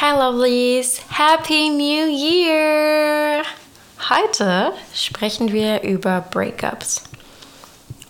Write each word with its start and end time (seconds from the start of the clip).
Hi 0.00 0.12
Lovelies, 0.12 0.98
Happy 1.10 1.68
New 1.68 2.06
Year! 2.06 3.44
Heute 4.08 4.72
sprechen 4.94 5.52
wir 5.52 5.82
über 5.82 6.24
Breakups. 6.30 7.02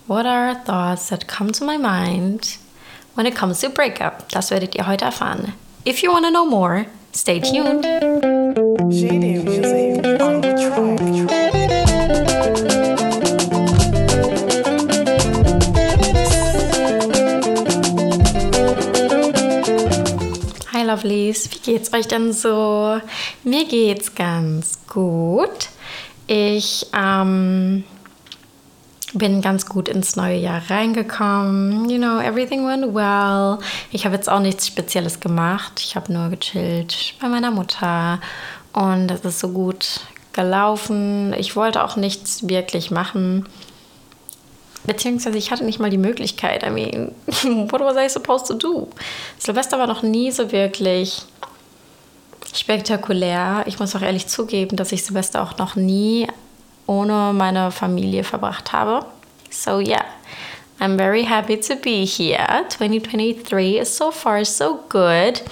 What 0.06 0.24
are 0.24 0.54
thoughts 0.54 1.08
that 1.08 1.26
come 1.26 1.50
to 1.50 1.64
my 1.64 1.76
mind 1.76 2.58
when 3.16 3.26
it 3.26 3.34
comes 3.34 3.60
to 3.62 3.70
breakup? 3.70 4.28
Das 4.28 4.52
werdet 4.52 4.76
ihr 4.76 4.86
heute 4.86 5.06
erfahren. 5.06 5.54
If 5.84 6.04
you 6.04 6.12
want 6.12 6.24
to 6.26 6.30
know 6.30 6.46
more, 6.46 6.86
stay 7.12 7.40
tuned. 7.40 7.84
Lovelies, 21.00 21.50
wie 21.52 21.58
geht's 21.58 21.92
euch 21.92 22.08
denn 22.08 22.32
so? 22.32 23.00
Mir 23.42 23.64
geht's 23.66 24.14
ganz 24.14 24.78
gut. 24.86 25.68
Ich 26.26 26.86
ähm, 26.94 27.84
bin 29.14 29.40
ganz 29.40 29.66
gut 29.66 29.88
ins 29.88 30.16
neue 30.16 30.36
Jahr 30.36 30.62
reingekommen. 30.68 31.88
You 31.88 31.98
know, 31.98 32.20
everything 32.20 32.66
went 32.66 32.94
well. 32.94 33.58
Ich 33.90 34.04
habe 34.04 34.14
jetzt 34.14 34.28
auch 34.28 34.40
nichts 34.40 34.66
Spezielles 34.66 35.20
gemacht. 35.20 35.80
Ich 35.82 35.96
habe 35.96 36.12
nur 36.12 36.28
gechillt 36.28 37.14
bei 37.20 37.28
meiner 37.28 37.50
Mutter 37.50 38.20
und 38.72 39.10
es 39.10 39.20
ist 39.22 39.40
so 39.40 39.48
gut 39.48 40.00
gelaufen. 40.32 41.34
Ich 41.38 41.56
wollte 41.56 41.82
auch 41.82 41.96
nichts 41.96 42.46
wirklich 42.48 42.90
machen. 42.90 43.46
Beziehungsweise 44.84 45.36
ich 45.38 45.50
hatte 45.50 45.64
nicht 45.64 45.78
mal 45.78 45.90
die 45.90 45.98
Möglichkeit. 45.98 46.62
I 46.62 46.70
mean, 46.70 47.12
what 47.70 47.80
was 47.80 47.96
I 47.96 48.08
supposed 48.08 48.46
to 48.46 48.54
do? 48.54 48.88
Silvester 49.38 49.78
war 49.78 49.86
noch 49.86 50.02
nie 50.02 50.30
so 50.30 50.52
wirklich 50.52 51.22
spektakulär. 52.54 53.64
Ich 53.66 53.78
muss 53.78 53.94
auch 53.94 54.02
ehrlich 54.02 54.26
zugeben, 54.26 54.76
dass 54.76 54.92
ich 54.92 55.04
Silvester 55.04 55.42
auch 55.42 55.58
noch 55.58 55.76
nie 55.76 56.26
ohne 56.86 57.32
meine 57.32 57.70
Familie 57.70 58.24
verbracht 58.24 58.72
habe. 58.72 59.06
So 59.50 59.78
yeah, 59.78 60.04
I'm 60.80 60.96
very 60.96 61.24
happy 61.24 61.58
to 61.60 61.76
be 61.76 62.04
here. 62.04 62.64
2023 62.68 63.76
is 63.76 63.96
so 63.96 64.10
far 64.10 64.44
so 64.44 64.80
good. 64.88 65.42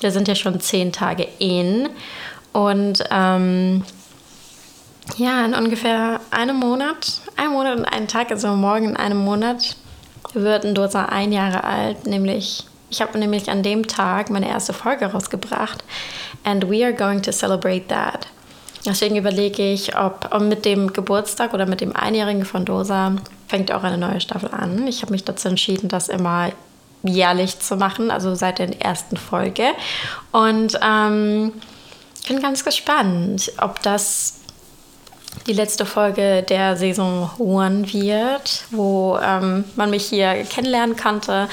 Wir 0.00 0.10
sind 0.10 0.28
ja 0.28 0.34
schon 0.34 0.60
zehn 0.60 0.92
Tage 0.92 1.28
in 1.38 1.88
und 2.52 3.04
ähm, 3.10 3.84
ja, 5.16 5.44
in 5.44 5.54
ungefähr 5.54 6.20
einem 6.30 6.56
Monat, 6.56 7.20
ein 7.36 7.50
Monat 7.50 7.78
und 7.78 7.84
einen 7.84 8.08
Tag, 8.08 8.30
also 8.30 8.48
morgen 8.48 8.90
in 8.90 8.96
einem 8.96 9.18
Monat, 9.18 9.76
wird 10.34 10.64
ein 10.64 10.74
Dosa 10.74 11.06
ein 11.06 11.32
Jahre 11.32 11.64
alt, 11.64 12.06
nämlich, 12.06 12.64
ich 12.90 13.00
habe 13.00 13.18
nämlich 13.18 13.50
an 13.50 13.62
dem 13.62 13.86
Tag 13.86 14.30
meine 14.30 14.48
erste 14.48 14.72
Folge 14.72 15.06
rausgebracht 15.06 15.84
and 16.44 16.68
we 16.68 16.84
are 16.84 16.94
going 16.94 17.22
to 17.22 17.32
celebrate 17.32 17.88
that. 17.88 18.26
Deswegen 18.84 19.16
überlege 19.16 19.72
ich, 19.72 19.96
ob, 19.96 20.40
mit 20.40 20.64
dem 20.64 20.92
Geburtstag 20.92 21.54
oder 21.54 21.66
mit 21.66 21.80
dem 21.80 21.94
Einjährigen 21.94 22.44
von 22.44 22.64
Dosa 22.64 23.12
fängt 23.46 23.70
auch 23.70 23.84
eine 23.84 23.98
neue 23.98 24.20
Staffel 24.20 24.50
an. 24.50 24.86
Ich 24.88 25.02
habe 25.02 25.12
mich 25.12 25.24
dazu 25.24 25.48
entschieden, 25.48 25.88
das 25.88 26.08
immer 26.08 26.50
jährlich 27.04 27.60
zu 27.60 27.76
machen, 27.76 28.10
also 28.10 28.34
seit 28.34 28.58
der 28.58 28.80
ersten 28.82 29.16
Folge. 29.16 29.66
Und 30.32 30.78
ähm, 30.82 31.52
bin 32.26 32.40
ganz 32.40 32.64
gespannt, 32.64 33.52
ob 33.58 33.80
das 33.82 34.40
die 35.46 35.52
letzte 35.52 35.86
Folge 35.86 36.42
der 36.42 36.76
Saison 36.76 37.30
1 37.38 37.92
wird, 37.92 38.64
wo 38.70 39.18
ähm, 39.22 39.64
man 39.76 39.90
mich 39.90 40.06
hier 40.06 40.44
kennenlernen 40.44 40.96
konnte. 40.96 41.48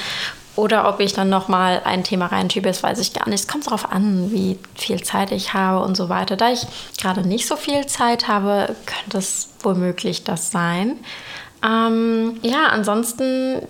Oder 0.56 0.88
ob 0.88 1.00
ich 1.00 1.12
dann 1.12 1.28
nochmal 1.28 1.80
ein 1.84 2.04
Thema 2.04 2.26
reinschiebe, 2.26 2.68
das 2.68 2.82
weiß 2.82 2.98
ich 2.98 3.14
gar 3.14 3.28
nicht. 3.28 3.40
Es 3.40 3.48
kommt 3.48 3.66
darauf 3.66 3.90
an, 3.90 4.30
wie 4.32 4.58
viel 4.74 5.02
Zeit 5.02 5.32
ich 5.32 5.54
habe 5.54 5.84
und 5.84 5.96
so 5.96 6.08
weiter. 6.08 6.36
Da 6.36 6.50
ich 6.50 6.66
gerade 7.00 7.26
nicht 7.26 7.46
so 7.46 7.56
viel 7.56 7.86
Zeit 7.86 8.28
habe, 8.28 8.74
könnte 8.84 9.18
es 9.18 9.50
womöglich 9.62 10.24
das 10.24 10.50
sein. 10.50 10.98
Ähm, 11.64 12.38
ja, 12.42 12.66
ansonsten, 12.66 13.62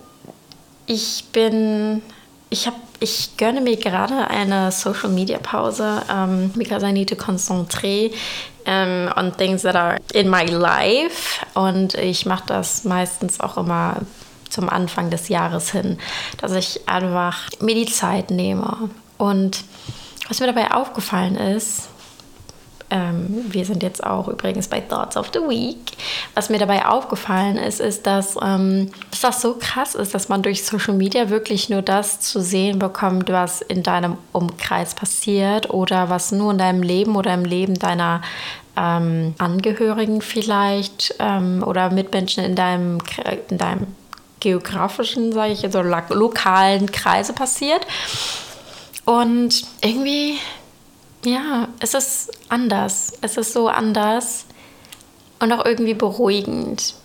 ich 0.85 1.25
bin, 1.31 2.01
ich 2.49 2.67
habe 2.67 2.77
ich 3.03 3.35
gönne 3.35 3.61
mir 3.61 3.77
gerade 3.77 4.27
eine 4.27 4.71
Social 4.71 5.09
Media 5.09 5.39
Pause, 5.39 6.03
ähm, 6.07 6.51
need 6.55 7.09
to 7.09 7.15
concentrate 7.15 8.11
um, 8.65 9.09
on 9.15 9.31
things 9.31 9.63
that 9.63 9.75
are 9.75 9.97
in 10.13 10.29
my 10.29 10.45
life. 10.45 11.45
Und 11.53 11.93
ich 11.95 12.25
mache 12.25 12.43
das 12.47 12.83
meistens 12.83 13.39
auch 13.39 13.57
immer 13.57 13.97
zum 14.49 14.69
Anfang 14.69 15.09
des 15.09 15.29
Jahres 15.29 15.71
hin, 15.71 15.97
dass 16.37 16.51
ich 16.53 16.87
einfach 16.87 17.49
mir 17.59 17.75
die 17.75 17.85
Zeit 17.85 18.31
nehme. 18.31 18.89
Und 19.17 19.63
was 20.27 20.39
mir 20.39 20.47
dabei 20.47 20.71
aufgefallen 20.71 21.35
ist, 21.35 21.89
ähm, 22.91 23.45
wir 23.49 23.65
sind 23.65 23.81
jetzt 23.81 24.03
auch 24.03 24.27
übrigens 24.27 24.67
bei 24.67 24.81
Thoughts 24.81 25.17
of 25.17 25.31
the 25.33 25.39
Week. 25.39 25.77
Was 26.35 26.49
mir 26.49 26.59
dabei 26.59 26.85
aufgefallen 26.85 27.57
ist, 27.57 27.79
ist, 27.79 28.05
dass, 28.05 28.37
ähm, 28.41 28.91
dass 29.09 29.21
das 29.21 29.41
so 29.41 29.55
krass 29.59 29.95
ist, 29.95 30.13
dass 30.13 30.29
man 30.29 30.43
durch 30.43 30.63
Social 30.63 30.93
Media 30.93 31.29
wirklich 31.29 31.69
nur 31.69 31.81
das 31.81 32.19
zu 32.19 32.41
sehen 32.41 32.79
bekommt, 32.79 33.29
was 33.29 33.61
in 33.61 33.81
deinem 33.81 34.17
Umkreis 34.33 34.93
passiert 34.93 35.69
oder 35.69 36.09
was 36.09 36.31
nur 36.31 36.51
in 36.51 36.57
deinem 36.57 36.83
Leben 36.83 37.15
oder 37.15 37.33
im 37.33 37.45
Leben 37.45 37.79
deiner 37.79 38.21
ähm, 38.75 39.35
Angehörigen 39.37 40.21
vielleicht 40.21 41.15
ähm, 41.19 41.63
oder 41.65 41.89
Mitmenschen 41.91 42.43
in 42.43 42.55
deinem, 42.55 42.97
in 43.49 43.57
deinem 43.57 43.87
geografischen, 44.41 45.31
sage 45.31 45.53
ich 45.53 45.61
jetzt, 45.61 45.73
so 45.73 45.81
lokalen 45.81 46.91
Kreise 46.91 47.31
passiert. 47.31 47.85
Und 49.05 49.63
irgendwie 49.81 50.37
ja, 51.25 51.67
es 51.79 51.93
ist 51.93 52.31
anders. 52.49 53.13
Es 53.21 53.37
ist 53.37 53.53
so 53.53 53.67
anders 53.67 54.45
und 55.39 55.51
auch 55.51 55.65
irgendwie 55.65 55.93
beruhigend, 55.93 56.95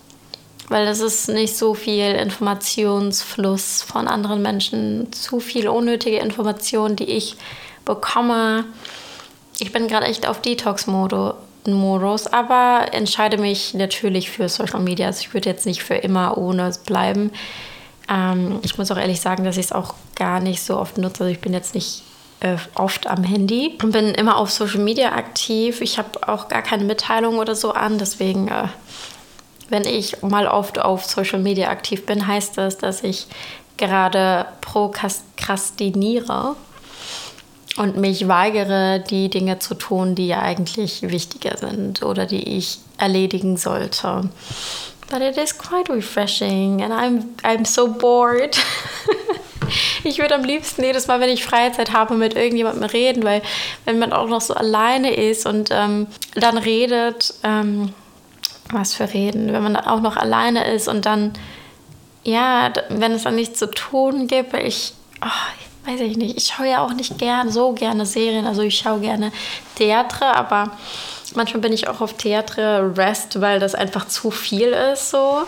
weil 0.69 0.87
es 0.87 1.01
ist 1.01 1.29
nicht 1.29 1.57
so 1.57 1.75
viel 1.75 2.13
Informationsfluss 2.13 3.83
von 3.83 4.09
anderen 4.09 4.43
Menschen, 4.43 5.13
zu 5.13 5.41
viel 5.41 5.69
unnötige 5.69 6.19
Informationen, 6.19 6.97
die 6.97 7.05
ich 7.05 7.37
bekomme. 7.85 8.65
Ich 9.59 9.73
bin 9.73 9.89
gerade 9.89 10.07
echt 10.07 10.29
auf 10.29 10.43
Detox-Modus, 10.43 12.27
aber 12.27 12.89
entscheide 12.93 13.39
mich 13.39 13.75
natürlich 13.75 14.31
für 14.31 14.49
Social 14.49 14.81
Media. 14.81 15.07
Also 15.07 15.21
ich 15.21 15.35
würde 15.35 15.49
jetzt 15.49 15.67
nicht 15.67 15.83
für 15.83 15.95
immer 15.95 16.37
ohne 16.37 16.71
bleiben. 16.85 17.31
Ähm, 18.09 18.61
ich 18.63 18.77
muss 18.77 18.91
auch 18.91 18.99
ehrlich 18.99 19.21
sagen, 19.21 19.45
dass 19.45 19.57
ich 19.57 19.67
es 19.67 19.73
auch 19.73 19.95
gar 20.15 20.41
nicht 20.41 20.63
so 20.63 20.79
oft 20.79 20.99
nutze. 20.99 21.25
Also 21.25 21.33
ich 21.33 21.41
bin 21.41 21.55
jetzt 21.55 21.75
nicht 21.75 22.03
äh, 22.41 22.57
oft 22.75 23.07
am 23.07 23.25
Handy 23.25 23.79
und 23.83 23.93
bin 23.93 24.15
immer 24.15 24.37
auf 24.37 24.51
Social 24.51 24.81
Media 24.81 25.13
aktiv. 25.13 25.81
Ich 25.81 25.99
habe 25.99 26.29
auch 26.29 26.49
gar 26.49 26.63
keine 26.63 26.85
Mitteilung 26.85 27.39
oder 27.39 27.55
so 27.55 27.73
an, 27.73 27.99
deswegen, 27.99 28.49
äh, 28.49 28.69
wenn 29.69 29.85
ich 29.85 30.23
mal 30.23 30.47
oft 30.47 30.79
auf 30.79 31.05
Social 31.05 31.39
Media 31.39 31.71
aktiv 31.71 32.07
bin, 32.07 32.27
heißt 32.27 32.59
das, 32.59 32.79
dass 32.79 33.03
ich 33.03 33.27
gerade 33.77 34.47
prokrastiniere 34.61 36.57
und 37.77 37.97
mich 37.97 38.29
weigere, 38.29 39.01
die 39.01 39.29
Dinge 39.29 39.59
zu 39.59 39.75
tun, 39.75 40.15
die 40.15 40.29
ja 40.29 40.41
eigentlich 40.41 41.03
wichtiger 41.03 41.57
sind 41.57 42.03
oder 42.03 42.27
die 42.27 42.57
ich 42.57 42.79
erledigen 42.99 43.57
sollte. 43.57 44.29
But 45.09 45.21
it 45.21 45.37
is 45.37 45.57
quite 45.57 45.93
refreshing 45.93 46.83
and 46.83 46.93
I'm, 46.93 47.25
I'm 47.43 47.65
so 47.65 47.87
bored. 47.89 48.59
ich 50.05 50.19
würde 50.19 50.35
am 50.35 50.45
liebsten 50.45 50.83
jedes 50.83 51.07
Mal, 51.07 51.21
wenn 51.21 51.31
ich 51.31 51.45
Freizeit 51.45 51.93
habe, 51.93 52.15
mit 52.15 52.35
irgendjemandem 52.35 52.85
reden, 52.85 53.23
weil 53.23 53.43
wenn 53.85 53.99
man 53.99 54.13
auch 54.13 54.29
noch 54.29 54.41
so 54.41 54.55
alleine 54.55 55.15
ist 55.15 55.47
und 55.47 55.71
ähm, 55.73 56.07
dann 56.35 56.59
redet, 56.59 57.35
ähm, 57.43 57.93
was 58.71 58.95
für 58.95 59.13
reden, 59.13 59.53
wenn 59.53 59.63
man 59.63 59.77
auch 59.77 60.01
noch 60.01 60.17
alleine 60.17 60.73
ist 60.73 60.89
und 60.89 61.07
dann, 61.07 61.33
ja, 62.25 62.73
wenn 62.89 63.13
es 63.13 63.23
dann 63.23 63.37
nichts 63.37 63.59
zu 63.59 63.71
tun 63.71 64.27
gibt, 64.27 64.53
weil 64.53 64.67
ich, 64.67 64.93
oh, 65.23 65.89
weiß 65.89 66.01
ich 66.01 66.17
nicht, 66.17 66.37
ich 66.37 66.47
schaue 66.47 66.69
ja 66.69 66.85
auch 66.85 66.93
nicht 66.93 67.19
gern, 67.19 67.51
so 67.51 67.73
gerne 67.73 68.07
Serien, 68.07 68.47
also 68.47 68.63
ich 68.63 68.79
schaue 68.79 69.01
gerne 69.01 69.31
Theater, 69.77 70.35
aber 70.35 70.73
manchmal 71.35 71.61
bin 71.61 71.73
ich 71.73 71.89
auch 71.89 72.01
auf 72.01 72.15
Theater 72.15 72.97
Rest, 72.97 73.41
weil 73.41 73.61
das 73.61 73.75
einfach 73.75 74.09
zu 74.09 74.31
viel 74.31 74.69
ist 74.69 75.11
so. 75.11 75.43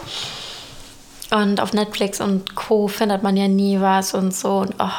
Und 1.30 1.60
auf 1.60 1.72
Netflix 1.72 2.20
und 2.20 2.54
Co. 2.54 2.88
findet 2.88 3.22
man 3.22 3.36
ja 3.36 3.48
nie 3.48 3.80
was 3.80 4.14
und 4.14 4.34
so. 4.34 4.58
Und 4.58 4.75
oh, 4.78 4.90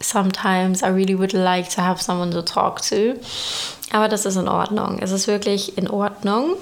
sometimes 0.00 0.82
I 0.82 0.86
really 0.86 1.18
would 1.18 1.32
like 1.32 1.68
to 1.70 1.82
have 1.82 2.02
someone 2.02 2.30
to 2.30 2.42
talk 2.42 2.80
to. 2.82 3.14
Aber 3.90 4.08
das 4.08 4.24
ist 4.24 4.36
in 4.36 4.48
Ordnung. 4.48 4.98
Es 5.00 5.10
ist 5.10 5.26
wirklich 5.26 5.76
in 5.76 5.88
Ordnung. 5.88 6.54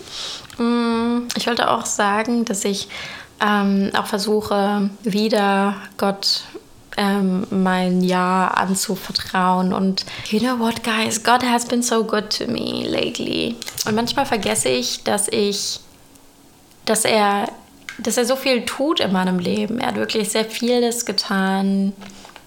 Mm, 0.58 1.28
ich 1.36 1.46
wollte 1.46 1.70
auch 1.70 1.86
sagen, 1.86 2.44
dass 2.44 2.64
ich 2.64 2.88
ähm, 3.40 3.90
auch 3.96 4.06
versuche, 4.06 4.90
wieder 5.02 5.76
Gott 5.96 6.42
ähm, 6.96 7.46
mein 7.50 8.02
Jahr 8.02 8.56
anzuvertrauen. 8.58 9.72
Und 9.72 10.04
you 10.28 10.40
know 10.40 10.58
what, 10.58 10.82
guys, 10.82 11.22
God 11.22 11.42
has 11.42 11.66
been 11.66 11.82
so 11.82 12.04
good 12.04 12.30
to 12.36 12.46
me 12.46 12.84
lately. 12.86 13.56
Und 13.86 13.94
manchmal 13.94 14.26
vergesse 14.26 14.68
ich, 14.68 15.02
dass 15.04 15.28
ich 15.28 15.80
dass 16.84 17.04
er, 17.04 17.48
dass 17.98 18.16
er 18.16 18.24
so 18.24 18.36
viel 18.36 18.64
tut 18.64 19.00
in 19.00 19.12
meinem 19.12 19.38
Leben. 19.38 19.78
Er 19.78 19.88
hat 19.88 19.96
wirklich 19.96 20.30
sehr 20.30 20.44
vieles 20.44 21.04
getan. 21.06 21.92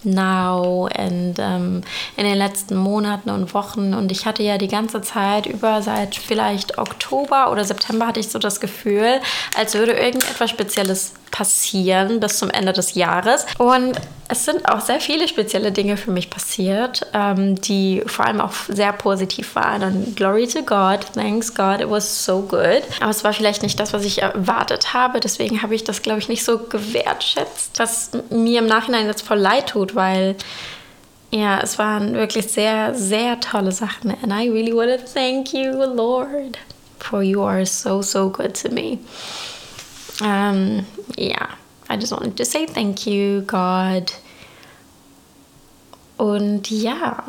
Now 0.04 0.88
and 0.96 1.38
ähm, 1.38 1.82
in 2.16 2.24
den 2.24 2.38
letzten 2.38 2.76
Monaten 2.76 3.30
und 3.30 3.54
Wochen. 3.54 3.94
Und 3.94 4.12
ich 4.12 4.26
hatte 4.26 4.42
ja 4.42 4.58
die 4.58 4.68
ganze 4.68 5.02
Zeit 5.02 5.46
über 5.46 5.82
seit 5.82 6.14
vielleicht 6.14 6.78
Oktober 6.78 7.50
oder 7.50 7.64
September 7.64 8.06
hatte 8.06 8.20
ich 8.20 8.28
so 8.28 8.38
das 8.38 8.60
Gefühl, 8.60 9.20
als 9.56 9.74
würde 9.74 9.92
irgendetwas 9.92 10.50
Spezielles 10.50 11.14
passieren 11.30 12.20
bis 12.20 12.38
zum 12.38 12.48
Ende 12.50 12.72
des 12.72 12.94
Jahres. 12.94 13.44
Und 13.58 14.00
es 14.28 14.44
sind 14.44 14.68
auch 14.68 14.80
sehr 14.80 15.00
viele 15.00 15.28
spezielle 15.28 15.72
Dinge 15.72 15.96
für 15.96 16.10
mich 16.10 16.30
passiert, 16.30 17.06
ähm, 17.12 17.60
die 17.60 18.02
vor 18.06 18.26
allem 18.26 18.40
auch 18.40 18.52
sehr 18.68 18.92
positiv 18.92 19.54
waren. 19.54 19.82
Und 19.82 20.16
glory 20.16 20.46
to 20.46 20.62
God, 20.62 21.00
thanks 21.14 21.54
God, 21.54 21.80
it 21.80 21.90
was 21.90 22.24
so 22.24 22.40
good. 22.40 22.82
Aber 23.00 23.10
es 23.10 23.24
war 23.24 23.32
vielleicht 23.32 23.62
nicht 23.62 23.78
das, 23.80 23.92
was 23.92 24.04
ich 24.04 24.22
erwartet 24.22 24.94
habe. 24.94 25.20
Deswegen 25.20 25.60
habe 25.62 25.74
ich 25.74 25.84
das, 25.84 26.02
glaube 26.02 26.20
ich, 26.20 26.28
nicht 26.28 26.44
so 26.44 26.58
gewertschätzt, 26.58 27.78
was 27.78 28.10
mir 28.30 28.60
im 28.60 28.66
Nachhinein 28.66 29.06
jetzt 29.06 29.22
voll 29.22 29.38
leid 29.38 29.70
tut, 29.70 29.93
weil 29.94 30.36
ja, 31.34 31.58
es 31.60 31.78
waren 31.78 32.14
wirklich 32.14 32.46
sehr, 32.46 32.94
sehr 32.94 33.40
tolle 33.40 33.72
Sachen. 33.72 34.12
And 34.22 34.32
I 34.32 34.48
really 34.48 34.72
want 34.72 34.90
to 34.90 35.04
thank 35.04 35.52
you, 35.52 35.72
Lord, 35.72 36.58
for 37.00 37.22
you 37.22 37.42
are 37.42 37.66
so, 37.66 38.02
so 38.02 38.30
good 38.30 38.54
to 38.62 38.68
me. 38.68 39.00
Um, 40.20 40.86
yeah, 41.18 41.48
I 41.90 41.96
just 41.96 42.12
wanted 42.12 42.36
to 42.36 42.44
say 42.44 42.66
thank 42.66 43.04
you, 43.04 43.42
God. 43.46 44.12
Und 46.16 46.70
ja, 46.70 47.24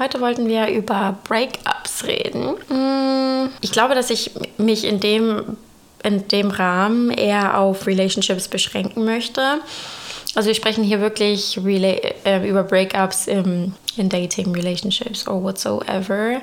heute 0.00 0.20
wollten 0.20 0.48
wir 0.48 0.66
über 0.68 1.16
Breakups 1.22 2.04
reden. 2.04 2.56
Mm, 2.68 3.50
ich 3.60 3.70
glaube, 3.70 3.94
dass 3.94 4.10
ich 4.10 4.32
mich 4.58 4.84
in 4.84 4.98
dem, 4.98 5.56
in 6.02 6.26
dem 6.26 6.50
Rahmen 6.50 7.10
eher 7.10 7.58
auf 7.58 7.86
Relationships 7.86 8.48
beschränken 8.48 9.04
möchte. 9.04 9.60
Also 10.34 10.48
wir 10.48 10.54
sprechen 10.54 10.84
hier 10.84 11.00
wirklich 11.00 11.58
äh, 11.64 12.48
über 12.48 12.62
Breakups 12.62 13.26
im, 13.26 13.74
in 13.96 14.08
Dating, 14.08 14.54
Relationships 14.54 15.26
or 15.26 15.42
whatsoever. 15.42 16.40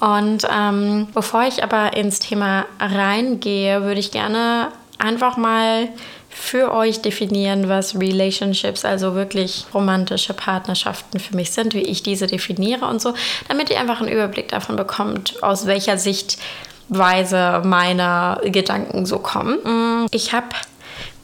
Und 0.00 0.46
ähm, 0.52 1.06
bevor 1.14 1.44
ich 1.44 1.62
aber 1.62 1.96
ins 1.96 2.18
Thema 2.18 2.66
reingehe, 2.80 3.82
würde 3.82 4.00
ich 4.00 4.10
gerne 4.10 4.68
einfach 4.98 5.36
mal 5.36 5.88
für 6.28 6.72
euch 6.72 7.02
definieren, 7.02 7.68
was 7.68 7.94
Relationships, 7.94 8.84
also 8.84 9.14
wirklich 9.14 9.66
romantische 9.72 10.34
Partnerschaften 10.34 11.20
für 11.20 11.36
mich 11.36 11.52
sind, 11.52 11.74
wie 11.74 11.82
ich 11.82 12.02
diese 12.02 12.26
definiere 12.26 12.86
und 12.86 13.00
so, 13.00 13.14
damit 13.48 13.70
ihr 13.70 13.78
einfach 13.78 14.00
einen 14.00 14.10
Überblick 14.10 14.48
davon 14.48 14.76
bekommt, 14.76 15.42
aus 15.42 15.66
welcher 15.66 15.98
Sichtweise 15.98 17.62
meine 17.64 18.40
Gedanken 18.44 19.04
so 19.04 19.18
kommen. 19.18 19.58
Mm, 19.62 20.06
ich 20.10 20.32
habe 20.32 20.48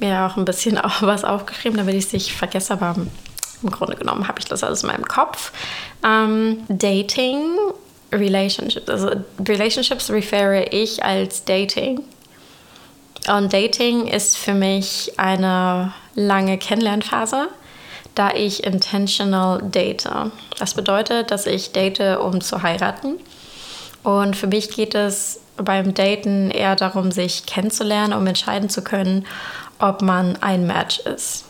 mir 0.00 0.26
auch 0.26 0.36
ein 0.36 0.44
bisschen 0.44 0.78
was 1.00 1.24
aufgeschrieben, 1.24 1.78
damit 1.78 1.94
ich 1.94 2.06
es 2.06 2.12
nicht 2.12 2.32
vergesse, 2.32 2.74
aber 2.74 2.96
im 3.62 3.70
Grunde 3.70 3.96
genommen 3.96 4.28
habe 4.28 4.38
ich 4.38 4.46
das 4.46 4.62
alles 4.62 4.82
in 4.82 4.88
meinem 4.88 5.06
Kopf. 5.06 5.52
Ähm, 6.04 6.64
Dating 6.68 7.56
Relationships. 8.12 8.88
Also 8.88 9.10
Relationships 9.46 10.10
refere 10.10 10.64
ich 10.70 11.04
als 11.04 11.44
Dating. 11.44 12.02
Und 13.28 13.52
Dating 13.52 14.06
ist 14.06 14.38
für 14.38 14.54
mich 14.54 15.12
eine 15.16 15.92
lange 16.14 16.56
Kennenlernphase, 16.56 17.48
da 18.14 18.30
ich 18.30 18.64
intentional 18.64 19.60
date. 19.62 20.08
Das 20.58 20.74
bedeutet, 20.74 21.30
dass 21.30 21.46
ich 21.46 21.72
date, 21.72 22.18
um 22.18 22.40
zu 22.40 22.62
heiraten. 22.62 23.18
Und 24.02 24.36
für 24.36 24.46
mich 24.46 24.70
geht 24.70 24.94
es 24.94 25.40
beim 25.56 25.92
Daten 25.92 26.50
eher 26.50 26.76
darum, 26.76 27.10
sich 27.10 27.44
kennenzulernen, 27.44 28.12
um 28.12 28.26
entscheiden 28.26 28.70
zu 28.70 28.82
können, 28.82 29.26
ob 29.78 30.02
man 30.02 30.36
ein 30.42 30.66
Match 30.66 31.00
ist. 31.00 31.44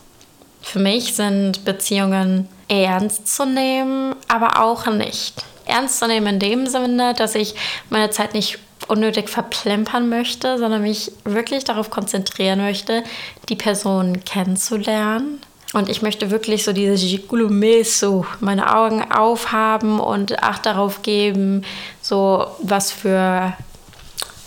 Für 0.63 0.79
mich 0.79 1.15
sind 1.15 1.65
Beziehungen 1.65 2.49
ernst 2.69 3.35
zu 3.35 3.47
nehmen, 3.47 4.15
aber 4.29 4.63
auch 4.63 4.87
nicht 4.87 5.45
ernst 5.69 5.99
zu 5.99 6.07
nehmen 6.07 6.27
in 6.27 6.39
dem 6.39 6.67
Sinne, 6.67 7.15
dass 7.15 7.35
ich 7.35 7.55
meine 7.91 8.11
Zeit 8.11 8.35
nicht 8.35 8.59
unnötig 8.89 9.29
verplempern 9.29 10.09
möchte, 10.09 10.59
sondern 10.59 10.83
mich 10.83 11.13
wirklich 11.25 11.65
darauf 11.65 11.91
konzentrieren 11.91 12.61
möchte, 12.61 13.05
die 13.49 13.57
Person 13.57 14.25
kennenzulernen. 14.25 15.41
Und 15.75 15.91
ich 15.91 16.01
möchte 16.01 16.31
wirklich 16.31 16.65
so 16.65 16.73
dieses 16.73 17.03
Gigulumeso, 17.03 18.25
meine 18.41 18.75
Augen 18.75 19.13
aufhaben 19.13 20.01
und 20.01 20.43
Acht 20.43 20.65
darauf 20.65 21.03
geben, 21.03 21.63
so 22.01 22.47
was 22.63 22.91
für 22.91 23.53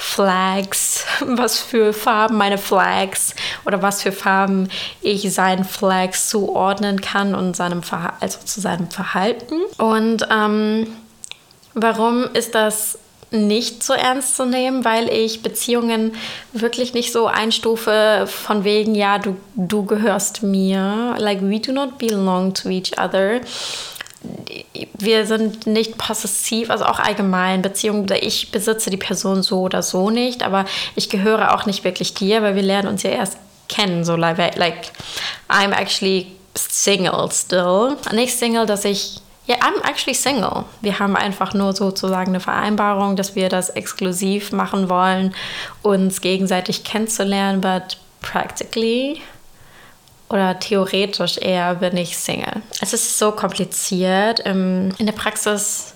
Flags, 0.02 1.06
was 1.26 1.60
für 1.60 1.94
Farben 1.94 2.38
meine 2.38 2.58
Flags 2.58 3.36
oder 3.66 3.82
was 3.82 4.02
für 4.02 4.12
Farben 4.12 4.70
ich 5.02 5.32
seinen 5.34 5.64
Flags 5.64 6.30
zuordnen 6.30 7.02
kann 7.02 7.36
und 7.36 7.56
seinem 7.56 7.82
also 8.20 8.40
zu 8.44 8.60
seinem 8.60 8.90
Verhalten. 8.90 9.56
Und 9.78 10.28
ähm, 10.32 10.88
Warum 11.74 12.26
ist 12.34 12.56
das 12.56 13.00
nicht 13.34 13.82
so 13.82 13.94
ernst 13.94 14.36
zu 14.36 14.46
nehmen, 14.46 14.84
weil 14.84 15.08
ich 15.08 15.42
Beziehungen 15.42 16.14
wirklich 16.52 16.94
nicht 16.94 17.14
so 17.14 17.28
einstufe 17.28 18.26
von 18.28 18.66
wegen, 18.66 18.94
ja, 18.94 19.20
du, 19.20 19.38
du 19.56 19.86
gehörst 19.86 20.44
mir. 20.44 21.16
Like, 21.18 21.42
we 21.42 21.62
do 21.62 21.72
not 21.72 21.98
belong 21.98 22.54
to 22.54 22.68
each 22.68 23.00
other. 23.00 23.40
Wir 24.98 25.26
sind 25.26 25.66
nicht 25.66 25.98
possessiv, 25.98 26.70
also 26.70 26.86
auch 26.86 27.00
allgemein 27.00 27.62
Beziehungen, 27.62 28.08
ich 28.22 28.52
besitze 28.52 28.90
die 28.90 28.98
Person 28.98 29.42
so 29.42 29.62
oder 29.62 29.82
so 29.82 30.10
nicht, 30.10 30.44
aber 30.44 30.66
ich 30.96 31.10
gehöre 31.10 31.56
auch 31.56 31.66
nicht 31.66 31.84
wirklich 31.84 32.14
dir, 32.14 32.44
weil 32.44 32.56
wir 32.56 32.62
lernen 32.62 32.88
uns 32.88 33.04
ja 33.04 33.10
erst 33.12 33.38
kennen. 33.68 34.04
So 34.04 34.16
like, 34.16 34.58
like 34.58 34.92
I'm 35.50 35.72
actually 35.72 36.28
single 36.56 37.30
still. 37.32 37.98
Nicht 38.14 38.38
Single, 38.38 38.66
dass 38.66 38.86
ich 38.86 39.22
ja, 39.48 39.56
I'm 39.56 39.84
actually 39.90 40.14
single. 40.14 40.66
Wir 40.82 41.00
haben 41.00 41.16
einfach 41.16 41.54
nur 41.54 41.74
sozusagen 41.74 42.30
eine 42.30 42.40
Vereinbarung, 42.40 43.16
dass 43.16 43.36
wir 43.36 43.50
das 43.50 43.72
exklusiv 43.72 44.52
machen 44.52 44.88
wollen, 44.88 45.34
uns 45.82 46.22
gegenseitig 46.22 46.84
kennenzulernen, 46.84 47.60
but 47.60 47.98
practically 48.22 49.20
oder 50.32 50.60
theoretisch 50.60 51.38
eher 51.38 51.76
bin 51.76 51.98
ich 51.98 52.18
Single. 52.18 52.62
Es 52.80 52.94
ist 52.94 53.20
so 53.20 53.32
kompliziert. 53.32 54.40
In 54.40 54.94
der 54.98 55.12
Praxis 55.12 55.94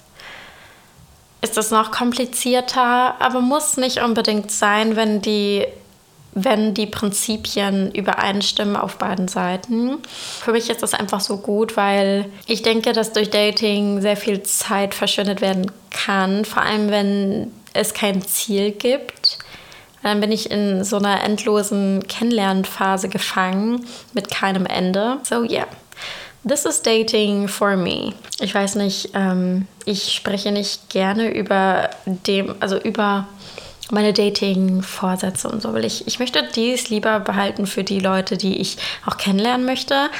ist 1.41 1.57
es 1.57 1.71
noch 1.71 1.91
komplizierter, 1.91 3.15
aber 3.19 3.39
muss 3.39 3.77
nicht 3.77 4.01
unbedingt 4.01 4.51
sein, 4.51 4.95
wenn 4.95 5.21
die 5.21 5.65
wenn 6.37 6.73
die 6.73 6.85
Prinzipien 6.85 7.91
übereinstimmen 7.93 8.75
auf 8.75 8.97
beiden 8.97 9.29
Seiten. 9.29 9.99
Für 10.41 10.51
mich 10.51 10.69
ist 10.69 10.83
das 10.83 10.93
einfach 10.93 11.21
so 11.21 11.37
gut, 11.37 11.77
weil 11.77 12.25
ich 12.45 12.61
denke, 12.61 12.91
dass 12.91 13.13
durch 13.13 13.29
Dating 13.29 14.01
sehr 14.01 14.17
viel 14.17 14.43
Zeit 14.43 14.93
verschwendet 14.93 15.39
werden 15.39 15.71
kann, 15.91 16.43
vor 16.43 16.61
allem 16.61 16.89
wenn 16.89 17.53
es 17.71 17.93
kein 17.93 18.21
Ziel 18.21 18.71
gibt. 18.71 19.37
Dann 20.05 20.21
bin 20.21 20.31
ich 20.31 20.51
in 20.51 20.83
so 20.83 20.97
einer 20.97 21.23
endlosen 21.23 22.05
Kennenlernphase 22.07 23.09
gefangen 23.09 23.87
mit 24.13 24.29
keinem 24.29 24.67
Ende. 24.67 25.17
So, 25.23 25.41
yeah. 25.41 25.65
This 26.47 26.63
is 26.65 26.83
dating 26.83 27.47
for 27.47 27.75
me. 27.75 28.13
Ich 28.39 28.53
weiß 28.53 28.75
nicht, 28.75 29.09
ähm, 29.15 29.67
ich 29.83 30.13
spreche 30.13 30.51
nicht 30.51 30.91
gerne 30.91 31.33
über 31.33 31.89
dem, 32.05 32.53
also 32.59 32.77
über 32.77 33.25
meine 33.89 34.13
Dating-Vorsätze 34.13 35.49
und 35.49 35.63
so, 35.63 35.73
weil 35.73 35.85
ich, 35.85 36.05
ich 36.05 36.19
möchte 36.19 36.47
dies 36.55 36.89
lieber 36.89 37.19
behalten 37.19 37.65
für 37.65 37.83
die 37.83 37.99
Leute, 37.99 38.37
die 38.37 38.57
ich 38.57 38.77
auch 39.07 39.17
kennenlernen 39.17 39.65
möchte, 39.65 40.11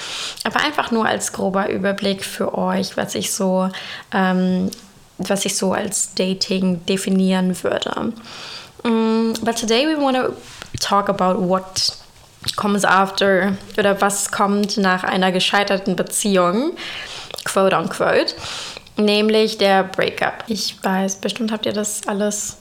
aber 0.44 0.62
einfach 0.62 0.90
nur 0.90 1.06
als 1.06 1.32
grober 1.32 1.70
Überblick 1.70 2.26
für 2.26 2.58
euch, 2.58 2.98
was 2.98 3.14
ich 3.14 3.32
so, 3.32 3.70
ähm, 4.12 4.72
was 5.20 5.46
ich 5.46 5.56
so 5.56 5.74
als 5.74 6.16
Dating 6.16 6.84
definieren 6.88 7.64
würde. 7.64 8.14
Um, 8.86 9.34
but 9.42 9.58
today 9.58 9.88
we 9.88 9.96
want 9.96 10.16
to 10.16 10.36
talk 10.80 11.10
about 11.10 11.42
what 11.42 11.90
comes 12.56 12.86
after 12.86 13.58
oder 13.80 14.00
was 14.00 14.32
kommt 14.32 14.78
nach 14.78 15.04
einer 15.04 15.32
gescheiterten 15.32 15.96
Beziehung, 15.96 16.74
quote 17.46 17.76
unquote, 17.76 18.36
nämlich 18.96 19.58
der 19.58 19.84
Breakup. 19.84 20.44
Ich 20.48 20.84
weiß, 20.84 21.16
bestimmt 21.16 21.52
habt 21.52 21.66
ihr 21.66 21.74
das 21.74 22.08
alles 22.08 22.58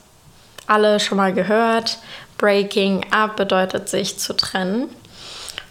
alle 0.66 0.98
schon 0.98 1.18
mal 1.18 1.34
gehört. 1.34 1.98
Breaking 2.38 3.04
up 3.12 3.36
bedeutet 3.36 3.90
sich 3.90 4.18
zu 4.18 4.34
trennen 4.34 4.88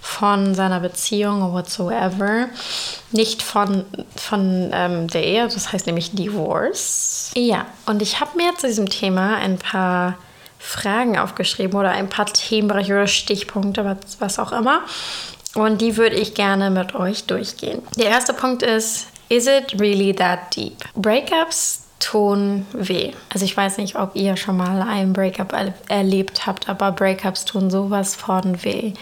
von 0.02 0.54
seiner 0.54 0.82
Beziehung 0.82 1.52
whatsoever. 1.52 2.50
Nicht 3.12 3.42
von, 3.42 3.86
von 4.16 4.70
ähm, 4.72 5.08
der 5.08 5.24
Ehe, 5.24 5.48
das 5.48 5.72
heißt 5.74 5.88
nämlich 5.88 6.12
Divorce. 6.12 7.32
Ja, 7.36 7.66
und 7.88 8.04
ich 8.04 8.20
habe 8.20 8.38
mir 8.38 8.56
zu 8.56 8.68
diesem 8.68 8.88
Thema 8.88 9.38
ein 9.38 9.58
paar 9.58 10.16
Fragen 10.64 11.20
aufgeschrieben 11.20 11.78
oder 11.78 11.92
ein 11.92 12.08
paar 12.08 12.26
Themenbereiche 12.26 12.94
oder 12.94 13.08
Stichpunkte, 13.08 13.84
was, 13.84 14.20
was 14.20 14.40
auch 14.40 14.54
immer. 14.54 14.82
Und 15.56 15.82
die 15.82 15.98
würde 15.98 16.16
ich 16.16 16.34
gerne 16.34 16.70
mit 16.70 16.96
euch 16.96 17.26
durchgehen. 17.26 17.82
Der 17.98 18.08
erste 18.08 18.34
Punkt 18.34 18.64
ist, 18.64 19.08
is 19.28 19.46
it 19.46 19.80
really 19.80 20.16
that 20.16 20.56
deep? 20.56 20.78
Breakups 20.96 21.84
tun 22.00 22.66
weh. 22.72 23.12
Also 23.32 23.46
ich 23.46 23.56
weiß 23.56 23.78
nicht, 23.78 23.98
ob 23.98 24.16
ihr 24.16 24.38
schon 24.38 24.58
mal 24.58 24.82
ein 24.82 25.12
Breakup 25.14 25.52
er 25.52 25.74
erlebt 25.90 26.48
habt, 26.48 26.70
aber 26.70 26.92
Breakups 26.92 27.46
tun 27.46 27.70
sowas 27.70 28.16
von 28.16 28.64
weh. 28.64 28.94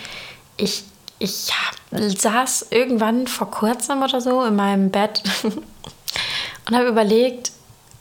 Ich 0.58 0.84
ich 1.20 1.54
saß 1.92 2.68
irgendwann 2.72 3.28
vor 3.28 3.52
kurzem 3.52 4.02
oder 4.02 4.20
so 4.20 4.44
in 4.44 4.56
meinem 4.56 4.90
Bett 4.90 5.22
und 5.44 6.76
habe 6.76 6.88
überlegt, 6.88 7.52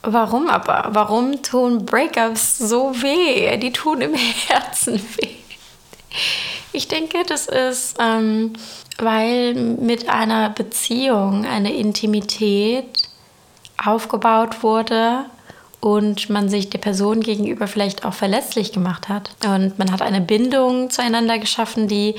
warum 0.02 0.48
aber? 0.48 0.88
Warum 0.92 1.42
tun 1.42 1.84
Breakups 1.84 2.58
so 2.58 2.92
weh? 3.02 3.56
Die 3.58 3.72
tun 3.72 4.00
im 4.00 4.14
Herzen 4.48 5.00
weh. 5.16 5.36
Ich 6.72 6.88
denke, 6.88 7.24
das 7.26 7.46
ist, 7.46 7.96
ähm, 8.00 8.52
weil 8.98 9.54
mit 9.54 10.08
einer 10.08 10.50
Beziehung 10.50 11.44
eine 11.44 11.74
Intimität 11.74 13.02
aufgebaut 13.84 14.62
wurde 14.62 15.24
und 15.80 16.28
man 16.28 16.48
sich 16.48 16.68
der 16.68 16.78
Person 16.78 17.20
gegenüber 17.20 17.66
vielleicht 17.66 18.04
auch 18.04 18.12
verletzlich 18.12 18.72
gemacht 18.72 19.08
hat. 19.08 19.30
Und 19.44 19.78
man 19.78 19.90
hat 19.90 20.02
eine 20.02 20.20
Bindung 20.20 20.90
zueinander 20.90 21.38
geschaffen, 21.38 21.88
die 21.88 22.14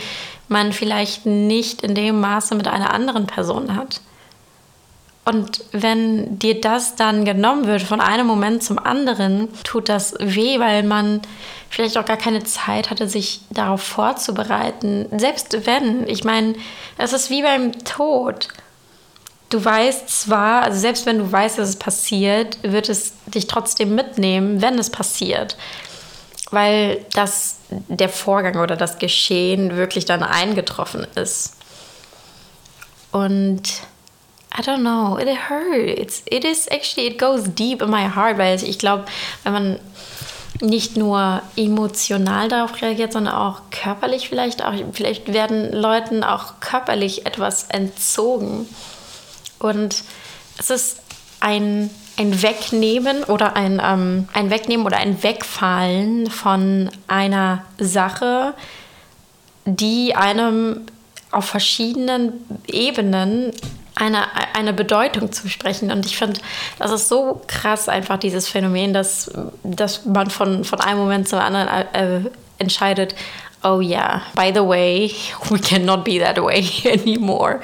man 0.47 0.73
vielleicht 0.73 1.25
nicht 1.25 1.83
in 1.83 1.95
dem 1.95 2.19
Maße 2.19 2.55
mit 2.55 2.67
einer 2.67 2.93
anderen 2.93 3.27
Person 3.27 3.75
hat. 3.75 4.01
Und 5.23 5.63
wenn 5.71 6.39
dir 6.39 6.59
das 6.59 6.95
dann 6.95 7.25
genommen 7.25 7.67
wird 7.67 7.83
von 7.83 8.01
einem 8.01 8.25
Moment 8.25 8.63
zum 8.63 8.79
anderen, 8.79 9.49
tut 9.63 9.87
das 9.87 10.15
weh, 10.19 10.59
weil 10.59 10.81
man 10.83 11.21
vielleicht 11.69 11.97
auch 11.97 12.05
gar 12.05 12.17
keine 12.17 12.43
Zeit 12.43 12.89
hatte, 12.89 13.07
sich 13.07 13.41
darauf 13.51 13.83
vorzubereiten. 13.83 15.05
Selbst 15.15 15.65
wenn, 15.65 16.07
ich 16.07 16.23
meine, 16.23 16.55
es 16.97 17.13
ist 17.13 17.29
wie 17.29 17.43
beim 17.43 17.71
Tod 17.83 18.49
du 19.51 19.63
weißt 19.63 20.09
zwar, 20.09 20.63
also 20.63 20.79
selbst 20.79 21.05
wenn 21.05 21.19
du 21.19 21.31
weißt, 21.31 21.59
dass 21.59 21.69
es 21.69 21.75
passiert, 21.75 22.57
wird 22.63 22.89
es 22.89 23.13
dich 23.27 23.47
trotzdem 23.47 23.93
mitnehmen, 23.93 24.61
wenn 24.61 24.79
es 24.79 24.89
passiert. 24.89 25.57
Weil 26.49 27.05
das 27.13 27.57
der 27.69 28.09
Vorgang 28.09 28.57
oder 28.57 28.75
das 28.75 28.97
Geschehen 28.97 29.77
wirklich 29.77 30.05
dann 30.05 30.23
eingetroffen 30.23 31.05
ist. 31.15 31.57
Und 33.11 33.63
I 34.53 34.61
don't 34.61 34.81
know, 34.83 35.17
it 35.17 35.27
hurts. 35.49 36.23
It 36.25 36.43
is 36.43 36.67
actually, 36.69 37.07
it 37.07 37.17
goes 37.17 37.47
deep 37.47 37.81
in 37.81 37.89
my 37.89 38.07
heart, 38.09 38.37
weil 38.37 38.61
ich 38.61 38.77
glaube, 38.79 39.05
wenn 39.43 39.53
man 39.53 39.79
nicht 40.59 40.97
nur 40.97 41.41
emotional 41.55 42.49
darauf 42.49 42.81
reagiert, 42.81 43.13
sondern 43.13 43.33
auch 43.33 43.61
körperlich 43.71 44.29
vielleicht 44.29 44.63
auch, 44.63 44.73
vielleicht 44.91 45.33
werden 45.33 45.71
Leuten 45.71 46.23
auch 46.23 46.59
körperlich 46.59 47.25
etwas 47.25 47.63
entzogen. 47.69 48.67
Und 49.57 50.03
es 50.57 50.69
ist 50.69 50.99
ein, 51.39 51.89
ein 52.17 52.41
Wegnehmen 52.41 53.23
oder 53.23 53.55
ein, 53.55 53.81
ähm, 53.83 54.27
ein 54.33 54.49
Wegnehmen 54.49 54.85
oder 54.85 54.97
ein 54.97 55.23
Wegfallen 55.23 56.29
von 56.29 56.89
einer 57.07 57.63
Sache, 57.79 58.53
die 59.65 60.15
einem 60.15 60.81
auf 61.31 61.45
verschiedenen 61.45 62.33
Ebenen 62.67 63.53
eine, 63.95 64.25
eine 64.55 64.73
Bedeutung 64.73 65.31
zu 65.31 65.49
sprechen. 65.49 65.91
Und 65.91 66.05
ich 66.05 66.17
finde, 66.17 66.39
das 66.79 66.91
ist 66.91 67.09
so 67.09 67.41
krass, 67.47 67.89
einfach 67.89 68.17
dieses 68.17 68.47
Phänomen, 68.47 68.93
dass, 68.93 69.31
dass 69.63 70.05
man 70.05 70.29
von, 70.29 70.63
von 70.63 70.79
einem 70.79 70.99
Moment 70.99 71.27
zum 71.27 71.39
anderen 71.39 71.67
äh, 71.93 72.21
entscheidet, 72.57 73.15
oh 73.63 73.79
yeah, 73.79 74.21
by 74.35 74.51
the 74.53 74.61
way, 74.61 75.11
we 75.49 75.59
cannot 75.59 76.03
be 76.03 76.19
that 76.19 76.37
way 76.37 76.67
anymore. 76.85 77.61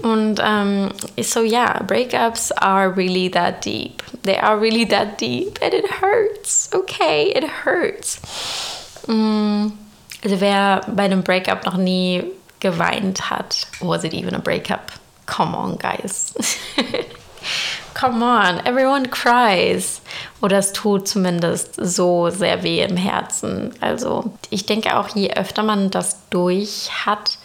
Und 0.00 0.38
um, 0.38 0.90
so 1.20 1.42
yeah, 1.42 1.82
breakups 1.82 2.52
are 2.52 2.90
really 2.90 3.28
that 3.30 3.64
deep. 3.64 4.02
They 4.22 4.38
are 4.38 4.56
really 4.56 4.84
that 4.86 5.18
deep 5.18 5.58
and 5.60 5.74
it 5.74 5.86
hurts. 5.90 6.70
Okay, 6.72 7.32
it 7.34 7.42
hurts. 7.64 8.20
Mm, 9.08 9.72
also 10.22 10.40
wer 10.40 10.82
bei 10.86 11.04
einem 11.04 11.22
Breakup 11.22 11.64
noch 11.64 11.76
nie 11.76 12.22
geweint 12.60 13.28
hat, 13.28 13.66
was 13.80 14.04
it 14.04 14.14
even 14.14 14.34
a 14.34 14.38
breakup? 14.38 14.92
Come 15.28 15.54
on, 15.54 15.76
guys. 15.78 16.32
Come 17.94 18.22
on, 18.22 18.64
everyone 18.64 19.10
cries. 19.10 20.00
Oder 20.40 20.58
es 20.58 20.72
tut 20.72 21.08
zumindest 21.08 21.74
so 21.76 22.30
sehr 22.30 22.62
weh 22.62 22.82
im 22.82 22.96
Herzen. 22.96 23.72
Also 23.80 24.32
ich 24.50 24.66
denke 24.66 24.96
auch, 24.96 25.08
je 25.08 25.32
öfter 25.32 25.62
man 25.62 25.90
das 25.90 26.18
durch 26.30 26.90
hat, 27.04 27.38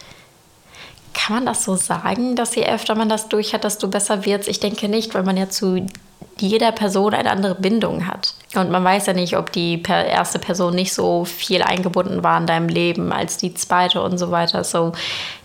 kann 1.13 1.37
man 1.37 1.45
das 1.45 1.63
so 1.63 1.75
sagen, 1.75 2.35
dass 2.35 2.55
je 2.55 2.65
öfter 2.65 2.95
man 2.95 3.09
das 3.09 3.29
durch 3.29 3.53
hat, 3.53 3.63
desto 3.63 3.87
besser 3.87 4.25
wird 4.25 4.47
Ich 4.47 4.59
denke 4.59 4.89
nicht, 4.89 5.13
weil 5.13 5.23
man 5.23 5.37
ja 5.37 5.49
zu 5.49 5.85
jeder 6.43 6.71
Person 6.71 7.13
eine 7.13 7.31
andere 7.31 7.55
Bindung 7.55 8.07
hat. 8.07 8.33
Und 8.55 8.69
man 8.69 8.83
weiß 8.83 9.07
ja 9.07 9.13
nicht, 9.13 9.37
ob 9.37 9.51
die 9.51 9.81
erste 9.81 10.37
Person 10.37 10.75
nicht 10.75 10.93
so 10.93 11.25
viel 11.25 11.63
eingebunden 11.63 12.23
war 12.23 12.39
in 12.39 12.45
deinem 12.45 12.69
Leben 12.69 13.11
als 13.11 13.37
die 13.37 13.53
zweite 13.53 14.01
und 14.01 14.17
so 14.17 14.29
weiter. 14.29 14.63
So 14.63 14.91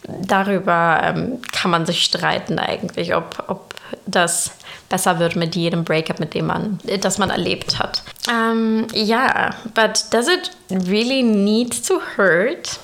darüber 0.06 1.00
ähm, 1.02 1.40
kann 1.52 1.70
man 1.70 1.86
sich 1.86 2.04
streiten 2.04 2.58
eigentlich, 2.58 3.14
ob, 3.14 3.44
ob 3.46 3.74
das 4.06 4.52
besser 4.88 5.18
wird 5.18 5.36
mit 5.36 5.54
jedem 5.54 5.84
Breakup, 5.84 6.18
mit 6.18 6.34
dem 6.34 6.46
man, 6.46 6.78
das 7.00 7.18
man 7.18 7.30
erlebt 7.30 7.78
hat. 7.78 8.02
Um, 8.28 8.34
ähm, 8.34 8.86
yeah, 8.94 9.54
but 9.74 10.04
does 10.10 10.28
it 10.28 10.50
really 10.88 11.22
need 11.22 11.86
to 11.86 12.00
hurt? 12.16 12.78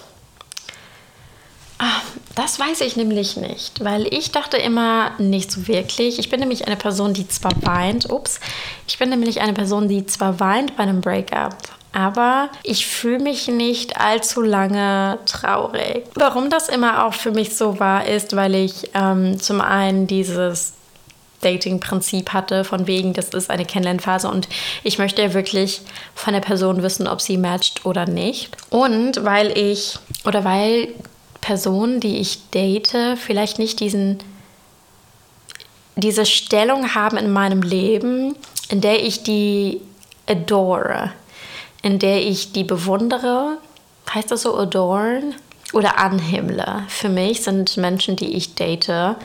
Ah, 1.78 2.00
das 2.34 2.58
weiß 2.58 2.80
ich 2.82 2.96
nämlich 2.96 3.36
nicht, 3.36 3.82
weil 3.84 4.12
ich 4.12 4.32
dachte 4.32 4.56
immer 4.56 5.12
nicht 5.18 5.50
so 5.50 5.66
wirklich. 5.66 6.18
Ich 6.18 6.30
bin 6.30 6.40
nämlich 6.40 6.66
eine 6.66 6.76
Person, 6.76 7.14
die 7.14 7.26
zwar 7.28 7.52
weint, 7.62 8.10
ups, 8.10 8.40
ich 8.86 8.98
bin 8.98 9.10
nämlich 9.10 9.40
eine 9.40 9.52
Person, 9.52 9.88
die 9.88 10.06
zwar 10.06 10.40
weint 10.40 10.76
bei 10.76 10.84
einem 10.84 11.00
Breakup, 11.00 11.56
aber 11.92 12.48
ich 12.62 12.86
fühle 12.86 13.20
mich 13.20 13.48
nicht 13.48 14.00
allzu 14.00 14.42
lange 14.42 15.18
traurig. 15.26 16.04
Warum 16.14 16.50
das 16.50 16.68
immer 16.68 17.06
auch 17.06 17.14
für 17.14 17.30
mich 17.30 17.56
so 17.56 17.78
war, 17.78 18.06
ist, 18.06 18.34
weil 18.34 18.54
ich 18.54 18.90
ähm, 18.94 19.40
zum 19.40 19.60
einen 19.60 20.06
dieses 20.06 20.74
Dating-Prinzip 21.40 22.32
hatte, 22.32 22.64
von 22.64 22.86
wegen, 22.86 23.12
das 23.12 23.28
ist 23.28 23.50
eine 23.50 23.64
Kennenlernphase 23.64 24.28
und 24.28 24.48
ich 24.82 24.98
möchte 24.98 25.22
ja 25.22 25.34
wirklich 25.34 25.82
von 26.14 26.32
der 26.32 26.40
Person 26.40 26.82
wissen, 26.82 27.06
ob 27.06 27.20
sie 27.20 27.36
matcht 27.36 27.84
oder 27.84 28.06
nicht. 28.06 28.56
Und 28.70 29.24
weil 29.24 29.56
ich, 29.56 29.98
oder 30.24 30.44
weil 30.44 30.88
Person, 31.44 32.00
die 32.00 32.16
ich 32.16 32.48
date, 32.54 32.96
vielleicht 33.18 33.58
nicht 33.58 33.80
diesen, 33.80 34.18
diese 35.94 36.24
Stellung 36.24 36.94
haben 36.94 37.18
in 37.18 37.30
meinem 37.30 37.60
Leben, 37.60 38.34
in 38.70 38.80
der 38.80 39.04
ich 39.04 39.24
die 39.24 39.82
adore, 40.26 41.12
in 41.82 41.98
der 41.98 42.26
ich 42.26 42.52
die 42.52 42.64
bewundere, 42.64 43.58
heißt 44.14 44.30
das 44.30 44.40
so 44.40 44.56
adoren 44.56 45.34
oder 45.74 45.98
anhimmle. 45.98 46.84
Für 46.88 47.10
mich 47.10 47.42
sind 47.42 47.76
Menschen, 47.76 48.16
die 48.16 48.32
ich 48.32 48.54
date, 48.54 49.16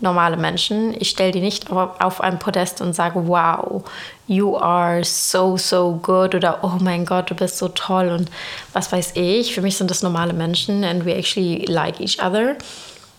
normale 0.00 0.36
Menschen. 0.36 0.94
Ich 1.00 1.10
stelle 1.10 1.32
die 1.32 1.40
nicht 1.40 1.70
auf 1.70 2.20
ein 2.20 2.38
Podest 2.38 2.80
und 2.80 2.94
sage, 2.94 3.26
wow, 3.26 3.82
you 4.26 4.56
are 4.56 5.02
so, 5.04 5.56
so 5.56 5.98
good 6.02 6.34
oder 6.34 6.58
oh 6.62 6.78
mein 6.80 7.06
Gott, 7.06 7.30
du 7.30 7.34
bist 7.34 7.58
so 7.58 7.68
toll 7.68 8.08
und 8.08 8.30
was 8.72 8.92
weiß 8.92 9.12
ich. 9.14 9.54
Für 9.54 9.62
mich 9.62 9.76
sind 9.76 9.90
das 9.90 10.02
normale 10.02 10.32
Menschen 10.32 10.84
and 10.84 11.04
we 11.04 11.14
actually 11.14 11.64
like 11.66 12.00
each 12.00 12.22
other. 12.22 12.56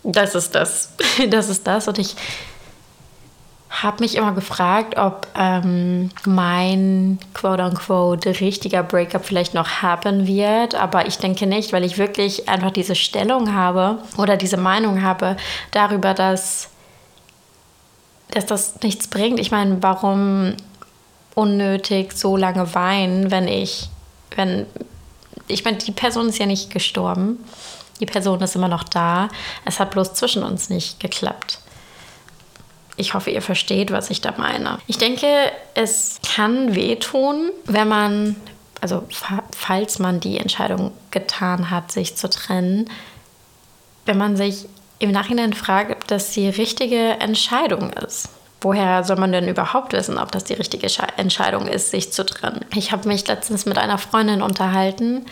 Das 0.04 0.34
ist 0.34 0.54
das. 0.54 0.92
Das 1.30 1.48
ist 1.48 1.66
das. 1.66 1.88
Und 1.88 1.98
ich 1.98 2.14
habe 3.70 4.02
mich 4.02 4.16
immer 4.16 4.32
gefragt, 4.32 4.96
ob 4.96 5.26
ähm, 5.36 6.10
mein 6.24 7.18
quote-unquote 7.34 8.40
richtiger 8.40 8.82
Breakup 8.82 9.24
vielleicht 9.24 9.54
noch 9.54 9.82
happen 9.82 10.26
wird. 10.26 10.74
Aber 10.74 11.06
ich 11.06 11.18
denke 11.18 11.46
nicht, 11.46 11.72
weil 11.72 11.84
ich 11.84 11.98
wirklich 11.98 12.48
einfach 12.48 12.70
diese 12.70 12.94
Stellung 12.94 13.52
habe 13.52 13.98
oder 14.16 14.36
diese 14.36 14.56
Meinung 14.56 15.02
habe 15.02 15.36
darüber, 15.70 16.14
dass, 16.14 16.70
dass 18.30 18.46
das 18.46 18.80
nichts 18.82 19.08
bringt. 19.08 19.38
Ich 19.38 19.50
meine, 19.50 19.82
warum 19.82 20.54
unnötig 21.34 22.14
so 22.14 22.36
lange 22.36 22.74
weinen, 22.74 23.30
wenn 23.30 23.48
ich, 23.48 23.90
wenn, 24.34 24.66
ich 25.46 25.64
meine, 25.64 25.76
die 25.76 25.92
Person 25.92 26.30
ist 26.30 26.38
ja 26.38 26.46
nicht 26.46 26.70
gestorben. 26.70 27.44
Die 28.00 28.06
Person 28.06 28.40
ist 28.40 28.56
immer 28.56 28.68
noch 28.68 28.84
da. 28.84 29.28
Es 29.64 29.78
hat 29.78 29.90
bloß 29.90 30.14
zwischen 30.14 30.42
uns 30.42 30.70
nicht 30.70 31.00
geklappt. 31.00 31.58
Ich 32.98 33.14
hoffe, 33.14 33.30
ihr 33.30 33.42
versteht, 33.42 33.92
was 33.92 34.10
ich 34.10 34.20
da 34.20 34.34
meine. 34.36 34.78
Ich 34.86 34.98
denke, 34.98 35.26
es 35.74 36.18
kann 36.34 36.74
wehtun, 36.74 37.50
wenn 37.64 37.88
man, 37.88 38.36
also 38.80 39.04
falls 39.56 39.98
man 39.98 40.20
die 40.20 40.38
Entscheidung 40.38 40.92
getan 41.10 41.70
hat, 41.70 41.92
sich 41.92 42.16
zu 42.16 42.28
trennen, 42.28 42.90
wenn 44.04 44.18
man 44.18 44.36
sich 44.36 44.66
im 44.98 45.12
Nachhinein 45.12 45.52
fragt, 45.52 45.92
ob 45.92 46.06
das 46.08 46.32
die 46.32 46.48
richtige 46.48 47.20
Entscheidung 47.20 47.90
ist. 47.92 48.30
Woher 48.60 49.04
soll 49.04 49.16
man 49.16 49.30
denn 49.30 49.46
überhaupt 49.46 49.92
wissen, 49.92 50.18
ob 50.18 50.32
das 50.32 50.42
die 50.42 50.54
richtige 50.54 50.88
Entscheidung 51.16 51.68
ist, 51.68 51.92
sich 51.92 52.12
zu 52.12 52.26
trennen? 52.26 52.64
Ich 52.74 52.90
habe 52.90 53.06
mich 53.06 53.26
letztens 53.28 53.66
mit 53.66 53.78
einer 53.78 53.98
Freundin 53.98 54.42
unterhalten 54.42 55.24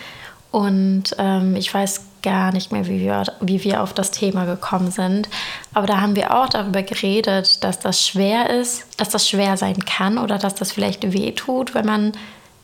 und 0.56 1.14
ähm, 1.18 1.54
ich 1.54 1.75
weiß 1.75 2.00
gar 2.22 2.50
nicht 2.50 2.72
mehr, 2.72 2.86
wie 2.86 3.00
wir, 3.00 3.25
wie 3.42 3.62
wir 3.62 3.82
auf 3.82 3.92
das 3.92 4.10
Thema 4.10 4.46
gekommen 4.46 4.90
sind. 4.90 5.28
Aber 5.75 5.86
da 5.86 6.00
haben 6.00 6.16
wir 6.16 6.34
auch 6.34 6.48
darüber 6.48 6.82
geredet, 6.82 7.62
dass 7.62 7.78
das 7.78 8.06
schwer 8.06 8.48
ist, 8.48 8.86
dass 8.96 9.10
das 9.10 9.28
schwer 9.28 9.58
sein 9.58 9.84
kann 9.84 10.16
oder 10.16 10.38
dass 10.38 10.54
das 10.54 10.72
vielleicht 10.72 11.12
weh 11.12 11.32
tut, 11.32 11.75
wenn 11.75 11.84
man 11.84 12.12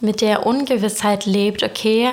mit 0.00 0.22
der 0.22 0.46
Ungewissheit 0.46 1.26
lebt, 1.26 1.62
okay, 1.62 2.08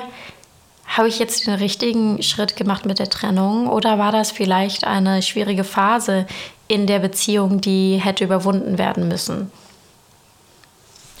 habe 0.84 1.08
ich 1.08 1.18
jetzt 1.18 1.46
den 1.46 1.54
richtigen 1.54 2.22
Schritt 2.22 2.56
gemacht 2.56 2.84
mit 2.84 2.98
der 2.98 3.08
Trennung 3.08 3.66
oder 3.66 3.98
war 3.98 4.12
das 4.12 4.30
vielleicht 4.30 4.86
eine 4.86 5.22
schwierige 5.22 5.64
Phase 5.64 6.26
in 6.68 6.86
der 6.86 6.98
Beziehung, 6.98 7.62
die 7.62 7.96
hätte 7.96 8.24
überwunden 8.24 8.76
werden 8.76 9.08
müssen? 9.08 9.50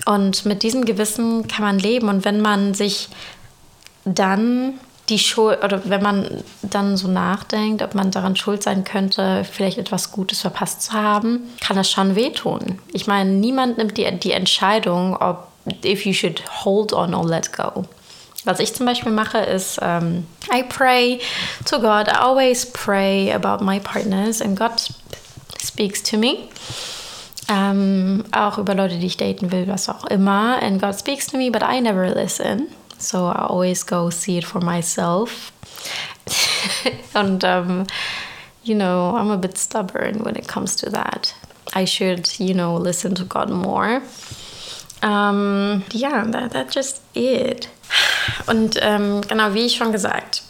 Und 0.04 0.44
mit 0.44 0.62
diesem 0.62 0.84
Gewissen 0.84 1.48
kann 1.48 1.64
man 1.64 1.78
leben. 1.78 2.10
Und 2.10 2.26
wenn 2.26 2.42
man 2.42 2.74
sich 2.74 3.08
dann 4.04 4.74
die 5.08 5.18
Schuld, 5.18 5.62
oder 5.64 5.82
wenn 5.84 6.02
man 6.02 6.44
dann 6.62 6.96
so 6.96 7.08
nachdenkt, 7.08 7.82
ob 7.82 7.94
man 7.94 8.10
daran 8.10 8.36
schuld 8.36 8.62
sein 8.62 8.84
könnte, 8.84 9.44
vielleicht 9.44 9.78
etwas 9.78 10.12
Gutes 10.12 10.40
verpasst 10.40 10.82
zu 10.82 10.92
haben, 10.92 11.40
kann 11.60 11.76
das 11.76 11.90
schon 11.90 12.14
wehtun. 12.14 12.78
Ich 12.92 13.06
meine, 13.06 13.30
niemand 13.30 13.78
nimmt 13.78 13.98
die, 13.98 14.10
die 14.18 14.32
Entscheidung, 14.32 15.16
ob 15.16 15.48
if 15.84 16.06
you 16.06 16.12
should 16.12 16.42
hold 16.64 16.92
on 16.92 17.14
or 17.14 17.26
let 17.26 17.52
go. 17.52 17.84
Was 18.44 18.58
ich 18.58 18.74
zum 18.74 18.86
Beispiel 18.86 19.12
mache, 19.12 19.38
ist, 19.38 19.78
um, 19.82 19.86
ähm, 19.86 20.26
I 20.50 20.62
pray 20.62 21.20
to 21.66 21.78
God. 21.78 22.08
I 22.08 22.16
always 22.18 22.64
pray 22.64 23.32
about 23.32 23.62
my 23.62 23.78
partners 23.78 24.40
and 24.40 24.58
God 24.58 24.72
speaks 25.62 26.02
to 26.04 26.16
me. 26.16 26.48
Um, 27.50 28.24
auch 28.32 28.58
über 28.58 28.74
Leute, 28.74 28.98
die 28.98 29.06
ich 29.06 29.16
daten 29.16 29.52
will, 29.52 29.66
was 29.66 29.88
auch 29.88 30.06
immer. 30.06 30.62
And 30.62 30.80
God 30.80 30.98
speaks 30.98 31.26
to 31.26 31.36
me, 31.36 31.50
but 31.50 31.62
I 31.62 31.80
never 31.80 32.14
listen. 32.14 32.68
So 33.00 33.26
I 33.26 33.46
always 33.46 33.82
go 33.82 34.10
see 34.10 34.38
it 34.38 34.44
for 34.44 34.60
myself. 34.60 35.52
and, 37.14 37.42
um, 37.44 37.86
you 38.62 38.74
know, 38.74 39.16
I'm 39.16 39.30
a 39.30 39.38
bit 39.38 39.56
stubborn 39.58 40.18
when 40.22 40.36
it 40.36 40.46
comes 40.46 40.76
to 40.76 40.90
that. 40.90 41.34
I 41.72 41.84
should, 41.84 42.38
you 42.38 42.54
know, 42.54 42.76
listen 42.76 43.14
to 43.16 43.24
God 43.24 43.50
more. 43.50 44.02
Um, 45.02 45.84
yeah, 45.92 46.24
that, 46.24 46.50
that's 46.50 46.74
just 46.74 47.02
it. 47.14 47.68
Und 48.46 48.78
ähm, 48.82 49.22
genau, 49.22 49.54
wie 49.54 49.66
ich 49.66 49.76
schon 49.76 49.92
gesagt, 49.92 50.42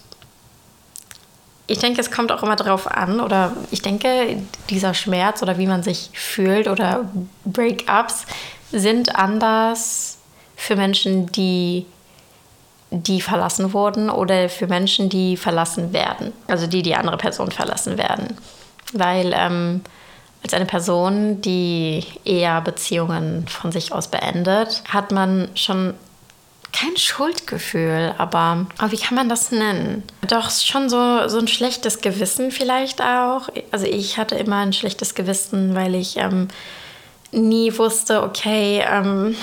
ich 1.71 1.78
denke, 1.78 2.00
es 2.00 2.11
kommt 2.11 2.33
auch 2.33 2.42
immer 2.42 2.57
darauf 2.57 2.90
an, 2.90 3.21
oder 3.21 3.57
ich 3.71 3.80
denke, 3.80 4.42
dieser 4.71 4.92
Schmerz 4.92 5.40
oder 5.40 5.57
wie 5.57 5.69
man 5.69 5.85
sich 5.85 6.11
fühlt 6.12 6.66
oder 6.66 7.09
Breakups 7.45 8.26
sind 8.73 9.14
anders 9.14 10.19
für 10.57 10.75
Menschen, 10.75 11.30
die, 11.30 11.87
die 12.91 13.21
verlassen 13.21 13.73
wurden 13.73 14.11
oder 14.11 14.49
für 14.49 14.67
Menschen, 14.67 15.09
die 15.09 15.37
verlassen 15.37 15.93
werden. 15.93 16.33
Also 16.49 16.67
die 16.67 16.83
die 16.83 16.97
andere 16.97 17.17
Person 17.17 17.51
verlassen 17.51 17.99
werden. 17.99 18.37
Weil 18.93 19.33
ähm, 19.35 19.83
als 20.43 20.55
eine 20.55 20.67
Person, 20.67 21.41
die 21.41 22.05
eher 22.25 22.61
Beziehungen 22.63 23.47
von 23.47 23.73
sich 23.73 23.93
aus 23.93 24.09
beendet, 24.09 24.83
hat 24.89 25.13
man 25.13 25.49
schon 25.55 25.95
kein 26.73 26.97
Schuldgefühl, 26.97 28.15
aber, 28.19 28.67
aber 28.79 28.93
wie 28.93 28.97
kann 28.97 29.17
man 29.17 29.29
das 29.29 29.51
nennen? 29.51 30.05
Doch 30.29 30.51
schon 30.51 30.89
so, 30.89 31.29
so 31.29 31.39
ein 31.39 31.49
schlechtes 31.49 32.01
Gewissen 32.01 32.53
vielleicht 32.53 33.03
auch. 33.03 33.49
Also 33.71 33.87
ich 33.87 34.19
hatte 34.19 34.37
immer 34.37 34.57
ein 34.57 34.73
schlechtes 34.73 35.15
Gewissen, 35.15 35.75
weil 35.75 35.95
ich 35.95 36.17
ähm, 36.17 36.49
nie 37.33 37.77
wusste, 37.77 38.23
okay, 38.23 38.85
ähm, 38.89 39.37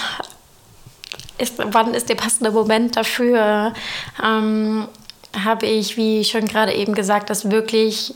ist, 1.38 1.56
wann 1.58 1.94
ist 1.94 2.10
der 2.10 2.16
passende 2.16 2.52
Moment 2.52 2.96
dafür? 2.96 3.74
Ähm, 4.24 4.88
Habe 5.46 5.66
ich, 5.66 5.98
wie 5.98 6.24
schon 6.24 6.46
gerade 6.46 6.74
eben 6.74 6.96
gesagt, 6.96 7.30
das 7.30 7.52
wirklich 7.52 8.14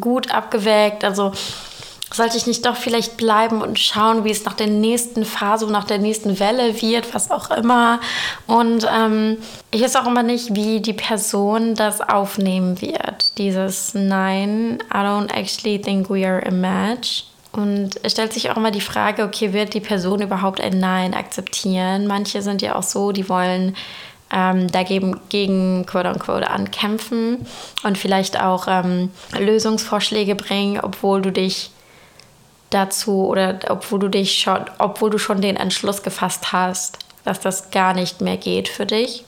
gut 0.00 0.32
abgewägt. 0.32 1.04
Also 1.04 1.32
sollte 2.12 2.36
ich 2.36 2.46
nicht 2.46 2.64
doch 2.64 2.76
vielleicht 2.76 3.16
bleiben 3.16 3.60
und 3.60 3.78
schauen, 3.78 4.24
wie 4.24 4.30
es 4.30 4.44
nach 4.44 4.54
der 4.54 4.68
nächsten 4.68 5.24
Phase, 5.24 5.66
nach 5.66 5.84
der 5.84 5.98
nächsten 5.98 6.38
Welle 6.38 6.80
wird, 6.80 7.12
was 7.12 7.30
auch 7.30 7.50
immer. 7.50 8.00
Und 8.46 8.86
ähm, 8.90 9.38
ich 9.70 9.82
weiß 9.82 9.96
auch 9.96 10.06
immer 10.06 10.22
nicht, 10.22 10.54
wie 10.54 10.80
die 10.80 10.92
Person 10.92 11.74
das 11.74 12.00
aufnehmen 12.00 12.80
wird. 12.80 13.36
Dieses 13.38 13.94
Nein, 13.94 14.78
I 14.92 14.98
don't 14.98 15.32
actually 15.32 15.80
think 15.80 16.08
we 16.08 16.26
are 16.26 16.44
a 16.46 16.50
match. 16.50 17.24
Und 17.54 18.00
es 18.02 18.12
stellt 18.12 18.32
sich 18.32 18.50
auch 18.50 18.56
immer 18.56 18.72
die 18.72 18.80
Frage, 18.80 19.22
okay, 19.22 19.52
wird 19.52 19.74
die 19.74 19.80
Person 19.80 20.20
überhaupt 20.20 20.60
ein 20.60 20.80
Nein 20.80 21.14
akzeptieren? 21.14 22.08
Manche 22.08 22.42
sind 22.42 22.62
ja 22.62 22.74
auch 22.74 22.82
so, 22.82 23.12
die 23.12 23.28
wollen 23.28 23.76
ähm, 24.32 24.66
dagegen 24.72 25.20
gegen 25.28 25.86
quote 25.86 26.08
unquote 26.08 26.50
ankämpfen 26.50 27.46
und 27.84 27.96
vielleicht 27.96 28.40
auch 28.40 28.66
ähm, 28.66 29.12
Lösungsvorschläge 29.38 30.34
bringen, 30.34 30.80
obwohl 30.80 31.22
du 31.22 31.30
dich 31.30 31.70
dazu 32.70 33.28
oder 33.28 33.60
obwohl 33.68 34.00
du 34.00 34.08
dich 34.08 34.40
schon, 34.40 34.64
obwohl 34.78 35.10
du 35.10 35.18
schon 35.18 35.40
den 35.40 35.54
Entschluss 35.54 36.02
gefasst 36.02 36.52
hast, 36.52 36.98
dass 37.22 37.38
das 37.38 37.70
gar 37.70 37.94
nicht 37.94 38.20
mehr 38.20 38.36
geht 38.36 38.68
für 38.68 38.84
dich. 38.84 39.24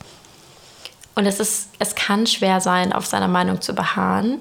Und 1.15 1.27
es 1.27 1.39
ist, 1.39 1.69
es 1.79 1.95
kann 1.95 2.27
schwer 2.27 2.61
sein, 2.61 2.93
auf 2.93 3.07
seiner 3.07 3.29
Meinung 3.29 3.61
zu 3.61 3.73
beharren. 3.73 4.39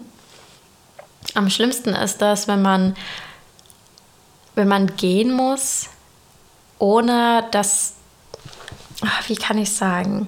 Am 1.36 1.52
schlimmsten 1.52 1.90
ist 1.90 2.24
das, 2.24 2.48
wenn 2.48 2.64
man, 2.64 2.96
wenn 4.56 4.68
man 4.68 4.96
gehen 4.96 5.32
muss, 5.32 5.90
ohne 6.80 7.46
dass, 7.52 7.94
wie 9.28 9.36
kann 9.36 9.58
ich 9.58 9.72
sagen, 9.72 10.28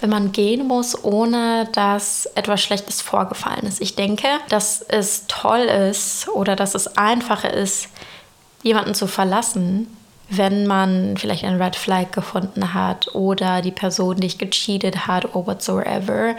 wenn 0.00 0.10
man 0.10 0.32
gehen 0.32 0.66
muss, 0.66 1.02
ohne 1.04 1.68
dass 1.72 2.26
etwas 2.34 2.62
Schlechtes 2.62 3.00
vorgefallen 3.00 3.66
ist. 3.66 3.80
Ich 3.80 3.96
denke, 3.96 4.28
dass 4.48 4.82
es 4.82 5.26
toll 5.26 5.60
ist 5.60 6.28
oder 6.28 6.56
dass 6.56 6.74
es 6.74 6.96
einfacher 6.96 7.52
ist, 7.52 7.88
jemanden 8.62 8.94
zu 8.94 9.06
verlassen, 9.06 9.88
wenn 10.28 10.66
man 10.66 11.16
vielleicht 11.16 11.44
ein 11.44 11.60
Red 11.60 11.76
Flag 11.76 12.12
gefunden 12.12 12.72
hat 12.72 13.14
oder 13.14 13.60
die 13.60 13.70
Person 13.70 14.16
dich 14.16 14.38
gecheatet 14.38 15.06
hat 15.06 15.34
oder 15.34 15.46
whatsoever. 15.46 16.36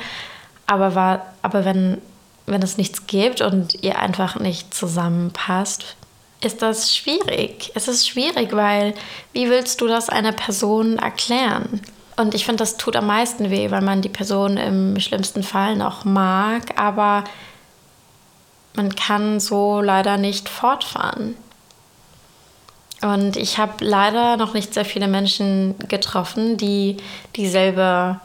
Aber, 0.65 0.95
war, 0.95 1.33
aber 1.41 1.65
wenn, 1.65 2.01
wenn 2.45 2.63
es 2.63 2.77
nichts 2.77 3.05
gibt 3.05 3.41
und 3.41 3.83
ihr 3.83 3.99
einfach 3.99 4.39
nicht 4.39 4.73
zusammenpasst, 4.73 5.95
ist 6.45 6.61
das 6.61 6.95
schwierig. 6.95 7.71
Es 7.75 7.87
ist 7.87 8.07
schwierig, 8.07 8.53
weil 8.53 8.93
wie 9.31 9.49
willst 9.49 9.81
du 9.81 9.87
das 9.87 10.09
einer 10.09 10.31
Person 10.31 10.97
erklären? 10.97 11.81
Und 12.15 12.35
ich 12.35 12.45
finde, 12.45 12.59
das 12.59 12.77
tut 12.77 12.95
am 12.95 13.07
meisten 13.07 13.49
weh, 13.49 13.71
weil 13.71 13.81
man 13.81 14.01
die 14.01 14.09
Person 14.09 14.57
im 14.57 14.99
schlimmsten 14.99 15.43
Fall 15.43 15.75
noch 15.75 16.05
mag, 16.05 16.79
aber 16.79 17.23
man 18.75 18.95
kann 18.95 19.39
so 19.39 19.81
leider 19.81 20.17
nicht 20.17 20.49
fortfahren. 20.49 21.35
Und 23.01 23.35
ich 23.35 23.57
habe 23.57 23.83
leider 23.83 24.37
noch 24.37 24.53
nicht 24.53 24.73
sehr 24.73 24.85
viele 24.85 25.07
Menschen 25.07 25.75
getroffen, 25.89 26.57
die 26.57 26.97
dieselbe 27.35 28.19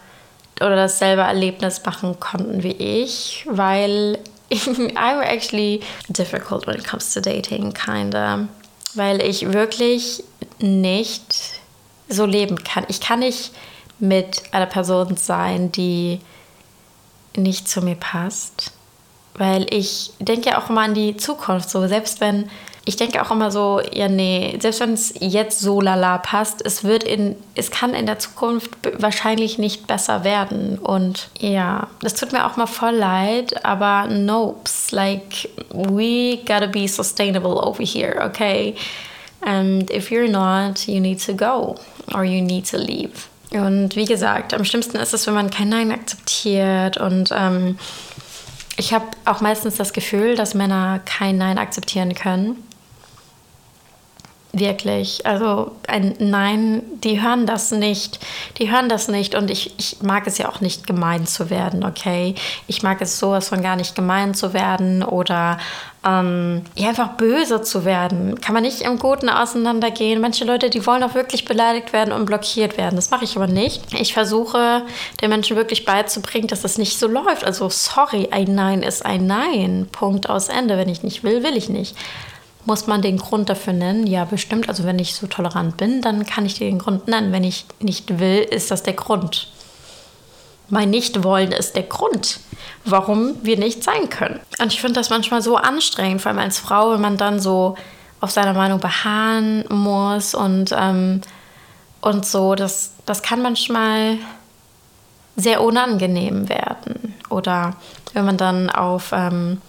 oder 0.60 0.76
dasselbe 0.76 1.22
Erlebnis 1.22 1.84
machen 1.84 2.20
konnten 2.20 2.62
wie 2.62 2.72
ich, 2.72 3.44
weil 3.48 4.18
I'm 4.96 5.22
actually 5.22 5.82
difficult 6.10 6.66
when 6.66 6.76
it 6.76 6.84
comes 6.84 7.12
to 7.14 7.20
dating, 7.20 7.72
kinda. 7.72 8.48
Weil 8.94 9.20
ich 9.20 9.52
wirklich 9.52 10.24
nicht 10.58 11.60
so 12.08 12.24
leben 12.24 12.62
kann. 12.64 12.84
Ich 12.88 13.00
kann 13.00 13.20
nicht 13.20 13.52
mit 13.98 14.42
einer 14.52 14.66
Person 14.66 15.16
sein, 15.16 15.70
die 15.72 16.20
nicht 17.36 17.68
zu 17.68 17.82
mir 17.82 17.96
passt. 17.96 18.72
Weil 19.34 19.66
ich 19.72 20.12
denke 20.18 20.50
ja 20.50 20.58
auch 20.58 20.70
immer 20.70 20.82
an 20.82 20.94
die 20.94 21.16
Zukunft. 21.16 21.70
So, 21.70 21.86
selbst 21.86 22.20
wenn 22.20 22.50
ich 22.88 22.96
denke 22.96 23.20
auch 23.20 23.30
immer 23.30 23.50
so, 23.50 23.82
ja, 23.92 24.08
nee, 24.08 24.56
selbst 24.62 24.80
wenn 24.80 24.94
es 24.94 25.12
jetzt 25.20 25.60
so 25.60 25.82
lala 25.82 26.16
passt, 26.16 26.64
es 26.64 26.84
wird 26.84 27.04
in, 27.04 27.36
es 27.54 27.70
kann 27.70 27.92
in 27.92 28.06
der 28.06 28.18
Zukunft 28.18 28.70
wahrscheinlich 28.96 29.58
nicht 29.58 29.86
besser 29.86 30.24
werden. 30.24 30.78
Und 30.78 31.28
ja, 31.38 31.88
das 32.00 32.14
tut 32.14 32.32
mir 32.32 32.46
auch 32.46 32.56
mal 32.56 32.66
voll 32.66 32.94
leid, 32.94 33.62
aber 33.62 34.06
nopes, 34.06 34.90
like, 34.90 35.50
we 35.68 36.38
gotta 36.46 36.66
be 36.66 36.88
sustainable 36.88 37.62
over 37.62 37.84
here, 37.84 38.24
okay? 38.24 38.74
And 39.42 39.90
if 39.90 40.10
you're 40.10 40.26
not, 40.26 40.88
you 40.88 41.00
need 41.00 41.22
to 41.26 41.34
go 41.34 41.74
or 42.14 42.24
you 42.24 42.42
need 42.42 42.70
to 42.70 42.78
leave. 42.78 43.28
Und 43.50 43.96
wie 43.96 44.06
gesagt, 44.06 44.54
am 44.54 44.64
schlimmsten 44.64 44.96
ist 44.96 45.12
es, 45.12 45.26
wenn 45.26 45.34
man 45.34 45.50
kein 45.50 45.68
Nein 45.68 45.92
akzeptiert 45.92 46.96
und 46.96 47.34
ähm, 47.36 47.78
ich 48.78 48.94
habe 48.94 49.04
auch 49.26 49.42
meistens 49.42 49.76
das 49.76 49.92
Gefühl, 49.92 50.36
dass 50.36 50.54
Männer 50.54 51.00
kein 51.04 51.36
Nein 51.36 51.58
akzeptieren 51.58 52.14
können. 52.14 52.62
Wirklich. 54.58 55.26
Also 55.26 55.72
ein 55.86 56.14
Nein, 56.18 56.82
die 57.04 57.20
hören 57.22 57.46
das 57.46 57.70
nicht. 57.70 58.18
Die 58.58 58.70
hören 58.70 58.88
das 58.88 59.08
nicht. 59.08 59.34
Und 59.34 59.50
ich, 59.50 59.74
ich 59.78 60.02
mag 60.02 60.26
es 60.26 60.38
ja 60.38 60.48
auch 60.48 60.60
nicht, 60.60 60.86
gemein 60.86 61.26
zu 61.26 61.50
werden, 61.50 61.84
okay? 61.84 62.34
Ich 62.66 62.82
mag 62.82 63.00
es 63.00 63.18
sowas 63.18 63.48
von 63.48 63.62
gar 63.62 63.76
nicht 63.76 63.94
gemein 63.94 64.34
zu 64.34 64.52
werden 64.52 65.02
oder 65.02 65.58
ähm, 66.06 66.62
ja, 66.76 66.90
einfach 66.90 67.10
böse 67.14 67.62
zu 67.62 67.84
werden. 67.84 68.40
Kann 68.40 68.54
man 68.54 68.62
nicht 68.62 68.82
im 68.82 68.98
Guten 68.98 69.28
auseinandergehen. 69.28 70.20
Manche 70.20 70.44
Leute, 70.44 70.70
die 70.70 70.86
wollen 70.86 71.02
auch 71.02 71.14
wirklich 71.14 71.44
beleidigt 71.44 71.92
werden 71.92 72.12
und 72.12 72.26
blockiert 72.26 72.76
werden. 72.76 72.96
Das 72.96 73.10
mache 73.10 73.24
ich 73.24 73.36
aber 73.36 73.46
nicht. 73.46 73.82
Ich 73.94 74.14
versuche 74.14 74.82
den 75.20 75.30
Menschen 75.30 75.56
wirklich 75.56 75.84
beizubringen, 75.84 76.48
dass 76.48 76.62
das 76.62 76.78
nicht 76.78 76.98
so 76.98 77.06
läuft. 77.06 77.44
Also 77.44 77.68
sorry, 77.68 78.28
ein 78.30 78.54
Nein 78.54 78.82
ist 78.82 79.04
ein 79.04 79.26
Nein. 79.26 79.88
Punkt 79.90 80.30
aus 80.30 80.48
Ende. 80.48 80.76
Wenn 80.76 80.88
ich 80.88 81.02
nicht 81.02 81.24
will, 81.24 81.42
will 81.42 81.56
ich 81.56 81.68
nicht. 81.68 81.96
Muss 82.64 82.86
man 82.86 83.00
den 83.00 83.16
Grund 83.16 83.48
dafür 83.48 83.72
nennen? 83.72 84.06
Ja, 84.06 84.24
bestimmt. 84.24 84.68
Also 84.68 84.84
wenn 84.84 84.98
ich 84.98 85.14
so 85.14 85.26
tolerant 85.26 85.76
bin, 85.78 86.02
dann 86.02 86.26
kann 86.26 86.44
ich 86.44 86.58
den 86.58 86.78
Grund 86.78 87.08
nennen. 87.08 87.32
Wenn 87.32 87.44
ich 87.44 87.64
nicht 87.80 88.18
will, 88.18 88.40
ist 88.40 88.70
das 88.70 88.82
der 88.82 88.94
Grund. 88.94 89.48
mein 90.70 90.90
Nichtwollen 90.90 91.52
ist 91.52 91.76
der 91.76 91.84
Grund, 91.84 92.40
warum 92.84 93.36
wir 93.42 93.56
nicht 93.56 93.82
sein 93.82 94.10
können. 94.10 94.38
Und 94.60 94.72
ich 94.72 94.80
finde 94.80 95.00
das 95.00 95.08
manchmal 95.08 95.40
so 95.40 95.56
anstrengend, 95.56 96.20
vor 96.20 96.30
allem 96.30 96.40
als 96.40 96.58
Frau, 96.58 96.92
wenn 96.92 97.00
man 97.00 97.16
dann 97.16 97.40
so 97.40 97.76
auf 98.20 98.30
seiner 98.30 98.52
Meinung 98.52 98.80
beharren 98.80 99.64
muss 99.68 100.34
und, 100.34 100.74
ähm, 100.76 101.22
und 102.00 102.26
so. 102.26 102.54
Das, 102.54 102.92
das 103.06 103.22
kann 103.22 103.40
manchmal 103.40 104.18
sehr 105.36 105.62
unangenehm 105.62 106.48
werden. 106.48 107.14
Oder 107.30 107.76
wenn 108.12 108.24
man 108.24 108.36
dann 108.36 108.70
auf 108.70 109.12
ähm, 109.12 109.62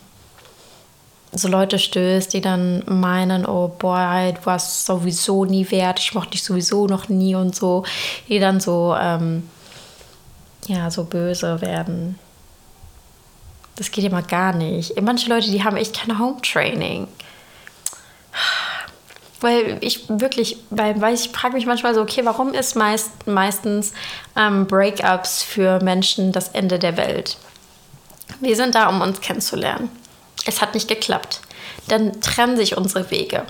so 1.31 1.47
Leute 1.47 1.77
stößt, 1.77 2.33
die 2.33 2.41
dann 2.41 2.83
meinen, 2.87 3.45
oh 3.45 3.67
boy, 3.67 4.33
du 4.33 4.45
warst 4.45 4.85
sowieso 4.85 5.45
nie 5.45 5.69
wert, 5.71 5.99
ich 5.99 6.13
mochte 6.13 6.31
dich 6.31 6.43
sowieso 6.43 6.87
noch 6.87 7.09
nie 7.09 7.35
und 7.35 7.55
so, 7.55 7.83
die 8.27 8.39
dann 8.39 8.59
so, 8.59 8.95
ähm, 8.99 9.47
ja, 10.67 10.89
so 10.89 11.03
böse 11.03 11.61
werden. 11.61 12.17
Das 13.75 13.91
geht 13.91 14.03
immer 14.03 14.23
gar 14.23 14.53
nicht. 14.53 14.99
Manche 15.01 15.29
Leute, 15.29 15.51
die 15.51 15.63
haben 15.63 15.77
echt 15.77 15.97
kein 15.97 16.19
Home-Training. 16.19 17.07
Weil 19.39 19.77
ich 19.79 20.09
wirklich, 20.09 20.57
weil, 20.69 20.99
weil 20.99 21.13
ich 21.13 21.29
frage 21.29 21.53
mich 21.53 21.65
manchmal 21.65 21.95
so, 21.95 22.01
okay, 22.01 22.25
warum 22.25 22.53
ist 22.53 22.75
meist, 22.75 23.25
meistens 23.25 23.93
ähm, 24.35 24.67
Breakups 24.67 25.43
für 25.43 25.81
Menschen 25.81 26.33
das 26.33 26.49
Ende 26.49 26.77
der 26.77 26.97
Welt? 26.97 27.37
Wir 28.41 28.57
sind 28.57 28.75
da, 28.75 28.89
um 28.89 28.99
uns 28.99 29.21
kennenzulernen. 29.21 29.89
Es 30.45 30.61
hat 30.61 30.73
nicht 30.73 30.87
geklappt. 30.87 31.41
Dann 31.87 32.21
trennen 32.21 32.57
sich 32.57 32.77
unsere 32.77 33.11
Wege. 33.11 33.45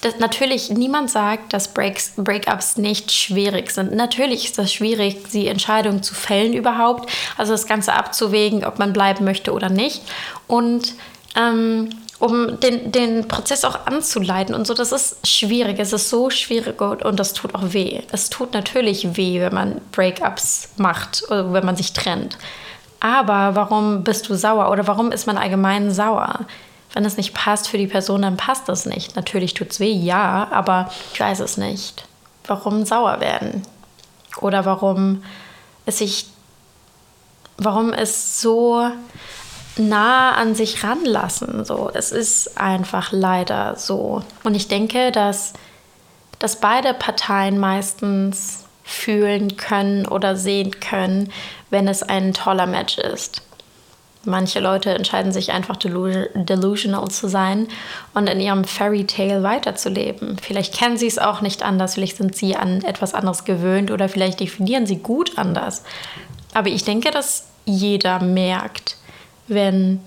Das, 0.00 0.18
natürlich, 0.18 0.70
niemand 0.70 1.10
sagt, 1.10 1.52
dass 1.52 1.74
Breaks, 1.74 2.12
Breakups 2.16 2.76
nicht 2.76 3.10
schwierig 3.10 3.70
sind. 3.72 3.92
Natürlich 3.94 4.44
ist 4.44 4.58
das 4.58 4.72
schwierig, 4.72 5.30
die 5.32 5.48
Entscheidung 5.48 6.02
zu 6.02 6.14
fällen 6.14 6.52
überhaupt. 6.52 7.10
Also 7.36 7.52
das 7.52 7.66
Ganze 7.66 7.94
abzuwägen, 7.94 8.64
ob 8.64 8.78
man 8.78 8.92
bleiben 8.92 9.24
möchte 9.24 9.52
oder 9.52 9.70
nicht. 9.70 10.02
Und 10.46 10.94
ähm, 11.34 11.90
um 12.18 12.58
den, 12.60 12.90
den 12.90 13.28
Prozess 13.28 13.64
auch 13.64 13.86
anzuleiten 13.86 14.54
und 14.54 14.66
so. 14.66 14.74
Das 14.74 14.92
ist 14.92 15.26
schwierig. 15.26 15.78
Es 15.78 15.92
ist 15.92 16.08
so 16.10 16.30
schwierig 16.30 16.80
und, 16.80 17.04
und 17.04 17.18
das 17.18 17.32
tut 17.32 17.54
auch 17.54 17.72
weh. 17.72 18.02
Es 18.10 18.28
tut 18.28 18.54
natürlich 18.54 19.16
weh, 19.16 19.40
wenn 19.40 19.54
man 19.54 19.80
Breakups 19.92 20.70
macht 20.76 21.24
oder 21.28 21.52
wenn 21.52 21.64
man 21.64 21.76
sich 21.76 21.92
trennt. 21.92 22.36
Aber 23.00 23.54
warum 23.54 24.02
bist 24.02 24.28
du 24.28 24.34
sauer 24.34 24.70
oder 24.70 24.86
warum 24.86 25.12
ist 25.12 25.26
man 25.26 25.38
allgemein 25.38 25.90
sauer? 25.92 26.40
Wenn 26.92 27.04
es 27.04 27.16
nicht 27.16 27.34
passt 27.34 27.68
für 27.68 27.78
die 27.78 27.86
Person, 27.86 28.22
dann 28.22 28.36
passt 28.36 28.68
es 28.68 28.86
nicht. 28.86 29.14
Natürlich 29.14 29.54
tut 29.54 29.70
es 29.70 29.80
weh, 29.80 29.92
ja, 29.92 30.48
aber 30.50 30.90
ich 31.12 31.20
weiß 31.20 31.40
es 31.40 31.56
nicht. 31.56 32.06
Warum 32.46 32.84
sauer 32.84 33.20
werden? 33.20 33.62
Oder 34.40 34.64
warum 34.64 35.22
es 35.86 35.98
sich, 35.98 36.26
warum 37.56 37.92
es 37.92 38.40
so 38.40 38.90
nah 39.78 40.32
an 40.34 40.54
sich 40.54 40.82
ranlassen. 40.82 41.64
So, 41.64 41.90
es 41.92 42.10
ist 42.10 42.58
einfach 42.58 43.12
leider 43.12 43.76
so. 43.76 44.22
Und 44.44 44.54
ich 44.54 44.68
denke, 44.68 45.12
dass, 45.12 45.52
dass 46.38 46.60
beide 46.60 46.94
Parteien 46.94 47.58
meistens 47.58 48.64
fühlen 48.88 49.58
können 49.58 50.06
oder 50.06 50.34
sehen 50.34 50.80
können, 50.80 51.30
wenn 51.68 51.86
es 51.86 52.02
ein 52.02 52.32
toller 52.32 52.66
Match 52.66 52.96
ist. 52.96 53.42
Manche 54.24 54.60
Leute 54.60 54.94
entscheiden 54.94 55.30
sich 55.30 55.52
einfach 55.52 55.76
delusional 55.76 57.08
zu 57.08 57.28
sein 57.28 57.68
und 58.14 58.28
in 58.28 58.40
ihrem 58.40 58.64
Fairy 58.64 59.04
Tale 59.04 59.42
weiterzuleben. 59.42 60.38
Vielleicht 60.38 60.74
kennen 60.74 60.96
sie 60.96 61.06
es 61.06 61.18
auch 61.18 61.42
nicht 61.42 61.62
anders, 61.62 61.94
vielleicht 61.94 62.16
sind 62.16 62.34
sie 62.34 62.56
an 62.56 62.82
etwas 62.82 63.12
anderes 63.12 63.44
gewöhnt 63.44 63.90
oder 63.90 64.08
vielleicht 64.08 64.40
definieren 64.40 64.86
sie 64.86 64.96
gut 64.96 65.36
anders. 65.36 65.84
Aber 66.54 66.68
ich 66.68 66.82
denke, 66.82 67.10
dass 67.10 67.46
jeder 67.66 68.22
merkt, 68.22 68.96
wenn 69.48 70.00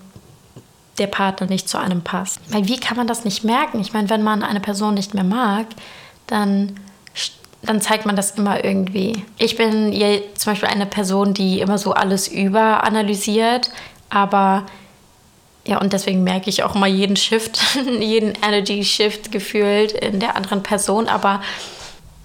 der 0.98 1.06
Partner 1.06 1.46
nicht 1.46 1.68
zu 1.68 1.78
einem 1.78 2.02
passt. 2.02 2.40
Weil 2.48 2.66
wie 2.66 2.78
kann 2.78 2.96
man 2.96 3.06
das 3.06 3.24
nicht 3.24 3.44
merken? 3.44 3.80
Ich 3.80 3.92
meine, 3.92 4.10
wenn 4.10 4.24
man 4.24 4.42
eine 4.42 4.60
Person 4.60 4.94
nicht 4.94 5.14
mehr 5.14 5.24
mag, 5.24 5.66
dann, 6.26 6.80
dann 7.62 7.80
zeigt 7.80 8.06
man 8.06 8.16
das 8.16 8.32
immer 8.32 8.64
irgendwie. 8.64 9.24
Ich 9.38 9.56
bin 9.56 9.92
zum 10.34 10.52
Beispiel 10.52 10.68
eine 10.68 10.86
Person, 10.86 11.34
die 11.34 11.60
immer 11.60 11.78
so 11.78 11.92
alles 11.92 12.28
überanalysiert, 12.28 13.70
aber 14.10 14.66
ja, 15.64 15.78
und 15.80 15.92
deswegen 15.92 16.24
merke 16.24 16.50
ich 16.50 16.64
auch 16.64 16.74
mal 16.74 16.88
jeden 16.88 17.16
Shift, 17.16 17.60
jeden 18.00 18.32
Energy 18.44 18.84
Shift 18.84 19.30
gefühlt 19.30 19.92
in 19.92 20.18
der 20.18 20.34
anderen 20.36 20.62
Person. 20.64 21.08
Aber 21.08 21.40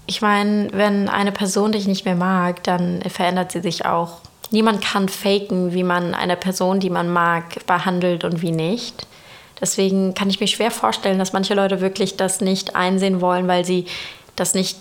ich 0.06 0.20
meine, 0.20 0.68
wenn 0.72 1.08
eine 1.08 1.30
Person 1.30 1.70
dich 1.70 1.86
nicht 1.86 2.04
mehr 2.04 2.16
mag, 2.16 2.64
dann 2.64 3.00
verändert 3.02 3.52
sie 3.52 3.60
sich 3.60 3.86
auch 3.86 4.18
niemand 4.50 4.82
kann 4.82 5.08
faken, 5.08 5.72
wie 5.72 5.82
man 5.82 6.14
eine 6.14 6.36
Person, 6.36 6.80
die 6.80 6.90
man 6.90 7.10
mag, 7.10 7.66
behandelt 7.66 8.24
und 8.24 8.42
wie 8.42 8.52
nicht. 8.52 9.06
Deswegen 9.60 10.14
kann 10.14 10.30
ich 10.30 10.40
mir 10.40 10.46
schwer 10.46 10.70
vorstellen, 10.70 11.18
dass 11.18 11.32
manche 11.32 11.54
Leute 11.54 11.80
wirklich 11.80 12.16
das 12.16 12.40
nicht 12.40 12.76
einsehen 12.76 13.20
wollen, 13.20 13.48
weil 13.48 13.64
sie 13.64 13.86
das 14.40 14.54
nicht 14.54 14.78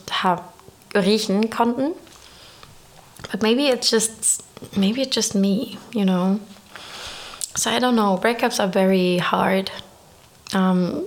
riechen 0.96 1.50
konnten. 1.50 1.94
But 3.32 3.42
maybe 3.42 3.68
it's 3.70 3.92
just 3.92 4.44
maybe 4.76 5.02
it's 5.02 5.16
just 5.16 5.36
me, 5.36 5.78
you 5.92 6.06
know. 6.06 6.40
So 7.56 7.70
I 7.70 7.80
don't 7.80 7.96
know. 7.96 8.18
Breakups 8.18 8.60
are 8.60 8.72
very 8.72 9.20
hard. 9.20 9.72
Um, 10.54 11.04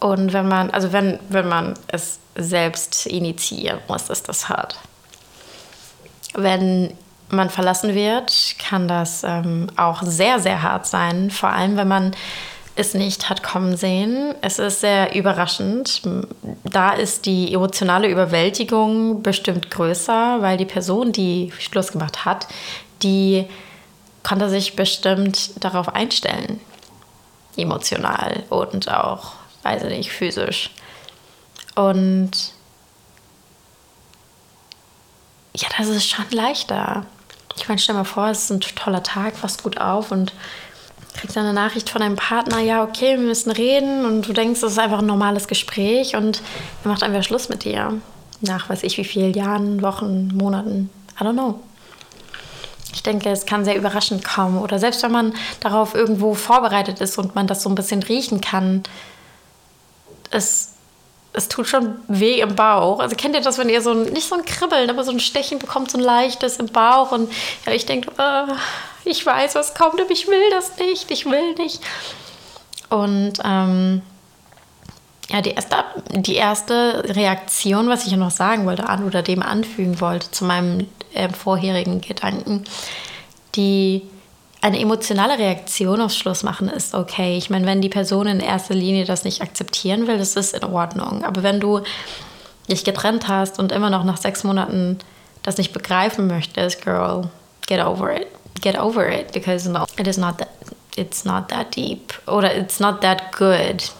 und 0.00 0.32
wenn 0.32 0.48
man, 0.48 0.70
also 0.70 0.92
wenn, 0.92 1.18
wenn 1.30 1.48
man 1.48 1.74
es 1.88 2.18
selbst 2.36 3.06
initiieren 3.06 3.80
muss, 3.88 4.10
ist 4.10 4.28
das 4.28 4.48
hart. 4.48 4.76
Wenn 6.34 6.96
man 7.30 7.48
verlassen 7.48 7.94
wird, 7.94 8.56
kann 8.58 8.86
das 8.86 9.24
ähm, 9.24 9.68
auch 9.76 10.02
sehr, 10.02 10.40
sehr 10.40 10.62
hart 10.62 10.86
sein. 10.86 11.30
Vor 11.30 11.48
allem, 11.48 11.76
wenn 11.76 11.88
man 11.88 12.14
es 12.76 12.94
nicht 12.94 13.28
hat 13.28 13.42
kommen 13.42 13.76
sehen. 13.76 14.34
Es 14.40 14.58
ist 14.58 14.80
sehr 14.80 15.14
überraschend. 15.14 16.02
Da 16.64 16.92
ist 16.92 17.26
die 17.26 17.54
emotionale 17.54 18.08
Überwältigung 18.08 19.22
bestimmt 19.22 19.70
größer, 19.70 20.38
weil 20.40 20.56
die 20.56 20.64
Person, 20.64 21.12
die 21.12 21.52
Schluss 21.58 21.92
gemacht 21.92 22.24
hat, 22.24 22.48
die 23.02 23.46
konnte 24.22 24.48
sich 24.48 24.74
bestimmt 24.74 25.62
darauf 25.62 25.94
einstellen. 25.94 26.60
Emotional 27.56 28.42
und 28.48 28.90
auch, 28.90 29.32
weiß 29.62 29.84
ich 29.84 29.90
nicht, 29.90 30.10
physisch. 30.10 30.70
Und 31.76 32.32
ja, 35.56 35.68
das 35.78 35.88
ist 35.88 36.08
schon 36.08 36.24
leichter. 36.30 37.06
Ich 37.56 37.68
meine, 37.68 37.78
stell 37.78 37.94
mal 37.94 38.04
vor, 38.04 38.28
es 38.28 38.44
ist 38.44 38.50
ein 38.50 38.60
toller 38.60 39.04
Tag, 39.04 39.36
fast 39.36 39.62
gut 39.62 39.80
auf 39.80 40.10
und 40.10 40.32
kriegst 41.14 41.38
eine 41.38 41.52
Nachricht 41.52 41.88
von 41.90 42.00
deinem 42.00 42.16
Partner, 42.16 42.60
ja, 42.60 42.82
okay, 42.82 43.18
wir 43.18 43.26
müssen 43.26 43.50
reden 43.50 44.04
und 44.04 44.28
du 44.28 44.32
denkst, 44.32 44.60
das 44.60 44.72
ist 44.72 44.78
einfach 44.78 44.98
ein 44.98 45.06
normales 45.06 45.48
Gespräch 45.48 46.16
und 46.16 46.42
er 46.84 46.90
macht 46.90 47.02
einfach 47.02 47.22
Schluss 47.22 47.48
mit 47.48 47.64
dir. 47.64 47.94
Nach 48.40 48.68
weiß 48.68 48.82
ich 48.82 48.98
wie 48.98 49.04
vielen 49.04 49.32
Jahren, 49.32 49.80
Wochen, 49.82 50.28
Monaten, 50.34 50.90
I 51.18 51.24
don't 51.24 51.32
know. 51.32 51.60
Ich 52.92 53.02
denke, 53.02 53.30
es 53.30 53.46
kann 53.46 53.64
sehr 53.64 53.76
überraschend 53.76 54.24
kommen. 54.24 54.58
Oder 54.58 54.78
selbst 54.78 55.02
wenn 55.02 55.10
man 55.10 55.34
darauf 55.60 55.94
irgendwo 55.94 56.34
vorbereitet 56.34 57.00
ist 57.00 57.18
und 57.18 57.34
man 57.34 57.46
das 57.46 57.62
so 57.62 57.68
ein 57.68 57.74
bisschen 57.74 58.02
riechen 58.02 58.40
kann, 58.40 58.84
es 60.30 60.73
es 61.34 61.48
tut 61.48 61.66
schon 61.66 61.96
weh 62.08 62.40
im 62.40 62.54
Bauch. 62.54 63.00
Also 63.00 63.16
kennt 63.16 63.34
ihr 63.34 63.42
das, 63.42 63.58
wenn 63.58 63.68
ihr 63.68 63.82
so 63.82 63.90
ein, 63.90 64.04
nicht 64.04 64.28
so 64.28 64.36
ein 64.36 64.44
Kribbeln, 64.44 64.88
aber 64.88 65.04
so 65.04 65.10
ein 65.10 65.20
Stechen 65.20 65.58
bekommt, 65.58 65.90
so 65.90 65.98
ein 65.98 66.04
leichtes 66.04 66.56
im 66.56 66.66
Bauch 66.66 67.12
und 67.12 67.30
ja, 67.66 67.72
ich 67.72 67.86
denke, 67.86 68.10
äh, 68.16 68.52
ich 69.04 69.24
weiß, 69.26 69.54
was 69.54 69.74
kommt, 69.74 70.00
aber 70.00 70.10
ich 70.10 70.28
will 70.28 70.50
das 70.50 70.78
nicht, 70.78 71.10
ich 71.10 71.26
will 71.26 71.54
nicht. 71.54 71.80
Und 72.88 73.34
ähm, 73.44 74.02
ja, 75.28 75.40
die 75.40 75.50
erste, 75.50 75.84
die 76.12 76.36
erste 76.36 77.02
Reaktion, 77.08 77.88
was 77.88 78.06
ich 78.06 78.16
noch 78.16 78.30
sagen 78.30 78.66
wollte, 78.66 78.88
an 78.88 79.04
oder 79.04 79.22
dem 79.22 79.42
anfügen 79.42 80.00
wollte 80.00 80.30
zu 80.30 80.44
meinem 80.44 80.86
äh, 81.12 81.28
vorherigen 81.28 82.00
Gedanken, 82.00 82.64
die 83.56 84.02
eine 84.64 84.80
emotionale 84.80 85.38
Reaktion 85.38 86.00
aufs 86.00 86.16
Schluss 86.16 86.42
machen 86.42 86.70
ist 86.70 86.94
okay. 86.94 87.36
Ich 87.36 87.50
meine, 87.50 87.66
wenn 87.66 87.82
die 87.82 87.90
Person 87.90 88.26
in 88.26 88.40
erster 88.40 88.72
Linie 88.72 89.04
das 89.04 89.22
nicht 89.22 89.42
akzeptieren 89.42 90.06
will, 90.06 90.16
das 90.16 90.36
ist 90.36 90.54
in 90.54 90.64
Ordnung. 90.64 91.22
Aber 91.22 91.42
wenn 91.42 91.60
du 91.60 91.82
dich 92.70 92.82
getrennt 92.82 93.28
hast 93.28 93.58
und 93.58 93.72
immer 93.72 93.90
noch 93.90 94.04
nach 94.04 94.16
sechs 94.16 94.42
Monaten 94.42 94.98
das 95.42 95.58
nicht 95.58 95.74
begreifen 95.74 96.28
möchtest, 96.28 96.82
girl, 96.82 97.28
get 97.66 97.84
over 97.84 98.16
it. 98.16 98.26
Get 98.62 98.78
over 98.78 99.06
it 99.06 99.32
because 99.32 99.68
no, 99.68 99.84
it 99.98 100.06
is 100.06 100.16
not 100.16 100.38
that, 100.38 100.48
it's 100.96 101.26
not 101.26 101.50
that 101.50 101.76
deep 101.76 102.14
oder 102.26 102.56
it's 102.56 102.80
not 102.80 103.02
that 103.02 103.36
good. 103.36 103.92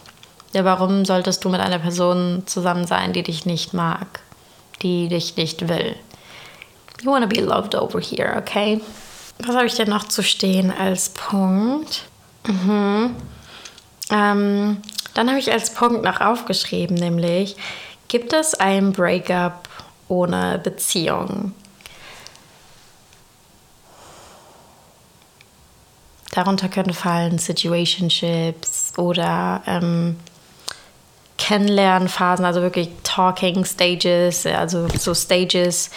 Ja, 0.55 0.65
warum 0.65 1.05
solltest 1.05 1.45
du 1.45 1.51
mit 1.51 1.61
einer 1.61 1.79
Person 1.79 2.45
zusammen 2.47 2.87
sein, 2.87 3.13
die 3.13 3.23
dich 3.23 3.45
nicht 3.45 3.75
mag, 3.75 4.21
die 4.81 5.09
dich 5.09 5.37
nicht 5.37 5.69
will? 5.69 5.95
You 7.03 7.11
wanna 7.11 7.27
be 7.27 7.43
loved 7.43 7.75
over 7.75 8.01
here, 8.01 8.35
okay? 8.39 8.81
Was 9.39 9.57
habe 9.57 9.67
ich 9.67 9.75
denn 9.75 9.89
noch 9.89 10.05
zu 10.05 10.23
stehen 10.23 10.73
als 10.73 11.11
Punkt? 11.11 12.05
Mhm. 12.47 13.17
Ähm, 14.11 14.83
dann 15.15 15.29
habe 15.29 15.39
ich 15.39 15.53
als 15.53 15.73
Punkt 15.73 16.03
noch 16.03 16.21
aufgeschrieben, 16.21 16.97
nämlich, 16.97 17.57
gibt 18.09 18.33
es 18.33 18.55
ein 18.55 18.93
Breakup 18.93 19.69
ohne 20.09 20.59
Beziehung? 20.63 21.53
Darunter 26.33 26.69
können 26.69 26.93
fallen 26.93 27.39
Situationships 27.39 28.93
oder 28.99 29.63
ähm, 29.67 30.17
Kennenlernphasen, 31.39 32.45
also 32.45 32.61
wirklich 32.61 32.89
Talking 33.05 33.65
Stages, 33.65 34.45
also 34.45 34.89
so 34.99 35.15
Stages, 35.15 35.91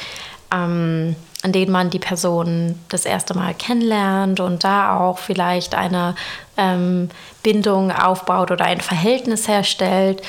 ähm, 0.54 1.16
an 1.44 1.52
denen 1.52 1.72
man 1.72 1.90
die 1.90 2.00
Person 2.00 2.80
das 2.90 3.06
erste 3.06 3.36
Mal 3.36 3.54
kennenlernt 3.54 4.40
und 4.40 4.64
da 4.64 5.00
auch 5.00 5.20
vielleicht 5.20 5.76
eine 5.76 6.16
ähm, 6.58 7.10
Bindung 7.44 7.92
aufbaut 7.92 8.52
oder 8.52 8.66
ein 8.66 8.82
Verhältnis 8.82 9.48
herstellt. 9.48 10.22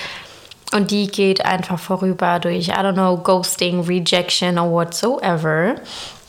Und 0.75 0.91
die 0.91 1.07
geht 1.07 1.45
einfach 1.45 1.79
vorüber 1.79 2.39
durch, 2.41 2.69
I 2.69 2.73
don't 2.73 2.93
know, 2.93 3.17
Ghosting, 3.17 3.81
Rejection 3.81 4.59
or 4.59 4.71
whatsoever. 4.71 5.77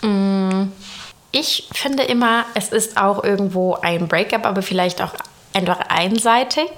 Mm. 0.01 0.69
Ich 1.31 1.67
finde 1.73 2.03
immer, 2.03 2.45
es 2.55 2.69
ist 2.69 2.97
auch 2.97 3.23
irgendwo 3.23 3.75
ein 3.75 4.07
Breakup, 4.07 4.45
aber 4.45 4.63
vielleicht 4.63 5.01
auch 5.01 5.13
einfach 5.53 5.81
einseitig. 5.89 6.69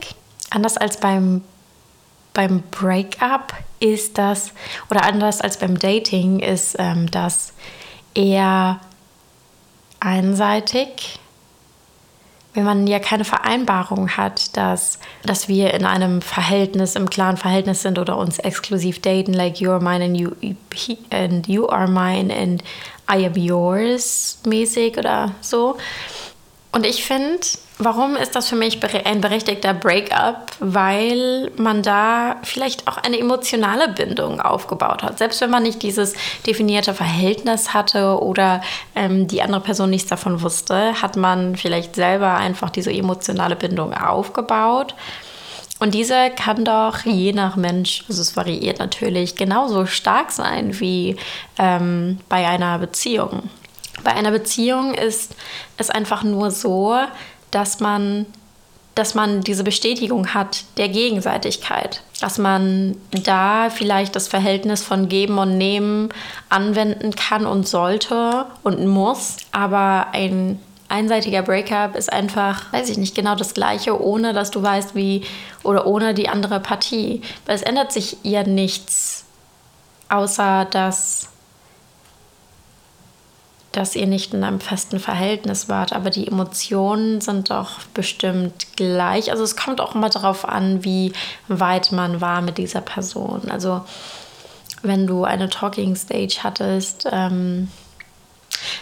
Anders 0.50 0.76
als 0.76 0.98
beim, 0.98 1.42
beim 2.34 2.62
Breakup 2.72 3.54
ist 3.80 4.18
das, 4.18 4.52
oder 4.90 5.06
anders 5.06 5.40
als 5.40 5.58
beim 5.58 5.80
Dating, 5.80 6.40
ist 6.40 6.76
ähm, 6.80 7.10
das 7.10 7.54
eher 8.14 8.80
einseitig 10.00 11.20
wenn 12.54 12.64
man 12.66 12.88
ja 12.88 13.00
keine 13.00 13.24
Vereinbarung 13.24 14.10
hat, 14.18 14.56
dass, 14.58 15.00
dass 15.24 15.48
wir 15.48 15.74
in 15.74 15.86
einem 15.86 16.22
Verhältnis, 16.22 16.96
im 16.96 17.10
klaren 17.10 17.38
Verhältnis 17.38 17.82
sind 17.82 17.98
oder 17.98 18.18
uns 18.18 18.40
exklusiv 18.40 19.02
daten, 19.02 19.34
like 19.34 19.62
you 19.62 19.72
are 19.72 19.82
mine 19.82 20.04
and 20.04 20.18
you, 20.18 20.32
and 21.12 21.48
you 21.48 21.68
are 21.70 21.88
mine 21.88 22.34
and 22.34 22.62
I 23.10 23.26
am 23.26 23.36
yours 23.36 24.40
mäßig 24.46 24.98
oder 24.98 25.34
so. 25.42 25.78
Und 26.74 26.86
ich 26.86 27.04
finde, 27.04 27.40
warum 27.84 28.16
ist 28.16 28.36
das 28.36 28.48
für 28.48 28.56
mich 28.56 28.80
ein 29.06 29.22
berechtigter 29.22 29.74
Breakup? 29.74 30.52
Weil 30.60 31.52
man 31.58 31.82
da 31.82 32.38
vielleicht 32.44 32.88
auch 32.88 32.98
eine 32.98 33.20
emotionale 33.20 33.90
Bindung 33.90 34.40
aufgebaut 34.40 35.04
hat. 35.04 35.18
Selbst 35.18 35.42
wenn 35.42 35.50
man 35.50 35.64
nicht 35.64 35.82
dieses 35.82 36.14
definierte 36.46 36.94
Verhältnis 36.94 37.74
hatte 37.74 38.22
oder 38.22 38.62
ähm, 38.96 39.28
die 39.28 39.42
andere 39.42 39.62
Person 39.62 39.90
nichts 39.90 40.10
davon 40.10 40.42
wusste, 40.42 41.02
hat 41.02 41.18
man 41.18 41.56
vielleicht 41.56 41.96
selber 41.96 42.36
einfach 42.36 42.70
diese 42.70 42.92
emotionale 42.92 43.56
Bindung 43.56 43.94
aufgebaut. 43.94 44.96
Und 45.80 45.96
diese 45.96 46.30
kann 46.30 46.64
doch 46.64 47.00
je 47.06 47.34
nach 47.34 47.56
Mensch, 47.56 48.04
also 48.08 48.22
es 48.22 48.38
variiert 48.38 48.78
natürlich, 48.78 49.36
genauso 49.36 49.88
stark 49.88 50.32
sein 50.32 50.80
wie 50.80 51.16
ähm, 51.58 52.20
bei 52.30 52.48
einer 52.48 52.78
Beziehung. 52.78 53.50
Bei 54.04 54.14
einer 54.14 54.32
Beziehung 54.32 54.94
ist 54.94 55.36
es 55.78 55.90
einfach 55.90 56.24
nur 56.24 56.52
so, 56.52 56.98
dass 57.52 57.80
man, 57.80 58.26
dass 58.96 59.16
man 59.16 59.42
diese 59.42 59.64
Bestätigung 59.64 60.34
hat 60.34 60.64
der 60.78 60.90
Gegenseitigkeit, 60.90 62.02
dass 62.20 62.38
man 62.38 62.98
da 63.12 63.70
vielleicht 63.70 64.16
das 64.16 64.28
Verhältnis 64.28 64.84
von 64.84 65.10
Geben 65.10 65.38
und 65.38 65.58
Nehmen 65.58 66.10
anwenden 66.50 67.12
kann 67.16 67.46
und 67.46 67.68
sollte 67.68 68.46
und 68.64 68.86
muss, 68.88 69.38
aber 69.52 70.08
ein 70.14 70.60
einseitiger 70.92 71.42
Breakup 71.42 71.96
ist 71.96 72.12
einfach, 72.12 72.72
weiß 72.74 72.90
ich 72.90 72.98
nicht, 72.98 73.16
genau 73.16 73.36
das 73.36 73.54
gleiche, 73.54 74.00
ohne 74.00 74.34
dass 74.34 74.52
du 74.52 74.62
weißt, 74.62 74.94
wie 74.94 75.24
oder 75.64 75.88
ohne 75.88 76.14
die 76.14 76.28
andere 76.28 76.60
Partie. 76.60 77.22
Weil 77.46 77.56
es 77.56 77.62
ändert 77.62 77.94
sich 77.94 78.18
ja 78.24 78.44
nichts, 78.44 79.24
außer 80.10 80.66
dass 80.66 81.31
dass 83.72 83.96
ihr 83.96 84.08
nicht 84.08 84.34
in 84.34 84.44
einem 84.44 84.60
festen 84.60 85.00
Verhältnis 85.00 85.70
wart, 85.70 85.94
aber 85.94 86.10
die 86.10 86.28
Emotionen 86.28 87.22
sind 87.22 87.50
doch 87.50 87.80
bestimmt 87.94 88.76
gleich. 88.76 89.32
Also 89.32 89.44
es 89.44 89.56
kommt 89.56 89.80
auch 89.80 89.96
immer 89.96 90.10
darauf 90.10 90.48
an, 90.48 90.84
wie 90.84 91.14
weit 91.48 91.92
man 91.92 92.20
war 92.20 92.42
mit 92.42 92.58
dieser 92.58 92.82
Person. 92.82 93.50
Also 93.50 93.82
wenn 94.84 95.08
du 95.08 95.24
eine 95.24 95.50
Talking 95.50 95.96
Stage 95.96 96.40
hattest, 96.44 97.08
ähm, 97.12 97.70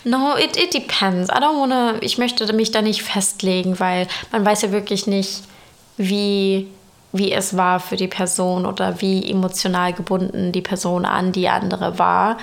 no, 0.04 0.36
it, 0.38 0.58
it 0.58 0.74
depends. 0.74 1.30
I 1.30 1.34
don't 1.34 1.60
wanna, 1.60 1.96
ich 2.02 2.18
möchte 2.18 2.52
mich 2.54 2.72
da 2.72 2.82
nicht 2.82 3.04
festlegen, 3.04 3.80
weil 3.80 4.08
man 4.32 4.44
weiß 4.44 4.64
ja 4.64 4.72
wirklich 4.72 5.06
nicht, 5.06 5.44
wie 5.98 6.68
wie 7.12 7.32
es 7.32 7.58
war 7.58 7.80
für 7.80 7.96
die 7.96 8.08
Person 8.08 8.66
oder 8.66 9.02
wie 9.02 9.30
emotional 9.30 9.94
gebunden 9.94 10.52
die 10.52 10.62
Person 10.62 11.06
an 11.06 11.32
die 11.32 11.50
andere 11.50 11.98
war. 11.98 12.38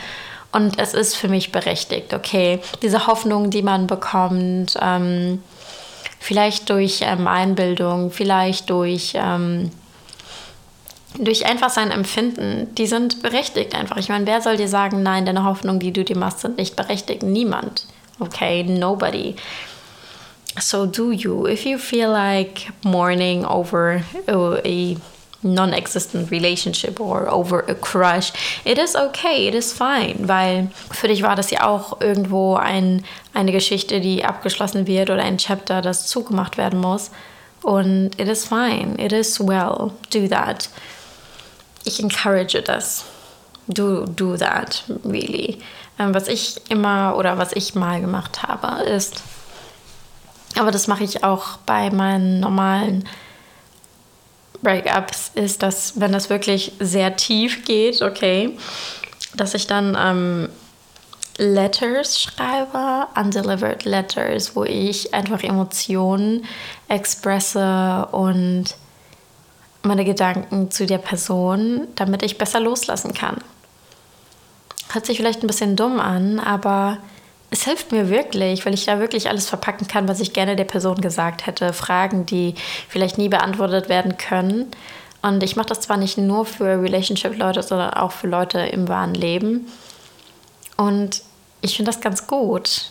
Und 0.57 0.79
es 0.79 0.95
ist 0.95 1.17
für 1.17 1.29
mich 1.29 1.53
berechtigt, 1.53 2.15
okay, 2.15 2.61
diese 2.81 3.07
Hoffnung, 3.07 3.51
die 3.51 3.61
man 3.61 3.87
bekommt, 3.87 4.75
ähm, 4.81 5.43
vielleicht 6.19 6.71
durch 6.71 7.01
ähm, 7.03 7.29
Einbildung, 7.29 8.11
vielleicht 8.11 8.71
durch, 8.71 9.13
ähm, 9.17 9.71
durch 11.19 11.45
einfach 11.45 11.69
sein 11.69 11.91
Empfinden, 11.91 12.75
die 12.75 12.87
sind 12.87 13.23
berechtigt 13.23 13.75
einfach. 13.75 13.99
Ich 13.99 14.09
meine, 14.09 14.27
wer 14.27 14.41
soll 14.41 14.57
dir 14.57 14.69
sagen, 14.69 15.03
nein, 15.03 15.27
deine 15.27 15.45
Hoffnungen, 15.45 15.79
die 15.79 15.93
du 15.93 16.05
dir 16.05 16.17
machst, 16.17 16.41
sind 16.41 16.57
nicht 16.57 16.75
berechtigt? 16.75 17.23
Niemand. 17.23 17.87
Okay, 18.19 18.63
nobody. 18.63 19.37
So 20.59 20.87
do 20.87 21.13
you. 21.13 21.47
If 21.47 21.67
you 21.67 21.77
feel 21.77 22.09
like 22.09 22.73
mourning 22.83 23.45
over 23.45 24.01
a 24.27 24.97
non-existent 25.55 26.31
relationship 26.31 27.01
or 27.01 27.29
over 27.33 27.65
a 27.69 27.75
crush, 27.75 28.33
it 28.65 28.79
is 28.79 28.95
okay, 28.95 29.49
it 29.49 29.55
is 29.55 29.73
fine, 29.73 30.29
weil 30.29 30.69
für 30.91 31.09
dich 31.09 31.23
war 31.23 31.37
das 31.37 31.51
ja 31.51 31.67
auch 31.67 32.01
irgendwo 32.01 32.57
ein, 32.57 33.05
eine 33.35 33.53
Geschichte, 33.53 34.01
die 34.01 34.25
abgeschlossen 34.25 34.87
wird 34.87 35.11
oder 35.11 35.23
ein 35.23 35.39
Chapter, 35.39 35.83
das 35.83 36.07
zugemacht 36.07 36.57
werden 36.57 36.81
muss. 36.81 37.11
Und 37.63 38.19
it 38.21 38.29
is 38.29 38.45
fine, 38.45 38.95
it 38.99 39.13
is 39.13 39.41
well, 39.41 39.93
do 40.13 40.29
that. 40.29 40.69
Ich 41.85 42.01
encourage 42.01 42.61
das. 42.63 43.05
Do, 43.69 44.05
do 44.05 44.37
that, 44.37 44.85
really. 45.05 45.59
Ähm, 45.99 46.15
was 46.15 46.29
ich 46.29 46.61
immer 46.69 47.17
oder 47.17 47.39
was 47.39 47.53
ich 47.53 47.75
mal 47.75 48.01
gemacht 48.01 48.43
habe, 48.43 48.85
ist, 48.85 49.23
aber 50.59 50.71
das 50.71 50.87
mache 50.87 51.05
ich 51.05 51.25
auch 51.25 51.59
bei 51.67 51.91
meinen 51.91 52.41
normalen 52.41 53.09
Breakups 54.63 55.31
ist, 55.35 55.63
dass 55.63 55.99
wenn 56.01 56.13
das 56.13 56.31
wirklich 56.31 56.73
sehr 56.81 57.17
tief 57.17 57.65
geht, 57.65 58.03
okay, 58.03 58.57
dass 59.35 59.55
ich 59.55 59.67
dann 59.67 59.97
ähm, 59.99 60.49
Letters 61.39 62.21
schreibe, 62.21 63.09
undelivered 63.15 63.85
Letters, 63.85 64.57
wo 64.57 64.65
ich 64.65 65.13
einfach 65.13 65.43
Emotionen 65.43 66.45
expresse 66.89 68.09
und 68.13 68.75
meine 69.83 70.05
Gedanken 70.05 70.71
zu 70.71 70.87
der 70.87 70.99
Person, 70.99 71.89
damit 71.95 72.23
ich 72.23 72.39
besser 72.39 72.61
loslassen 72.61 73.15
kann. 73.15 73.37
Hört 74.93 75.07
sich 75.07 75.19
vielleicht 75.19 75.43
ein 75.43 75.47
bisschen 75.47 75.77
dumm 75.77 76.01
an, 76.01 76.41
aber 76.41 76.99
es 77.57 77.65
hilft 77.65 77.91
mir 77.91 78.11
wirklich, 78.11 78.67
weil 78.67 78.75
ich 78.75 78.85
da 78.85 79.01
wirklich 79.01 79.31
alles 79.31 79.49
verpacken 79.49 79.89
kann, 79.89 80.09
was 80.09 80.21
ich 80.21 80.35
gerne 80.35 80.57
der 80.57 80.65
Person 80.65 81.01
gesagt 81.01 81.47
hätte. 81.47 81.73
Fragen, 81.73 82.27
die 82.27 82.55
vielleicht 82.89 83.17
nie 83.17 83.31
beantwortet 83.31 83.89
werden 83.89 84.19
können. 84.19 84.71
Und 85.23 85.43
ich 85.43 85.57
mache 85.57 85.69
das 85.69 85.81
zwar 85.81 85.97
nicht 85.97 86.19
nur 86.19 86.45
für 86.45 86.83
Relationship-Leute, 86.83 87.63
sondern 87.63 87.95
auch 87.95 88.13
für 88.13 88.27
Leute 88.27 88.61
im 88.61 88.89
wahren 88.89 89.15
Leben. 89.15 89.67
Und 90.77 91.23
ich 91.63 91.77
finde 91.77 91.91
das 91.91 92.03
ganz 92.03 92.27
gut. 92.27 92.91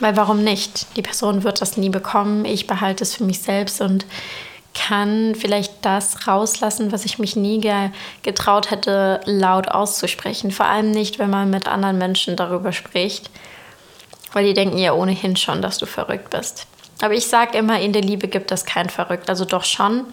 Weil 0.00 0.16
warum 0.16 0.42
nicht? 0.42 0.96
Die 0.96 1.02
Person 1.02 1.44
wird 1.44 1.60
das 1.60 1.76
nie 1.76 1.90
bekommen. 1.90 2.44
Ich 2.44 2.66
behalte 2.66 3.04
es 3.04 3.14
für 3.14 3.24
mich 3.24 3.40
selbst 3.40 3.80
und 3.80 4.04
kann 4.74 5.36
vielleicht 5.36 5.74
das 5.82 6.26
rauslassen, 6.26 6.90
was 6.90 7.04
ich 7.04 7.20
mich 7.20 7.36
nie 7.36 7.60
ge 7.60 7.90
getraut 8.22 8.72
hätte, 8.72 9.20
laut 9.26 9.68
auszusprechen. 9.68 10.50
Vor 10.50 10.66
allem 10.66 10.90
nicht, 10.90 11.20
wenn 11.20 11.30
man 11.30 11.50
mit 11.50 11.68
anderen 11.68 11.98
Menschen 11.98 12.34
darüber 12.34 12.72
spricht. 12.72 13.30
Weil 14.32 14.44
die 14.44 14.54
denken 14.54 14.78
ja 14.78 14.92
ohnehin 14.92 15.36
schon, 15.36 15.62
dass 15.62 15.78
du 15.78 15.86
verrückt 15.86 16.30
bist. 16.30 16.66
Aber 17.02 17.14
ich 17.14 17.26
sage 17.26 17.56
immer, 17.56 17.80
in 17.80 17.92
der 17.92 18.02
Liebe 18.02 18.28
gibt 18.28 18.52
es 18.52 18.64
kein 18.64 18.88
Verrückt. 18.88 19.28
Also 19.28 19.44
doch 19.44 19.64
schon. 19.64 20.04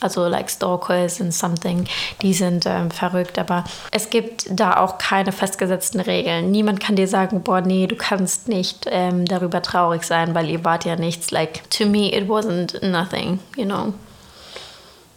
Also 0.00 0.26
like 0.26 0.50
Stalkers 0.50 1.20
and 1.20 1.32
something, 1.32 1.86
die 2.22 2.34
sind 2.34 2.66
ähm, 2.66 2.90
verrückt. 2.90 3.38
Aber 3.38 3.64
es 3.92 4.10
gibt 4.10 4.46
da 4.50 4.78
auch 4.78 4.98
keine 4.98 5.30
festgesetzten 5.30 6.00
Regeln. 6.00 6.50
Niemand 6.50 6.80
kann 6.80 6.96
dir 6.96 7.06
sagen, 7.06 7.42
boah, 7.42 7.60
nee, 7.60 7.86
du 7.86 7.94
kannst 7.94 8.48
nicht 8.48 8.86
ähm, 8.90 9.26
darüber 9.26 9.62
traurig 9.62 10.02
sein, 10.02 10.34
weil 10.34 10.50
ihr 10.50 10.64
wart 10.64 10.84
ja 10.84 10.96
nichts. 10.96 11.30
Like, 11.30 11.68
to 11.70 11.86
me, 11.86 12.12
it 12.12 12.28
wasn't 12.28 12.84
nothing, 12.84 13.38
you 13.56 13.64
know. 13.64 13.94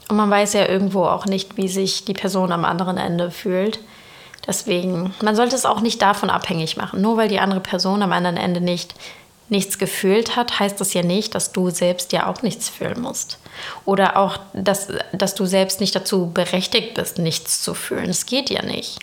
Und 0.07 0.17
man 0.17 0.29
weiß 0.29 0.53
ja 0.53 0.67
irgendwo 0.67 1.05
auch 1.05 1.25
nicht, 1.25 1.57
wie 1.57 1.67
sich 1.67 2.05
die 2.05 2.13
Person 2.13 2.51
am 2.51 2.63
anderen 2.63 2.97
Ende 2.97 3.31
fühlt. 3.31 3.79
Deswegen, 4.47 5.13
man 5.21 5.35
sollte 5.35 5.55
es 5.55 5.65
auch 5.65 5.81
nicht 5.81 6.01
davon 6.01 6.29
abhängig 6.29 6.77
machen. 6.77 7.01
Nur 7.01 7.17
weil 7.17 7.27
die 7.27 7.39
andere 7.39 7.61
Person 7.61 8.01
am 8.03 8.11
anderen 8.11 8.37
Ende 8.37 8.61
nicht 8.61 8.95
nichts 9.49 9.77
gefühlt 9.77 10.35
hat, 10.35 10.59
heißt 10.59 10.81
das 10.81 10.93
ja 10.93 11.03
nicht, 11.03 11.35
dass 11.35 11.51
du 11.51 11.69
selbst 11.69 12.11
ja 12.13 12.27
auch 12.27 12.41
nichts 12.41 12.69
fühlen 12.69 13.01
musst. 13.01 13.37
Oder 13.85 14.17
auch, 14.17 14.39
dass, 14.53 14.87
dass 15.13 15.35
du 15.35 15.45
selbst 15.45 15.79
nicht 15.79 15.95
dazu 15.95 16.31
berechtigt 16.33 16.95
bist, 16.95 17.19
nichts 17.19 17.61
zu 17.61 17.73
fühlen. 17.73 18.09
Es 18.09 18.25
geht 18.25 18.49
ja 18.49 18.63
nicht. 18.63 18.99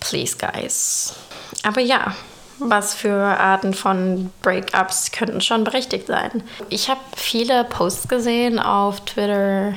Please, 0.00 0.36
guys. 0.38 1.14
Aber 1.62 1.80
ja, 1.80 2.14
was 2.58 2.94
für 2.94 3.14
Arten 3.14 3.74
von 3.74 4.32
Breakups 4.42 5.12
könnten 5.12 5.40
schon 5.40 5.64
berechtigt 5.64 6.06
sein. 6.06 6.42
Ich 6.68 6.88
habe 6.88 7.00
viele 7.16 7.64
Posts 7.64 8.08
gesehen 8.08 8.58
auf 8.58 9.04
Twitter, 9.04 9.74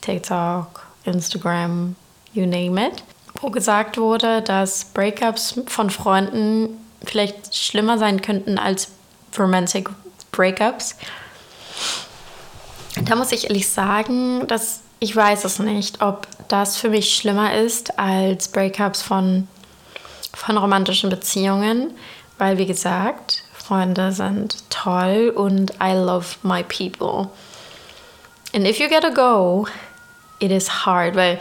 TikTok, 0.00 0.86
Instagram, 1.04 1.96
you 2.32 2.46
name 2.46 2.86
it, 2.86 3.02
wo 3.40 3.50
gesagt 3.50 3.98
wurde, 3.98 4.42
dass 4.42 4.84
Breakups 4.86 5.60
von 5.66 5.90
Freunden 5.90 6.78
vielleicht 7.04 7.56
schlimmer 7.56 7.98
sein 7.98 8.22
könnten 8.22 8.58
als 8.58 8.88
Romantic 9.38 9.88
Breakups. 10.30 10.96
Da 13.04 13.16
muss 13.16 13.32
ich 13.32 13.44
ehrlich 13.44 13.68
sagen, 13.68 14.46
dass 14.46 14.80
ich 15.00 15.16
weiß 15.16 15.44
es 15.44 15.58
nicht, 15.58 16.00
ob 16.00 16.28
das 16.46 16.76
für 16.76 16.88
mich 16.88 17.16
schlimmer 17.16 17.54
ist 17.54 17.98
als 17.98 18.48
Breakups 18.48 19.02
von, 19.02 19.48
von 20.32 20.56
romantischen 20.56 21.10
Beziehungen, 21.10 21.92
weil 22.38 22.56
wie 22.58 22.66
gesagt, 22.66 23.42
Freunde 23.52 24.12
sind 24.12 24.62
toll 24.70 25.32
und 25.34 25.72
I 25.82 25.92
love 25.94 26.36
my 26.42 26.62
people. 26.62 27.30
And 28.54 28.66
if 28.66 28.78
you 28.78 28.88
get 28.88 29.04
a 29.04 29.10
go, 29.10 29.66
it 30.38 30.50
is 30.50 30.84
hard, 30.84 31.16
weil 31.16 31.38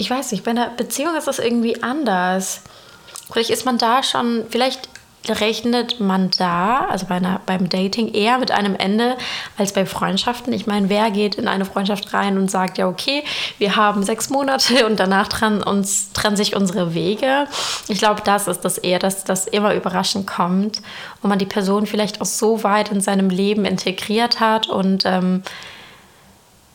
ich 0.00 0.10
weiß 0.10 0.32
nicht, 0.32 0.44
bei 0.44 0.52
einer 0.52 0.70
Beziehung 0.70 1.14
ist 1.14 1.26
das 1.26 1.38
irgendwie 1.38 1.82
anders. 1.82 2.62
Vielleicht 3.30 3.50
ist 3.50 3.66
man 3.66 3.76
da 3.76 4.02
schon, 4.02 4.46
vielleicht 4.48 4.88
rechnet 5.28 6.00
man 6.00 6.30
da, 6.38 6.86
also 6.86 7.04
bei 7.04 7.16
einer, 7.16 7.42
beim 7.44 7.68
Dating, 7.68 8.14
eher 8.14 8.38
mit 8.38 8.50
einem 8.50 8.74
Ende 8.74 9.16
als 9.58 9.74
bei 9.74 9.84
Freundschaften. 9.84 10.54
Ich 10.54 10.66
meine, 10.66 10.88
wer 10.88 11.10
geht 11.10 11.34
in 11.34 11.46
eine 11.46 11.66
Freundschaft 11.66 12.14
rein 12.14 12.38
und 12.38 12.50
sagt, 12.50 12.78
ja, 12.78 12.88
okay, 12.88 13.22
wir 13.58 13.76
haben 13.76 14.02
sechs 14.02 14.30
Monate 14.30 14.86
und 14.86 14.98
danach 14.98 15.28
trennen, 15.28 15.62
uns, 15.62 16.12
trennen 16.12 16.36
sich 16.36 16.56
unsere 16.56 16.94
Wege. 16.94 17.46
Ich 17.88 17.98
glaube, 17.98 18.22
das 18.24 18.48
ist 18.48 18.62
das 18.62 18.78
eher, 18.78 18.98
dass 18.98 19.24
das 19.24 19.46
immer 19.46 19.74
überraschend 19.74 20.26
kommt 20.26 20.80
und 21.22 21.28
man 21.28 21.38
die 21.38 21.46
Person 21.46 21.86
vielleicht 21.86 22.22
auch 22.22 22.26
so 22.26 22.64
weit 22.64 22.90
in 22.90 23.02
seinem 23.02 23.28
Leben 23.28 23.66
integriert 23.66 24.40
hat 24.40 24.68
und 24.68 25.02
ähm, 25.04 25.42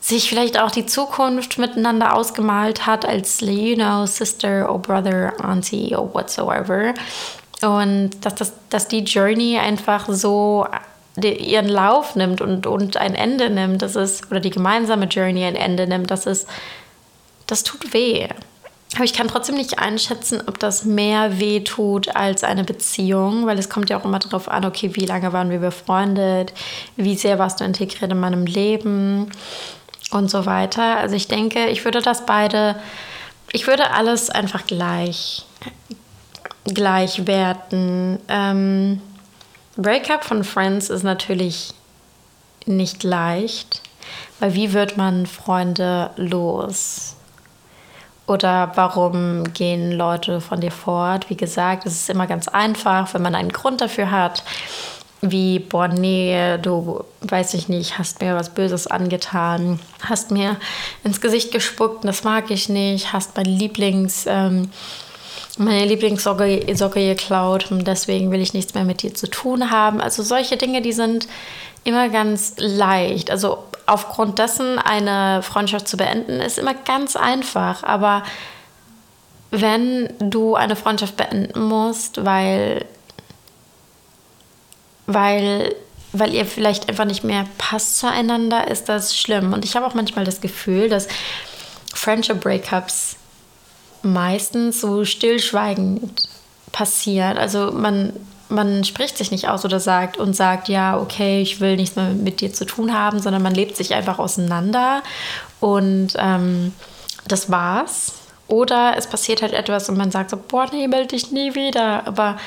sich 0.06 0.30
vielleicht 0.30 0.60
auch 0.60 0.70
die 0.70 0.86
Zukunft 0.86 1.58
miteinander 1.58 2.16
ausgemalt 2.16 2.86
hat 2.86 3.08
als, 3.08 3.42
you 3.42 3.74
know, 3.74 4.06
Sister 4.06 4.72
or 4.72 4.78
Brother, 4.78 5.34
Auntie 5.44 5.96
or 5.96 6.14
whatsoever. 6.14 6.94
Und 7.64 8.12
dass, 8.22 8.36
das, 8.36 8.54
dass 8.70 8.88
die 8.88 9.00
Journey 9.00 9.58
einfach 9.58 10.08
so 10.08 10.68
ihren 11.20 11.68
Lauf 11.68 12.16
nimmt 12.16 12.40
und, 12.42 12.68
und 12.68 12.98
ein 12.98 13.16
Ende 13.16 13.50
nimmt, 13.50 13.82
das 13.82 13.96
ist, 13.96 14.30
oder 14.30 14.40
die 14.40 14.52
gemeinsame 14.52 15.06
Journey 15.06 15.44
ein 15.44 15.56
Ende 15.56 15.88
nimmt, 15.88 16.12
das 16.12 16.28
ist, 16.28 16.48
das 17.48 17.64
tut 17.64 17.92
weh. 17.96 18.28
Aber 18.94 19.06
ich 19.06 19.14
kann 19.14 19.28
trotzdem 19.28 19.56
nicht 19.56 19.80
einschätzen, 19.80 20.40
ob 20.46 20.60
das 20.60 20.86
mehr 20.86 21.40
weh 21.40 21.62
tut 21.62 22.16
als 22.16 22.44
eine 22.44 22.64
Beziehung, 22.64 23.48
weil 23.48 23.58
es 23.58 23.72
kommt 23.72 23.90
ja 23.90 23.98
auch 23.98 24.06
immer 24.06 24.20
darauf 24.20 24.50
an, 24.50 24.66
okay, 24.66 24.92
wie 24.94 25.08
lange 25.08 25.34
waren 25.34 25.50
wir 25.50 25.60
befreundet, 25.60 26.54
wie 26.96 27.16
sehr 27.16 27.40
warst 27.40 27.60
du 27.60 27.64
integriert 27.64 28.12
in 28.12 28.20
meinem 28.20 28.46
Leben 28.46 29.32
und 30.12 30.30
so 30.30 30.46
weiter. 30.46 30.98
Also 30.98 31.16
ich 31.16 31.28
denke, 31.28 31.68
ich 31.68 31.86
würde 31.86 32.02
das 32.02 32.26
beide, 32.26 32.76
ich 33.52 33.68
würde 33.68 33.92
alles 33.92 34.30
einfach 34.30 34.66
gleich, 34.66 35.46
gleich 36.66 37.28
werten. 37.28 38.20
Ähm, 38.28 39.02
Breakup 39.78 40.24
von 40.24 40.44
Friends 40.44 40.90
ist 40.90 41.04
natürlich 41.04 41.74
nicht 42.66 43.04
leicht, 43.04 43.82
weil 44.40 44.54
wie 44.54 44.74
wird 44.74 44.98
man 44.98 45.26
Freunde 45.26 46.12
los? 46.16 47.16
Oder 48.28 48.72
warum 48.74 49.54
gehen 49.54 49.92
Leute 49.92 50.42
von 50.42 50.60
dir 50.60 50.72
fort? 50.72 51.30
Wie 51.30 51.38
gesagt, 51.38 51.86
es 51.86 51.94
ist 51.94 52.10
immer 52.10 52.26
ganz 52.26 52.48
einfach, 52.48 53.14
wenn 53.14 53.22
man 53.22 53.36
einen 53.36 53.52
Grund 53.52 53.82
dafür 53.82 54.10
hat 54.10 54.44
wie, 55.22 55.60
boah, 55.60 55.88
nee, 55.88 56.58
du, 56.62 57.04
weiß 57.22 57.54
ich 57.56 57.68
nicht, 57.70 57.98
hast 57.98 58.22
mir 58.22 58.36
was 58.36 58.54
Böses 58.54 58.88
angetan, 58.88 59.80
hast 60.02 60.32
mir 60.32 60.58
ins 61.04 61.22
Gesicht 61.22 61.52
gespuckt, 61.52 62.06
das 62.06 62.24
mag 62.24 62.52
ich 62.52 62.70
nicht, 62.70 63.14
hast 63.14 63.36
mein 63.36 63.46
Lieblings, 63.46 64.26
ähm, 64.28 64.70
meine 65.58 65.86
Lieblingssocke 65.86 66.76
Socke 66.76 67.00
geklaut 67.00 67.72
und 67.72 67.88
deswegen 67.88 68.32
will 68.32 68.42
ich 68.42 68.54
nichts 68.54 68.74
mehr 68.74 68.84
mit 68.84 69.02
dir 69.02 69.14
zu 69.14 69.28
tun 69.28 69.72
haben. 69.72 70.02
Also 70.02 70.22
solche 70.22 70.58
Dinge, 70.58 70.82
die 70.82 70.94
sind 70.94 71.28
immer 71.86 72.10
ganz 72.10 72.56
leicht. 72.58 73.32
Also 73.32 73.60
aufgrund 73.86 74.40
dessen 74.40 74.80
eine 74.80 75.42
Freundschaft 75.44 75.88
zu 75.88 75.96
beenden, 75.96 76.42
ist 76.42 76.60
immer 76.60 76.74
ganz 76.74 77.16
einfach. 77.16 77.84
Aber 77.84 78.24
wenn 79.52 80.10
du 80.20 80.56
eine 80.56 80.76
Freundschaft 80.76 81.16
beenden 81.16 81.62
musst, 81.62 82.26
weil 82.26 82.86
weil, 85.08 85.76
weil 86.14 86.34
ihr 86.34 86.46
vielleicht 86.46 86.90
einfach 86.90 87.06
nicht 87.06 87.24
mehr 87.24 87.46
passt 87.58 87.98
zueinander, 88.00 88.68
ist 88.68 88.90
das 88.90 89.18
schlimm. 89.18 89.54
Und 89.54 89.66
ich 89.66 89.76
habe 89.76 89.86
auch 89.86 89.94
manchmal 89.94 90.26
das 90.26 90.42
Gefühl, 90.42 90.90
dass 90.90 91.08
Friendship 91.94 92.42
Breakups 92.42 93.18
meistens 94.02 94.82
so 94.82 95.04
stillschweigend 95.06 96.30
passieren. 96.72 97.38
Also 97.38 97.72
man, 97.72 98.14
man 98.50 98.84
spricht 98.84 99.18
sich 99.18 99.32
nicht 99.32 99.48
aus 99.48 99.66
oder 99.66 99.80
sagt 99.80 100.18
und 100.18 100.36
sagt, 100.36 100.68
ja, 100.68 101.00
okay, 101.00 101.42
ich 101.42 101.60
will 101.60 101.76
nichts 101.76 101.96
mehr 101.96 102.10
mit 102.10 102.42
dir 102.42 102.54
zu 102.54 102.66
tun 102.66 102.94
haben, 102.94 103.20
sondern 103.20 103.42
man 103.42 103.56
lebt 103.56 103.76
sich 103.76 103.94
einfach 103.94 104.20
auseinander 104.20 105.02
und 105.60 106.10
ähm, 106.18 106.74
das 107.28 107.50
war's. 107.50 108.14
Oder 108.48 108.94
es 108.96 109.08
passiert 109.08 109.42
halt 109.42 109.54
etwas 109.54 109.90
und 109.90 109.98
man 109.98 110.12
sagt 110.12 110.30
so, 110.30 110.38
boah, 110.38 110.68
nee, 110.72 110.88
melde 110.88 111.16
dich 111.16 111.32
nie 111.32 111.56
wieder. 111.56 112.06
Aber 112.06 112.38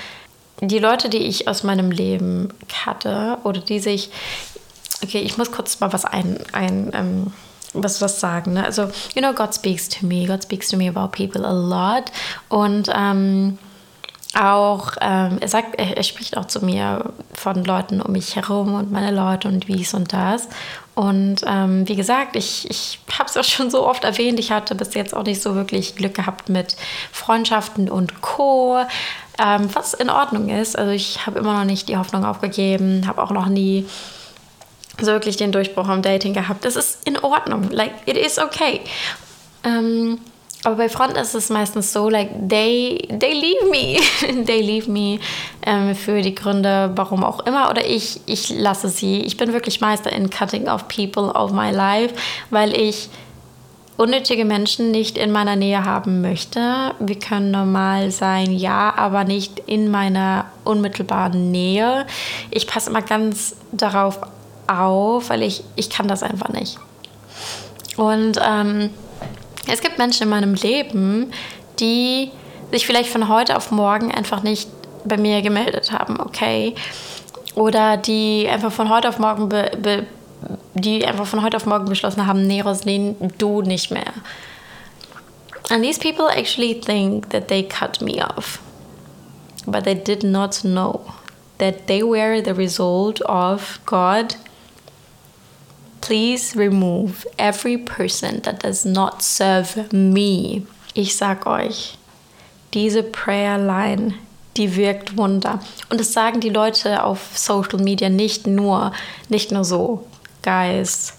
die 0.60 0.78
Leute, 0.78 1.08
die 1.08 1.18
ich 1.18 1.48
aus 1.48 1.62
meinem 1.62 1.90
Leben 1.90 2.48
hatte 2.84 3.38
oder 3.44 3.60
die 3.60 3.80
sich, 3.80 4.10
okay, 5.02 5.20
ich 5.20 5.38
muss 5.38 5.52
kurz 5.52 5.80
mal 5.80 5.92
was 5.92 6.04
ein, 6.04 6.38
ein 6.52 6.90
ähm, 6.94 7.32
was, 7.74 8.00
was 8.00 8.20
sagen. 8.20 8.54
Ne? 8.54 8.64
Also, 8.64 8.84
you 9.14 9.20
know, 9.20 9.32
God 9.32 9.54
speaks 9.54 9.88
to 9.88 10.06
me. 10.06 10.26
God 10.26 10.42
speaks 10.42 10.68
to 10.68 10.76
me 10.76 10.88
about 10.88 11.08
people 11.08 11.44
a 11.44 11.52
lot. 11.52 12.10
Und 12.48 12.90
ähm, 12.94 13.58
auch, 14.34 14.92
ähm, 15.00 15.38
er 15.40 15.48
sagt, 15.48 15.76
er, 15.76 15.96
er, 15.96 16.02
spricht 16.02 16.36
auch 16.36 16.46
zu 16.46 16.64
mir 16.64 17.12
von 17.34 17.64
Leuten 17.64 18.00
um 18.00 18.12
mich 18.12 18.36
herum 18.36 18.74
und 18.74 18.92
meine 18.92 19.10
Leute 19.10 19.48
und 19.48 19.66
dies 19.68 19.94
und 19.94 20.12
das. 20.12 20.48
Und 20.94 21.42
ähm, 21.46 21.88
wie 21.88 21.96
gesagt, 21.96 22.36
ich, 22.36 22.68
ich 22.70 22.98
habe 23.16 23.28
es 23.28 23.36
auch 23.36 23.44
schon 23.44 23.70
so 23.70 23.86
oft 23.86 24.04
erwähnt, 24.04 24.38
ich 24.38 24.50
hatte 24.50 24.74
bis 24.74 24.94
jetzt 24.94 25.14
auch 25.14 25.22
nicht 25.22 25.42
so 25.42 25.54
wirklich 25.54 25.96
Glück 25.96 26.14
gehabt 26.14 26.48
mit 26.48 26.76
Freundschaften 27.12 27.88
und 27.88 28.20
Co. 28.20 28.84
Ähm, 29.40 29.68
was 29.72 29.94
in 29.94 30.10
Ordnung 30.10 30.48
ist. 30.48 30.76
Also 30.76 30.90
ich 30.90 31.24
habe 31.26 31.38
immer 31.38 31.52
noch 31.52 31.64
nicht 31.64 31.88
die 31.88 31.96
Hoffnung 31.96 32.24
aufgegeben, 32.24 33.06
habe 33.06 33.22
auch 33.22 33.30
noch 33.30 33.46
nie 33.46 33.86
so 35.00 35.12
wirklich 35.12 35.36
den 35.36 35.52
Durchbruch 35.52 35.88
am 35.88 36.02
Dating 36.02 36.34
gehabt. 36.34 36.64
Das 36.64 36.76
ist 36.76 37.06
in 37.06 37.18
Ordnung. 37.18 37.70
Like, 37.70 37.92
it 38.06 38.16
is 38.16 38.38
okay. 38.38 38.80
Ähm, 39.64 40.18
aber 40.64 40.76
bei 40.76 40.88
Freunden 40.88 41.16
ist 41.16 41.34
es 41.34 41.50
meistens 41.50 41.92
so, 41.92 42.08
like, 42.08 42.30
they, 42.48 43.08
they 43.20 43.32
leave 43.32 43.70
me. 43.70 44.44
they 44.44 44.60
leave 44.60 44.90
me 44.90 45.20
ähm, 45.64 45.94
für 45.94 46.20
die 46.20 46.34
Gründe, 46.34 46.90
warum 46.96 47.22
auch 47.22 47.46
immer. 47.46 47.70
Oder 47.70 47.86
ich, 47.86 48.20
ich 48.26 48.50
lasse 48.50 48.88
sie. 48.88 49.20
Ich 49.20 49.36
bin 49.36 49.52
wirklich 49.52 49.80
Meister 49.80 50.12
in 50.12 50.30
cutting 50.30 50.68
off 50.68 50.88
people 50.88 51.30
of 51.32 51.52
my 51.52 51.70
life, 51.70 52.14
weil 52.50 52.76
ich 52.76 53.08
unnötige 53.98 54.44
Menschen 54.44 54.90
nicht 54.92 55.18
in 55.18 55.32
meiner 55.32 55.56
Nähe 55.56 55.84
haben 55.84 56.22
möchte. 56.22 56.94
Wir 57.00 57.18
können 57.18 57.50
normal 57.50 58.10
sein, 58.10 58.52
ja, 58.52 58.94
aber 58.96 59.24
nicht 59.24 59.60
in 59.66 59.90
meiner 59.90 60.46
unmittelbaren 60.64 61.50
Nähe. 61.50 62.06
Ich 62.50 62.66
passe 62.66 62.90
immer 62.90 63.02
ganz 63.02 63.56
darauf 63.72 64.20
auf, 64.68 65.30
weil 65.30 65.42
ich, 65.42 65.64
ich 65.74 65.90
kann 65.90 66.06
das 66.06 66.22
einfach 66.22 66.48
nicht. 66.50 66.78
Und 67.96 68.38
ähm, 68.42 68.90
es 69.66 69.80
gibt 69.80 69.98
Menschen 69.98 70.22
in 70.22 70.28
meinem 70.28 70.54
Leben, 70.54 71.32
die 71.80 72.30
sich 72.70 72.86
vielleicht 72.86 73.10
von 73.10 73.28
heute 73.28 73.56
auf 73.56 73.72
morgen 73.72 74.12
einfach 74.12 74.44
nicht 74.44 74.70
bei 75.04 75.16
mir 75.16 75.42
gemeldet 75.42 75.90
haben, 75.90 76.20
okay? 76.20 76.74
Oder 77.56 77.96
die 77.96 78.48
einfach 78.48 78.70
von 78.70 78.88
heute 78.90 79.08
auf 79.08 79.18
morgen 79.18 79.48
be, 79.48 79.72
be, 79.82 80.06
die 80.74 81.04
einfach 81.04 81.26
von 81.26 81.42
heute 81.42 81.56
auf 81.56 81.66
morgen 81.66 81.86
beschlossen 81.86 82.26
haben, 82.26 82.46
nee, 82.46 82.60
Roslin, 82.60 83.16
du 83.38 83.62
nicht 83.62 83.90
mehr. 83.90 84.12
And 85.70 85.82
these 85.82 85.98
people 85.98 86.28
actually 86.28 86.74
think 86.74 87.30
that 87.30 87.48
they 87.48 87.62
cut 87.62 88.00
me 88.00 88.22
off. 88.22 88.60
But 89.66 89.84
they 89.84 89.94
did 89.94 90.22
not 90.22 90.62
know 90.62 91.00
that 91.58 91.88
they 91.88 92.02
were 92.02 92.40
the 92.42 92.54
result 92.54 93.20
of 93.22 93.78
God. 93.84 94.36
Please 96.00 96.56
remove 96.56 97.26
every 97.36 97.76
person 97.76 98.40
that 98.42 98.62
does 98.62 98.86
not 98.86 99.22
serve 99.22 99.92
me. 99.92 100.62
Ich 100.94 101.16
sag 101.16 101.46
euch, 101.46 101.98
diese 102.72 103.02
Prayer 103.02 103.58
Line, 103.58 104.14
die 104.56 104.74
wirkt 104.74 105.18
Wunder. 105.18 105.60
Und 105.90 106.00
das 106.00 106.12
sagen 106.12 106.40
die 106.40 106.48
Leute 106.48 107.04
auf 107.04 107.36
Social 107.36 107.78
Media 107.78 108.08
nicht 108.08 108.46
nur, 108.46 108.92
nicht 109.28 109.52
nur 109.52 109.64
so 109.64 110.06
guys, 110.48 111.12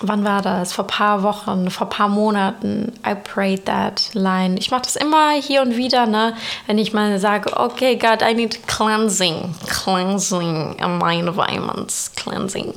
wann 0.00 0.24
war 0.24 0.42
das? 0.42 0.72
Vor 0.72 0.88
paar 0.88 1.22
Wochen, 1.22 1.70
vor 1.70 1.88
paar 1.88 2.08
Monaten. 2.08 2.92
I 3.06 3.14
prayed 3.14 3.66
that 3.66 4.10
line. 4.14 4.58
Ich 4.58 4.72
mache 4.72 4.82
das 4.82 4.96
immer 4.96 5.30
hier 5.32 5.62
und 5.62 5.76
wieder, 5.76 6.06
ne? 6.06 6.34
Wenn 6.66 6.78
ich 6.78 6.92
mal 6.92 7.18
sage, 7.20 7.56
okay, 7.56 7.96
God, 7.96 8.22
I 8.22 8.34
need 8.34 8.66
cleansing, 8.66 9.54
cleansing 9.68 10.76
in 10.78 10.98
my 10.98 11.16
environments, 11.16 12.10
cleansing. 12.16 12.74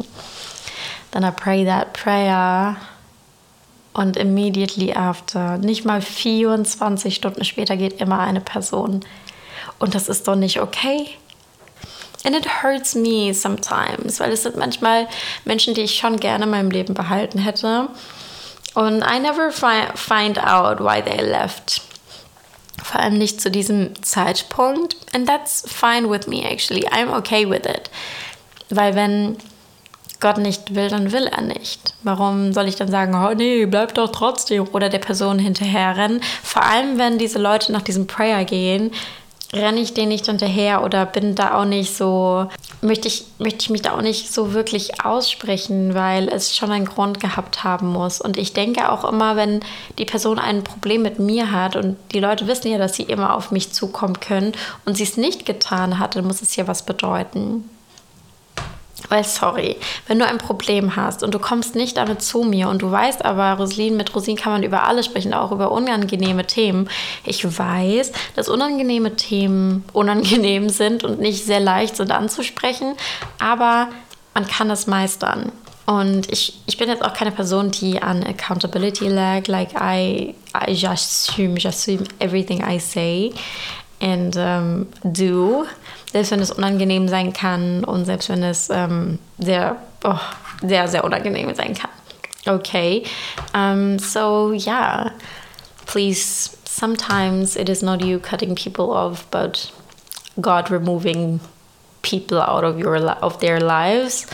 Then 1.12 1.24
I 1.24 1.32
pray 1.32 1.66
that 1.66 1.94
prayer. 1.94 2.76
Und 3.94 4.18
immediately 4.18 4.94
after, 4.94 5.58
nicht 5.58 5.86
mal 5.86 6.02
24 6.02 7.16
Stunden 7.16 7.46
später, 7.46 7.78
geht 7.78 8.00
immer 8.02 8.20
eine 8.20 8.42
Person. 8.42 9.00
Und 9.80 9.96
das 9.96 10.08
ist 10.08 10.28
doch 10.28 10.36
nicht 10.36 10.62
okay. 10.62 11.08
And 12.26 12.36
it 12.36 12.64
hurts 12.64 12.96
me 12.96 13.34
sometimes, 13.34 14.20
weil 14.20 14.32
es 14.32 14.44
sind 14.44 14.58
manchmal 14.58 15.08
Menschen, 15.46 15.76
die 15.76 15.82
ich 15.82 15.96
schon 15.96 16.20
gerne 16.20 16.46
in 16.46 16.50
meinem 16.50 16.72
Leben 16.72 16.96
behalten 16.96 17.38
hätte. 17.38 17.88
Und 18.74 19.04
I 19.04 19.20
never 19.20 19.52
fi 19.52 19.86
find 19.94 20.40
out 20.40 20.80
why 20.80 21.02
they 21.02 21.24
left. 21.24 21.82
Vor 22.84 23.00
allem 23.00 23.18
nicht 23.20 23.40
zu 23.40 23.52
diesem 23.52 23.92
Zeitpunkt. 24.04 24.96
And 25.14 25.28
that's 25.28 25.64
fine 25.72 26.10
with 26.10 26.28
me, 26.28 26.44
actually. 26.44 26.88
I'm 26.88 27.16
okay 27.16 27.48
with 27.48 27.66
it. 27.66 27.92
Weil 28.70 28.96
wenn 28.96 29.38
Gott 30.20 30.38
nicht 30.40 30.74
will, 30.74 30.90
dann 30.90 31.12
will 31.12 31.28
er 31.28 31.42
nicht. 31.42 31.94
Warum 32.02 32.54
soll 32.54 32.68
ich 32.68 32.76
dann 32.76 32.90
sagen, 32.90 33.14
oh 33.14 33.36
nee, 33.36 33.68
bleib 33.68 33.94
doch 33.94 34.12
trotzdem 34.12 34.68
oder 34.72 34.90
der 34.90 35.00
Person 35.00 35.38
hinterherrennen? 35.38 36.22
Vor 36.42 36.64
allem, 36.64 36.98
wenn 36.98 37.20
diese 37.20 37.38
Leute 37.38 37.72
nach 37.72 37.84
diesem 37.84 38.08
Prayer 38.08 38.44
gehen, 38.46 38.92
renne 39.54 39.80
ich 39.80 39.94
denen 39.94 40.10
nicht 40.10 40.26
hinterher 40.26 40.84
oder 40.84 41.06
bin 41.06 41.36
da 41.36 41.60
auch 41.60 41.66
nicht 41.66 41.96
so, 41.96 42.48
möchte 42.82 43.08
ich, 43.08 43.26
möchte 43.38 43.60
ich 43.62 43.70
mich 43.70 43.82
da 43.82 43.94
auch 43.94 44.02
nicht 44.02 44.34
so 44.34 44.54
wirklich 44.54 45.04
aussprechen, 45.04 45.94
weil 45.94 46.28
es 46.30 46.56
schon 46.56 46.72
einen 46.72 46.86
Grund 46.86 47.20
gehabt 47.20 47.64
haben 47.64 47.88
muss. 47.88 48.22
Und 48.22 48.38
ich 48.38 48.54
denke 48.54 48.92
auch 48.92 49.04
immer, 49.04 49.36
wenn 49.36 49.62
die 49.98 50.06
Person 50.06 50.40
ein 50.40 50.64
Problem 50.64 51.02
mit 51.02 51.20
mir 51.20 51.52
hat 51.52 51.76
und 51.76 51.98
die 52.12 52.20
Leute 52.20 52.48
wissen 52.48 52.72
ja, 52.72 52.78
dass 52.78 52.96
sie 52.96 53.04
immer 53.04 53.36
auf 53.36 53.52
mich 53.52 53.72
zukommen 53.72 54.20
können 54.20 54.54
und 54.86 54.98
sie 54.98 55.04
es 55.04 55.18
nicht 55.18 55.46
getan 55.46 56.00
hat, 56.00 56.16
dann 56.16 56.26
muss 56.26 56.42
es 56.42 56.56
ja 56.56 56.68
was 56.68 56.84
bedeuten. 56.84 57.70
Weil, 59.10 59.24
sorry, 59.24 59.78
wenn 60.08 60.20
du 60.20 60.26
ein 60.26 60.38
Problem 60.38 60.96
hast 60.96 61.24
und 61.24 61.34
du 61.34 61.40
kommst 61.40 61.76
nicht 61.76 61.98
damit 61.98 62.22
zu 62.22 62.44
mir 62.44 62.70
und 62.70 62.82
du 62.82 62.92
weißt 62.92 63.24
aber, 63.24 63.54
Roslin, 63.54 63.98
mit 63.98 64.14
Rosin 64.16 64.36
kann 64.36 64.54
man 64.54 64.64
über 64.64 64.84
alles 64.88 65.06
sprechen, 65.06 65.34
auch 65.34 65.52
über 65.52 65.72
unangenehme 65.72 66.46
Themen. 66.46 66.90
Ich 67.24 67.46
weiß, 67.46 68.12
dass 68.36 68.50
unangenehme 68.50 69.16
Themen 69.16 69.84
unangenehm 69.94 70.70
sind 70.70 71.04
und 71.04 71.20
nicht 71.20 71.46
sehr 71.46 71.60
leicht 71.60 71.96
sind 71.96 72.12
anzusprechen, 72.12 72.96
aber 73.40 73.90
man 74.34 74.48
kann 74.48 74.70
das 74.70 74.88
meistern. 74.88 75.52
Und 75.86 76.32
ich, 76.32 76.60
ich 76.66 76.78
bin 76.78 76.90
jetzt 76.90 77.04
auch 77.06 77.14
keine 77.14 77.32
Person, 77.32 77.70
die 77.70 78.02
an 78.02 78.24
Accountability 78.24 79.08
lag. 79.08 79.48
Like, 79.48 79.74
I, 79.80 80.34
I 80.56 80.72
just 80.72 81.30
assume, 81.30 81.58
just 81.58 81.88
assume 81.88 82.06
everything 82.20 82.64
I 82.68 82.80
say 82.80 83.34
and 84.02 84.36
um, 84.36 84.88
do 85.04 85.66
selbst 86.16 86.32
wenn 86.32 86.40
es 86.40 86.52
unangenehm 86.52 87.10
sein 87.10 87.34
kann 87.34 87.84
und 87.84 88.06
selbst 88.06 88.30
wenn 88.30 88.42
es 88.42 88.70
ähm, 88.70 89.20
sehr, 89.38 89.76
oh, 90.06 90.16
sehr, 90.62 90.88
sehr 90.88 91.04
unangenehm 91.04 91.54
sein 91.54 91.74
kann. 91.74 91.90
Okay, 92.48 93.04
um, 93.54 94.00
so 94.00 94.54
yeah, 94.54 95.12
please, 95.88 96.56
sometimes 96.64 97.58
it 97.58 97.68
is 97.68 97.82
not 97.82 98.02
you 98.02 98.18
cutting 98.18 98.56
people 98.56 98.92
off, 98.92 99.26
but 99.30 99.74
God 100.40 100.72
removing 100.72 101.42
people 102.02 102.40
out 102.40 102.64
of 102.64 102.78
your 102.78 102.96
of 103.22 103.40
their 103.40 103.60
lives. 103.60 104.26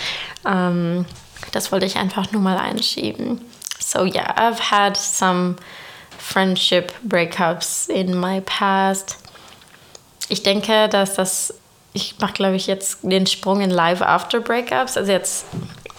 Um, 0.45 1.07
das 1.51 1.71
wollte 1.71 1.87
ich 1.87 1.97
einfach 1.97 2.31
nur 2.31 2.43
mal 2.43 2.59
einschieben. 2.59 3.41
So 3.79 4.05
yeah, 4.05 4.31
I've 4.37 4.59
had 4.59 4.95
some 4.95 5.55
friendship 6.19 6.93
breakups 7.01 7.89
in 7.89 8.19
my 8.19 8.39
past. 8.41 9.17
Ich 10.29 10.43
denke, 10.43 10.87
dass 10.87 11.15
das 11.15 11.55
ich 11.93 12.15
mache, 12.19 12.33
glaube 12.33 12.55
ich, 12.55 12.67
jetzt 12.67 12.99
den 13.01 13.27
Sprung 13.27 13.61
in 13.61 13.69
Live 13.69 14.01
After 14.01 14.39
Breakups. 14.39 14.97
Also 14.97 15.11
jetzt 15.11 15.45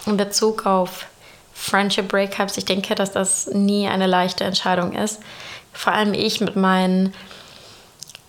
in 0.05 0.17
Bezug 0.17 0.65
auf 0.65 1.05
Friendship 1.53 2.07
Breakups. 2.07 2.57
Ich 2.57 2.65
denke, 2.65 2.95
dass 2.95 3.11
das 3.11 3.47
nie 3.47 3.87
eine 3.87 4.07
leichte 4.07 4.43
Entscheidung 4.43 4.93
ist. 4.93 5.19
Vor 5.71 5.93
allem 5.93 6.13
ich 6.13 6.41
mit 6.41 6.55
meinen. 6.55 7.13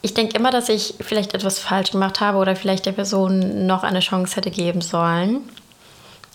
Ich 0.03 0.13
denke 0.13 0.37
immer, 0.37 0.51
dass 0.51 0.69
ich 0.69 0.95
vielleicht 1.01 1.33
etwas 1.33 1.59
falsch 1.59 1.93
gemacht 1.93 2.21
habe 2.21 2.37
oder 2.37 2.57
vielleicht 2.57 2.85
der 2.85 2.93
Person 2.93 3.67
noch 3.67 3.83
eine 3.83 4.01
Chance 4.01 4.37
hätte 4.37 4.51
geben 4.51 4.83
sollen. 4.83 5.41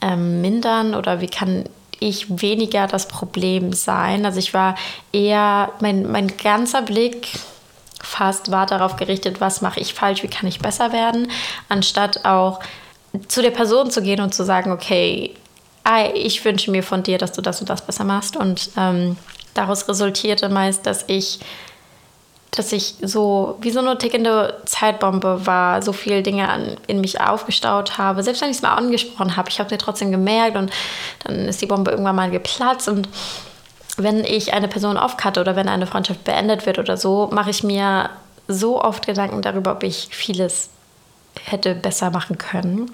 ähm, 0.00 0.40
mindern? 0.40 0.94
Oder 0.94 1.20
wie 1.20 1.26
kann 1.26 1.64
ich 2.00 2.42
weniger 2.42 2.86
das 2.86 3.08
Problem 3.08 3.72
sein. 3.72 4.26
Also 4.26 4.38
ich 4.38 4.54
war 4.54 4.76
eher, 5.12 5.72
mein, 5.80 6.10
mein 6.10 6.36
ganzer 6.36 6.82
Blick 6.82 7.28
fast 8.02 8.50
war 8.50 8.66
darauf 8.66 8.96
gerichtet, 8.96 9.40
was 9.40 9.62
mache 9.62 9.80
ich 9.80 9.94
falsch, 9.94 10.22
wie 10.22 10.28
kann 10.28 10.46
ich 10.46 10.60
besser 10.60 10.92
werden, 10.92 11.30
anstatt 11.68 12.24
auch 12.24 12.60
zu 13.28 13.42
der 13.42 13.50
Person 13.50 13.90
zu 13.90 14.02
gehen 14.02 14.20
und 14.20 14.34
zu 14.34 14.44
sagen, 14.44 14.72
okay, 14.72 15.34
ich 16.14 16.44
wünsche 16.44 16.70
mir 16.70 16.82
von 16.82 17.02
dir, 17.02 17.18
dass 17.18 17.32
du 17.32 17.42
das 17.42 17.60
und 17.60 17.70
das 17.70 17.82
besser 17.82 18.04
machst. 18.04 18.36
Und 18.36 18.70
ähm, 18.76 19.16
daraus 19.54 19.88
resultierte 19.88 20.48
meist, 20.48 20.86
dass 20.86 21.04
ich, 21.06 21.38
dass 22.50 22.72
ich 22.72 22.94
so 23.02 23.56
wie 23.60 23.70
so 23.70 23.80
eine 23.80 23.96
tickende 23.96 24.60
Zeitbombe 24.64 25.46
war, 25.46 25.82
so 25.82 25.92
viele 25.92 26.22
Dinge 26.22 26.48
an, 26.48 26.76
in 26.86 27.00
mich 27.00 27.20
aufgestaut 27.20 27.98
habe. 27.98 28.22
Selbst 28.22 28.42
wenn 28.42 28.50
ich 28.50 28.56
es 28.56 28.62
mal 28.62 28.74
angesprochen 28.74 29.36
habe, 29.36 29.48
ich 29.48 29.60
habe 29.60 29.70
sie 29.70 29.78
trotzdem 29.78 30.10
gemerkt 30.10 30.56
und 30.56 30.72
dann 31.24 31.46
ist 31.46 31.62
die 31.62 31.66
Bombe 31.66 31.92
irgendwann 31.92 32.16
mal 32.16 32.30
geplatzt. 32.30 32.88
Und 32.88 33.08
wenn 33.96 34.24
ich 34.24 34.52
eine 34.52 34.68
Person 34.68 34.96
aufkatte 34.96 35.40
oder 35.40 35.54
wenn 35.56 35.68
eine 35.68 35.86
Freundschaft 35.86 36.24
beendet 36.24 36.66
wird 36.66 36.78
oder 36.78 36.96
so, 36.96 37.28
mache 37.32 37.50
ich 37.50 37.62
mir 37.62 38.10
so 38.48 38.82
oft 38.82 39.06
Gedanken 39.06 39.42
darüber, 39.42 39.72
ob 39.72 39.82
ich 39.82 40.08
vieles 40.10 40.70
hätte 41.44 41.74
besser 41.74 42.10
machen 42.10 42.38
können. 42.38 42.90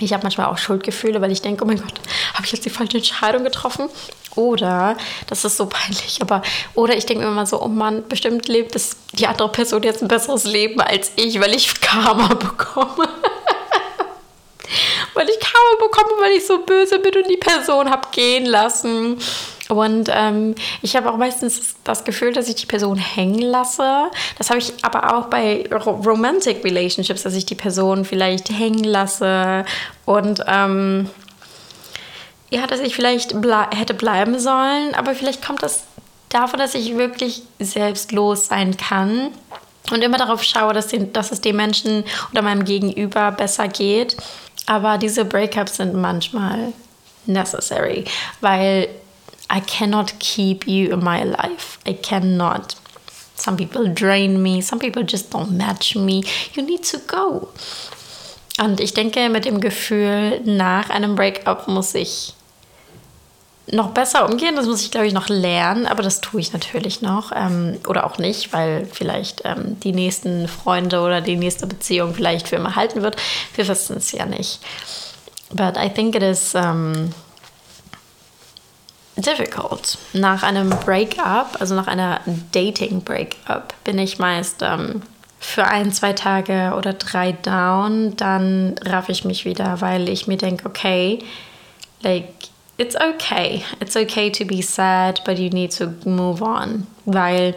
Ich 0.00 0.12
habe 0.12 0.22
manchmal 0.22 0.46
auch 0.46 0.58
Schuldgefühle, 0.58 1.20
weil 1.20 1.32
ich 1.32 1.42
denke, 1.42 1.64
oh 1.64 1.66
mein 1.66 1.80
Gott, 1.80 2.00
habe 2.34 2.44
ich 2.44 2.52
jetzt 2.52 2.64
die 2.64 2.70
falsche 2.70 2.98
Entscheidung 2.98 3.44
getroffen? 3.44 3.88
Oder, 4.34 4.96
das 5.28 5.46
ist 5.46 5.56
so 5.56 5.66
peinlich, 5.66 6.18
aber, 6.20 6.42
oder 6.74 6.94
ich 6.94 7.06
denke 7.06 7.24
mir 7.24 7.30
immer 7.30 7.46
so, 7.46 7.62
oh 7.62 7.68
Mann, 7.68 8.06
bestimmt 8.06 8.48
lebt 8.48 8.76
es 8.76 8.96
die 9.14 9.26
andere 9.26 9.48
Person 9.48 9.82
jetzt 9.82 10.02
ein 10.02 10.08
besseres 10.08 10.44
Leben 10.44 10.80
als 10.80 11.12
ich, 11.16 11.40
weil 11.40 11.54
ich 11.54 11.80
Karma 11.80 12.28
bekomme. 12.34 13.08
Weil 15.16 15.28
ich 15.28 15.40
Karma 15.40 15.82
bekomme, 15.82 16.20
weil 16.20 16.32
ich 16.32 16.46
so 16.46 16.58
böse 16.58 16.98
bin 16.98 17.14
und 17.16 17.28
die 17.28 17.38
Person 17.38 17.90
habe 17.90 18.08
gehen 18.12 18.46
lassen. 18.46 19.18
Und 19.68 20.08
ähm, 20.12 20.54
ich 20.82 20.94
habe 20.94 21.10
auch 21.10 21.16
meistens 21.16 21.74
das 21.82 22.04
Gefühl, 22.04 22.32
dass 22.32 22.48
ich 22.48 22.54
die 22.54 22.66
Person 22.66 22.98
hängen 22.98 23.40
lasse. 23.40 24.10
Das 24.38 24.50
habe 24.50 24.60
ich 24.60 24.72
aber 24.82 25.16
auch 25.16 25.26
bei 25.26 25.68
Romantic 25.72 26.62
Relationships, 26.64 27.22
dass 27.22 27.34
ich 27.34 27.46
die 27.46 27.56
Person 27.56 28.04
vielleicht 28.04 28.50
hängen 28.50 28.84
lasse 28.84 29.64
und 30.04 30.44
ähm, 30.46 31.10
ja, 32.50 32.66
dass 32.68 32.78
ich 32.78 32.94
vielleicht 32.94 33.40
ble 33.40 33.66
hätte 33.74 33.94
bleiben 33.94 34.38
sollen. 34.38 34.94
Aber 34.94 35.14
vielleicht 35.14 35.44
kommt 35.44 35.64
das 35.64 35.82
davon, 36.28 36.60
dass 36.60 36.74
ich 36.74 36.96
wirklich 36.96 37.42
selbstlos 37.58 38.46
sein 38.46 38.76
kann 38.76 39.32
und 39.90 40.02
immer 40.02 40.18
darauf 40.18 40.42
schaue, 40.42 40.72
dass, 40.72 40.88
den, 40.88 41.12
dass 41.12 41.32
es 41.32 41.40
dem 41.40 41.56
Menschen 41.56 42.04
oder 42.32 42.42
meinem 42.42 42.64
Gegenüber 42.64 43.32
besser 43.32 43.68
geht. 43.68 44.16
Aber 44.66 44.98
diese 44.98 45.24
Breakups 45.24 45.76
sind 45.76 45.94
manchmal 45.94 46.72
necessary, 47.26 48.04
weil 48.40 48.88
I 49.50 49.60
cannot 49.60 50.18
keep 50.18 50.66
you 50.66 50.92
in 50.92 51.04
my 51.04 51.22
life. 51.22 51.78
I 51.86 51.94
cannot. 51.94 52.76
Some 53.36 53.56
people 53.56 53.92
drain 53.92 54.42
me, 54.42 54.60
some 54.60 54.78
people 54.78 55.04
just 55.04 55.30
don't 55.30 55.52
match 55.52 55.94
me. 55.94 56.24
You 56.54 56.62
need 56.62 56.84
to 56.90 56.98
go. 57.06 57.48
Und 58.58 58.80
ich 58.80 58.94
denke, 58.94 59.28
mit 59.28 59.44
dem 59.44 59.60
Gefühl 59.60 60.40
nach 60.44 60.88
einem 60.88 61.14
Breakup 61.14 61.68
muss 61.68 61.94
ich 61.94 62.32
noch 63.70 63.90
besser 63.90 64.28
umgehen. 64.28 64.56
Das 64.56 64.66
muss 64.66 64.82
ich, 64.82 64.90
glaube 64.90 65.06
ich, 65.06 65.12
noch 65.12 65.28
lernen. 65.28 65.86
Aber 65.86 66.02
das 66.02 66.20
tue 66.20 66.40
ich 66.40 66.52
natürlich 66.52 67.02
noch. 67.02 67.32
Ähm, 67.34 67.78
oder 67.86 68.06
auch 68.06 68.18
nicht, 68.18 68.52
weil 68.52 68.86
vielleicht 68.90 69.42
ähm, 69.44 69.78
die 69.80 69.92
nächsten 69.92 70.48
Freunde 70.48 71.00
oder 71.00 71.20
die 71.20 71.36
nächste 71.36 71.66
Beziehung 71.66 72.14
vielleicht 72.14 72.48
für 72.48 72.56
immer 72.56 72.76
halten 72.76 73.02
wird. 73.02 73.16
Wir 73.54 73.66
wissen 73.68 73.96
es 73.96 74.12
ja 74.12 74.26
nicht. 74.26 74.60
But 75.52 75.76
I 75.76 75.88
think 75.88 76.14
it 76.14 76.22
is. 76.22 76.54
Um, 76.54 77.12
difficult. 79.16 79.98
Nach 80.12 80.42
einem 80.42 80.70
Breakup, 80.70 81.58
also 81.58 81.74
nach 81.74 81.86
einer 81.86 82.20
Dating-Breakup, 82.52 83.74
bin 83.84 83.98
ich 83.98 84.18
meist 84.18 84.62
ähm, 84.62 85.02
für 85.40 85.64
ein, 85.64 85.92
zwei 85.92 86.12
Tage 86.12 86.74
oder 86.76 86.92
drei 86.92 87.32
down. 87.32 88.16
Dann 88.16 88.74
raff 88.84 89.08
ich 89.08 89.24
mich 89.24 89.44
wieder, 89.44 89.80
weil 89.80 90.08
ich 90.08 90.26
mir 90.26 90.36
denke, 90.36 90.66
okay, 90.66 91.18
like, 92.02 92.28
it's 92.78 92.96
okay. 92.96 93.64
It's 93.80 93.96
okay 93.96 94.30
to 94.30 94.44
be 94.44 94.62
sad, 94.62 95.20
but 95.24 95.38
you 95.38 95.50
need 95.50 95.70
to 95.72 95.94
move 96.04 96.42
on. 96.42 96.86
Weil 97.04 97.54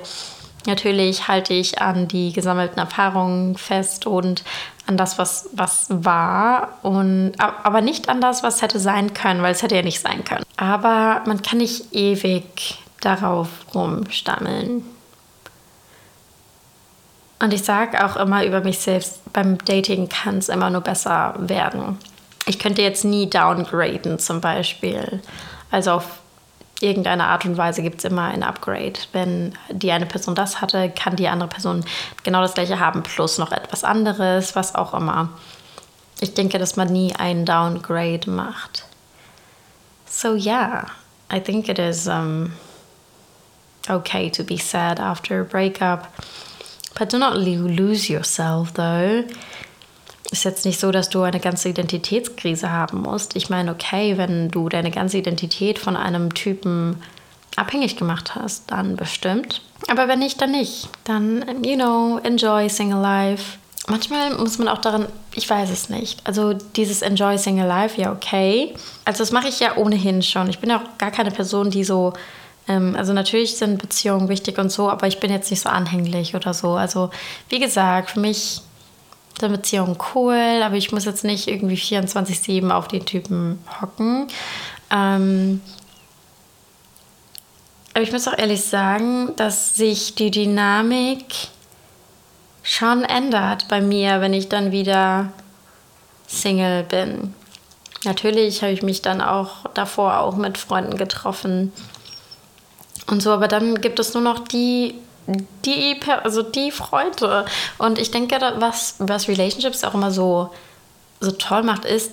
natürlich 0.66 1.28
halte 1.28 1.54
ich 1.54 1.82
an 1.82 2.08
die 2.08 2.32
gesammelten 2.34 2.80
Erfahrungen 2.80 3.58
fest 3.58 4.06
und 4.06 4.44
an 4.86 4.98
das, 4.98 5.18
was, 5.18 5.50
was 5.54 5.88
war, 5.90 6.80
und, 6.82 7.34
aber 7.38 7.82
nicht 7.82 8.10
an 8.10 8.22
das, 8.22 8.42
was 8.42 8.62
hätte 8.62 8.80
sein 8.80 9.14
können, 9.14 9.44
weil 9.44 9.52
es 9.52 9.62
hätte 9.62 9.76
ja 9.76 9.84
nicht 9.84 10.00
sein 10.00 10.24
können. 10.24 10.44
Aber 10.58 11.22
man 11.26 11.42
kann 11.42 11.60
nicht 11.60 11.94
ewig 11.94 12.80
darauf 13.02 13.50
rumstammeln. 13.74 14.84
Und 17.42 17.54
ich 17.54 17.64
sage 17.64 18.04
auch 18.04 18.18
immer 18.18 18.44
über 18.44 18.62
mich 18.62 18.80
selbst, 18.80 19.22
beim 19.32 19.58
Dating 19.60 20.10
kann 20.10 20.40
es 20.40 20.50
immer 20.50 20.70
nur 20.70 20.82
besser 20.82 21.36
werden. 21.38 21.98
Ich 22.50 22.58
könnte 22.58 22.82
jetzt 22.82 23.06
nie 23.06 23.30
downgraden 23.30 24.18
zum 24.18 24.42
Beispiel. 24.42 25.22
Also 25.70 25.92
auf 25.92 26.18
irgendeine 26.82 27.26
Art 27.26 27.46
und 27.46 27.58
Weise 27.58 27.84
gibt 27.84 28.00
es 28.00 28.06
immer 28.06 28.24
ein 28.24 28.42
Upgrade. 28.42 28.94
Wenn 29.12 29.54
die 29.70 29.92
eine 29.92 30.08
Person 30.08 30.34
das 30.34 30.60
hatte, 30.60 30.90
kann 30.90 31.16
die 31.16 31.28
andere 31.28 31.48
Person 31.48 31.86
genau 32.24 32.42
das 32.42 32.56
gleiche 32.56 32.80
haben, 32.80 33.04
plus 33.04 33.38
noch 33.38 33.52
etwas 33.52 33.84
anderes, 33.84 34.56
was 34.56 34.74
auch 34.74 34.96
immer. 34.96 35.30
Ich 36.22 36.34
denke, 36.34 36.58
dass 36.58 36.76
man 36.76 36.88
nie 36.88 37.14
ein 37.16 37.46
Downgrade 37.46 38.28
macht. 38.28 38.86
So 40.08 40.34
yeah, 40.34 40.88
I 41.32 41.40
think 41.40 41.70
it 41.70 41.78
is 41.78 42.08
um, 42.08 42.54
okay 43.88 44.32
to 44.32 44.44
be 44.44 44.58
sad 44.58 45.00
after 45.00 45.42
a 45.42 45.44
breakup. 45.44 46.08
But 46.98 47.14
do 47.14 47.20
not 47.20 47.36
lose 47.38 48.12
yourself 48.12 48.74
though 48.74 49.24
ist 50.32 50.44
jetzt 50.44 50.66
nicht 50.66 50.80
so, 50.80 50.92
dass 50.92 51.10
du 51.10 51.24
eine 51.24 51.40
ganze 51.40 51.70
Identitätskrise 51.70 52.72
haben 52.72 53.02
musst. 53.02 53.36
Ich 53.36 53.50
meine, 53.50 53.72
okay, 53.72 54.18
wenn 54.18 54.50
du 54.50 54.70
deine 54.70 54.92
ganze 54.92 55.18
Identität 55.18 55.80
von 55.80 55.96
einem 55.96 56.34
Typen 56.34 57.02
abhängig 57.56 57.98
gemacht 57.98 58.36
hast, 58.36 58.70
dann 58.72 58.96
bestimmt. 58.96 59.62
Aber 59.88 60.08
wenn 60.08 60.20
nicht, 60.20 60.40
dann 60.42 60.52
nicht. 60.52 60.90
Dann, 61.04 61.64
you 61.64 61.76
know, 61.76 62.20
enjoy 62.24 62.70
Single 62.70 63.02
Life. 63.02 63.58
Manchmal 63.88 64.36
muss 64.38 64.60
man 64.60 64.68
auch 64.68 64.78
daran, 64.78 65.08
ich 65.34 65.50
weiß 65.50 65.72
es 65.72 65.90
nicht. 65.90 66.22
Also 66.26 66.54
dieses 66.54 67.02
Enjoy 67.02 67.40
Single 67.40 67.66
Life, 67.68 68.00
ja, 68.00 68.12
okay. 68.12 68.76
Also 69.06 69.20
das 69.20 69.32
mache 69.32 69.48
ich 69.48 69.60
ja 69.60 69.78
ohnehin 69.78 70.22
schon. 70.22 70.48
Ich 70.50 70.60
bin 70.60 70.70
ja 70.70 70.78
auch 70.78 70.98
gar 71.00 71.10
keine 71.10 71.32
Person, 71.32 71.72
die 71.72 71.84
so 71.84 72.14
ähm, 72.68 72.96
also 72.96 73.14
natürlich 73.14 73.58
sind 73.58 73.82
Beziehungen 73.82 74.30
wichtig 74.30 74.58
und 74.60 74.72
so, 74.72 74.90
aber 74.90 75.08
ich 75.08 75.20
bin 75.20 75.32
jetzt 75.32 75.50
nicht 75.50 75.62
so 75.62 75.70
anhänglich 75.70 76.36
oder 76.36 76.54
so. 76.54 76.74
Also 76.74 77.10
wie 77.50 77.60
gesagt, 77.60 78.12
für 78.12 78.20
mich 78.20 78.62
eine 79.44 79.58
Beziehung 79.58 79.98
cool, 80.14 80.62
aber 80.64 80.76
ich 80.76 80.92
muss 80.92 81.06
jetzt 81.06 81.24
nicht 81.24 81.48
irgendwie 81.48 81.76
24-7 81.76 82.70
auf 82.72 82.88
den 82.88 83.06
Typen 83.06 83.60
hocken. 83.82 84.28
Ähm, 84.92 85.62
aber 87.94 88.04
ich 88.04 88.12
muss 88.12 88.28
auch 88.28 88.38
ehrlich 88.38 88.64
sagen, 88.64 89.36
dass 89.36 89.76
sich 89.76 90.16
die 90.16 90.32
Dynamik 90.32 91.26
schon 92.64 93.04
ändert 93.04 93.68
bei 93.68 93.82
mir, 93.82 94.22
wenn 94.22 94.34
ich 94.34 94.50
dann 94.50 94.72
wieder 94.72 95.32
Single 96.28 96.84
bin. 96.84 97.34
Natürlich 98.06 98.62
habe 98.62 98.72
ich 98.72 98.84
mich 98.84 99.02
dann 99.02 99.22
auch 99.22 99.66
davor 99.74 100.20
auch 100.20 100.36
mit 100.36 100.58
Freunden 100.58 100.98
getroffen 100.98 101.74
und 103.08 103.22
so, 103.22 103.32
aber 103.32 103.48
dann 103.48 103.82
gibt 103.82 104.00
es 104.00 104.14
nur 104.14 104.24
noch 104.24 104.40
die 104.40 104.96
die, 105.66 106.00
also 106.24 106.42
die 106.42 106.72
Freude. 106.72 107.46
Und 107.78 108.00
ich 108.00 108.12
denke, 108.12 108.38
was, 108.58 108.96
was 109.00 109.28
Relationships 109.28 109.84
auch 109.84 109.94
immer 109.94 110.12
so, 110.12 110.50
so 111.20 111.32
toll 111.32 111.64
macht, 111.64 111.86
ist, 111.86 112.12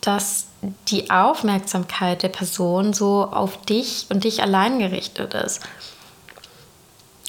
dass 0.00 0.46
die 0.88 1.10
Aufmerksamkeit 1.10 2.22
der 2.22 2.28
Person 2.28 2.92
so 2.92 3.24
auf 3.30 3.60
dich 3.62 4.06
und 4.10 4.24
dich 4.24 4.42
allein 4.42 4.78
gerichtet 4.78 5.34
ist. 5.34 5.62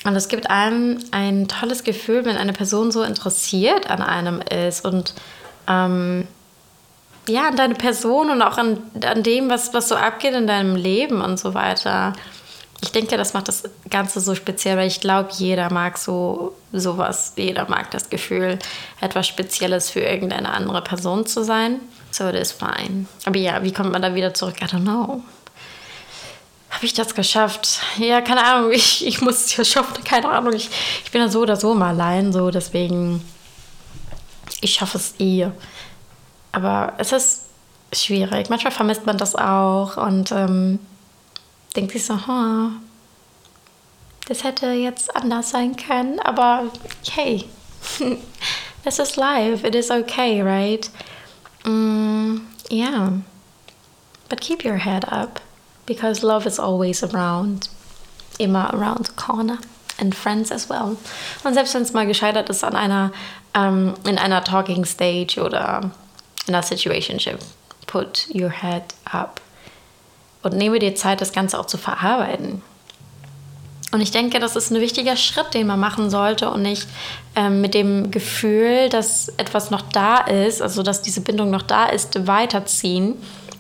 Und 0.04 0.16
es 0.16 0.28
gibt 0.28 0.50
einem 0.50 1.04
ein 1.12 1.48
tolles 1.48 1.84
Gefühl, 1.84 2.26
wenn 2.26 2.38
eine 2.38 2.54
Person 2.54 2.92
so 2.92 3.02
interessiert 3.02 3.90
an 3.90 4.02
einem 4.02 4.40
ist 4.42 4.86
und 4.86 5.16
ähm, 5.68 6.28
ja, 7.28 7.48
an 7.48 7.56
deine 7.56 7.74
Person 7.74 8.30
und 8.30 8.42
auch 8.44 8.60
an, 8.60 8.84
an 9.04 9.24
dem, 9.24 9.50
was, 9.50 9.74
was 9.74 9.90
so 9.90 9.96
abgeht 9.96 10.36
in 10.36 10.46
deinem 10.46 10.76
Leben 10.76 11.22
und 11.22 11.40
so 11.40 11.56
weiter 11.56 12.14
ich 12.86 12.92
denke, 12.92 13.18
das 13.18 13.34
macht 13.34 13.48
das 13.48 13.64
Ganze 13.90 14.20
so 14.20 14.36
speziell, 14.36 14.78
weil 14.78 14.88
ich 14.88 15.02
glaube, 15.02 15.30
jeder 15.32 15.74
mag 15.74 15.98
so 15.98 16.56
sowas. 16.72 17.34
Jeder 17.36 17.68
mag 17.68 17.90
das 17.90 18.12
Gefühl, 18.12 18.60
etwas 19.02 19.28
Spezielles 19.28 19.90
für 19.90 20.02
irgendeine 20.02 20.54
andere 20.54 20.84
Person 20.84 21.26
zu 21.26 21.44
sein. 21.44 21.80
So, 22.12 22.30
it 22.30 22.36
is 22.36 22.52
fine. 22.52 23.08
Aber 23.26 23.40
ja, 23.40 23.64
wie 23.64 23.74
kommt 23.74 23.92
man 23.92 24.04
da 24.04 24.14
wieder 24.14 24.36
zurück? 24.36 24.62
I 24.62 24.66
don't 24.66 24.84
know. 24.84 25.24
Habe 26.70 26.86
ich 26.86 26.94
das 26.94 27.16
geschafft? 27.16 27.80
Ja, 27.98 28.22
keine 28.22 28.46
Ahnung. 28.46 28.72
Ich, 28.72 29.06
ich 29.06 29.20
muss 29.20 29.46
es 29.46 29.58
ja 29.58 29.66
schaffen. 29.66 30.04
Keine 30.04 30.30
Ahnung. 30.30 30.54
Ich, 30.54 30.70
ich 31.04 31.10
bin 31.10 31.22
ja 31.22 31.28
so 31.28 31.42
oder 31.42 31.56
so 31.56 31.74
mal 31.74 31.90
allein. 31.90 32.32
So, 32.34 32.52
deswegen, 32.52 33.28
ich 34.62 34.76
schaffe 34.76 35.00
es 35.00 35.16
eh. 35.18 35.48
Aber 36.52 36.94
es 37.00 37.12
ist 37.12 37.46
schwierig. 37.92 38.52
Manchmal 38.52 38.74
vermisst 38.74 39.08
man 39.08 39.18
das 39.18 39.36
auch. 39.36 39.98
Und 39.98 40.32
ähm, 40.32 40.80
denkt 41.76 41.92
sich 41.92 42.06
so, 42.06 42.16
huh, 42.28 42.72
das 44.28 44.44
hätte 44.44 44.68
jetzt 44.72 45.16
anders 45.16 45.52
sein 45.52 45.76
können, 45.76 46.20
aber 46.20 46.64
hey, 47.12 47.46
this 48.84 49.00
is 49.00 49.16
life, 49.16 49.66
it 49.66 49.76
is 49.76 49.92
okay, 49.92 50.42
right? 50.42 50.90
Mm, 51.64 52.42
yeah, 52.72 53.12
but 54.30 54.42
keep 54.42 54.64
your 54.64 54.78
head 54.78 55.06
up 55.12 55.42
because 55.86 56.24
love 56.24 56.48
is 56.48 56.60
always 56.60 57.04
around, 57.04 57.70
immer 58.40 58.74
around 58.74 59.08
the 59.08 59.14
corner 59.14 59.60
and 60.00 60.16
friends 60.16 60.52
as 60.52 60.70
well. 60.70 60.98
Und 61.44 61.54
selbst 61.54 61.74
wenn 61.74 61.84
es 61.84 61.94
mal 61.94 62.08
gescheitert 62.08 62.50
ist 62.50 62.64
an 62.64 62.76
einer, 62.76 63.12
ähm, 63.54 63.94
in 64.06 64.18
einer 64.18 64.44
Talking 64.44 64.86
Stage 64.86 65.40
oder 65.40 65.92
in 66.48 66.54
einer 66.54 66.64
Situationship, 66.64 67.40
put 67.86 68.28
your 68.34 68.50
head 68.50 68.84
up 69.12 69.40
und 70.46 70.56
nehme 70.56 70.80
dir 70.80 70.96
Zeit, 70.96 71.22
das 71.22 71.34
Ganze 71.34 71.60
auch 71.60 71.66
zu 71.66 71.78
verarbeiten. 71.78 72.62
Und 73.96 74.02
ich 74.02 74.12
denke, 74.12 74.40
das 74.40 74.58
ist 74.58 74.72
ein 74.72 74.82
wichtiger 74.82 75.16
Schritt, 75.16 75.54
den 75.54 75.68
man 75.68 75.80
machen 75.80 76.10
sollte 76.10 76.50
und 76.50 76.62
nicht 76.62 76.86
ähm, 77.36 77.62
mit 77.62 77.74
dem 77.74 78.12
Gefühl, 78.12 78.90
dass 78.90 79.30
etwas 79.38 79.72
noch 79.72 79.82
da 79.82 80.18
ist, 80.18 80.62
also 80.62 80.84
dass 80.84 81.02
diese 81.02 81.22
Bindung 81.22 81.50
noch 81.50 81.62
da 81.62 81.86
ist, 81.86 82.28
weiterziehen. 82.28 83.16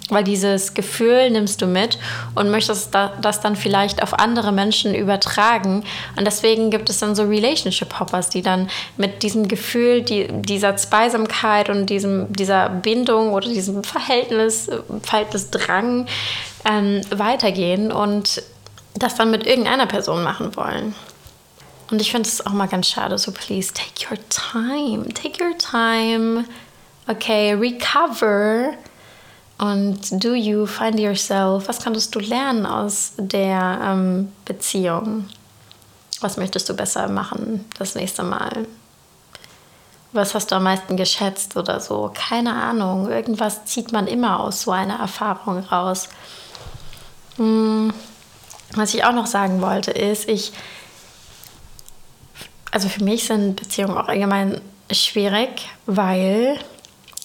Weil 0.09 0.23
dieses 0.23 0.73
Gefühl 0.73 1.31
nimmst 1.31 1.61
du 1.61 1.67
mit 1.67 1.97
und 2.35 2.51
möchtest 2.51 2.93
das 2.93 3.41
dann 3.41 3.55
vielleicht 3.55 4.03
auf 4.03 4.13
andere 4.13 4.51
Menschen 4.51 4.93
übertragen. 4.93 5.83
Und 6.15 6.25
deswegen 6.27 6.69
gibt 6.69 6.89
es 6.89 6.99
dann 6.99 7.15
so 7.15 7.23
Relationship-Hoppers, 7.23 8.29
die 8.29 8.43
dann 8.43 8.69
mit 8.97 9.23
diesem 9.23 9.47
Gefühl, 9.47 10.01
die, 10.01 10.27
dieser 10.29 10.75
Zweisamkeit 10.75 11.69
und 11.69 11.87
diesem, 11.87 12.31
dieser 12.31 12.69
Bindung 12.69 13.31
oder 13.33 13.47
diesem 13.47 13.83
Verhältnis, 13.83 14.69
Verhältnisdrang 15.01 16.05
ähm, 16.65 17.01
weitergehen 17.11 17.91
und 17.91 18.41
das 18.95 19.15
dann 19.15 19.31
mit 19.31 19.45
irgendeiner 19.45 19.85
Person 19.85 20.23
machen 20.23 20.55
wollen. 20.55 20.95
Und 21.91 22.01
ich 22.01 22.11
finde 22.11 22.27
es 22.27 22.45
auch 22.45 22.51
mal 22.51 22.67
ganz 22.67 22.87
schade, 22.87 23.17
so 23.17 23.31
please 23.31 23.71
take 23.73 24.09
your 24.09 24.17
time, 24.29 25.07
take 25.13 25.43
your 25.43 25.55
time, 25.57 26.45
okay, 27.07 27.53
recover 27.53 28.73
und 29.57 30.23
do 30.23 30.33
you 30.33 30.65
find 30.65 30.99
yourself, 30.99 31.67
was 31.67 31.79
kannst 31.79 32.13
du 32.13 32.19
lernen 32.19 32.65
aus 32.65 33.13
der 33.17 33.79
ähm, 33.83 34.31
Beziehung? 34.43 35.29
Was 36.19 36.37
möchtest 36.37 36.67
du 36.69 36.73
besser 36.73 37.07
machen 37.07 37.65
das 37.77 37.95
nächste 37.95 38.23
Mal? 38.23 38.67
Was 40.11 40.33
hast 40.33 40.51
du 40.51 40.55
am 40.55 40.63
meisten 40.63 40.97
geschätzt 40.97 41.55
oder 41.55 41.79
so? 41.79 42.11
Keine 42.13 42.53
Ahnung. 42.53 43.09
Irgendwas 43.09 43.65
zieht 43.65 43.91
man 43.91 44.07
immer 44.07 44.39
aus 44.39 44.61
so 44.61 44.71
einer 44.71 44.99
Erfahrung 44.99 45.59
raus. 45.59 46.09
Hm, 47.37 47.93
was 48.73 48.93
ich 48.93 49.03
auch 49.03 49.13
noch 49.13 49.27
sagen 49.27 49.61
wollte, 49.61 49.91
ist, 49.91 50.27
ich, 50.29 50.51
also 52.71 52.89
für 52.89 53.03
mich 53.03 53.25
sind 53.25 53.55
Beziehungen 53.55 53.97
auch 53.97 54.07
allgemein 54.07 54.61
schwierig, 54.91 55.69
weil, 55.85 56.59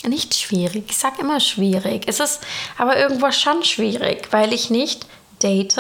nicht 0.07 0.35
schwierig, 0.35 0.85
ich 0.89 0.97
sage 0.97 1.21
immer 1.21 1.41
schwierig, 1.41 2.05
es 2.07 2.21
ist 2.21 2.41
aber 2.79 2.99
irgendwo 2.99 3.31
schon 3.33 3.65
schwierig, 3.65 4.29
weil 4.31 4.53
ich 4.53 4.71
nicht 4.71 5.07
date 5.43 5.77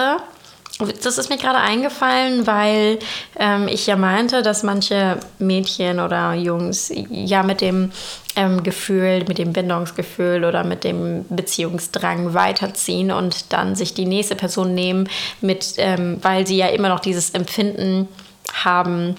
das 1.03 1.19
ist 1.19 1.31
mir 1.31 1.37
gerade 1.37 1.59
eingefallen, 1.59 2.47
weil 2.47 2.99
ähm, 3.39 3.69
ich 3.69 3.87
ja 3.87 3.97
meinte, 3.97 4.43
dass 4.43 4.63
manche 4.63 5.19
Mädchen 5.39 6.01
oder 6.01 6.35
Jungs 6.35 6.93
ja 7.11 7.43
mit 7.43 7.61
dem 7.61 7.93
ähm, 8.37 8.63
Gefühl, 8.63 9.25
mit 9.27 9.39
dem 9.39 9.53
Bindungsgefühl 9.53 10.45
oder 10.45 10.65
mit 10.65 10.85
dem 10.85 11.25
Beziehungsdrang 11.29 12.35
weiterziehen 12.35 13.11
und 13.11 13.53
dann 13.53 13.75
sich 13.75 13.95
die 13.95 14.07
nächste 14.07 14.37
Person 14.37 14.75
nehmen, 14.75 15.09
mit, 15.41 15.75
ähm, 15.77 16.19
weil 16.23 16.47
sie 16.47 16.57
ja 16.57 16.69
immer 16.69 16.89
noch 16.89 17.01
dieses 17.01 17.31
Empfinden 17.31 18.09
haben, 18.53 19.17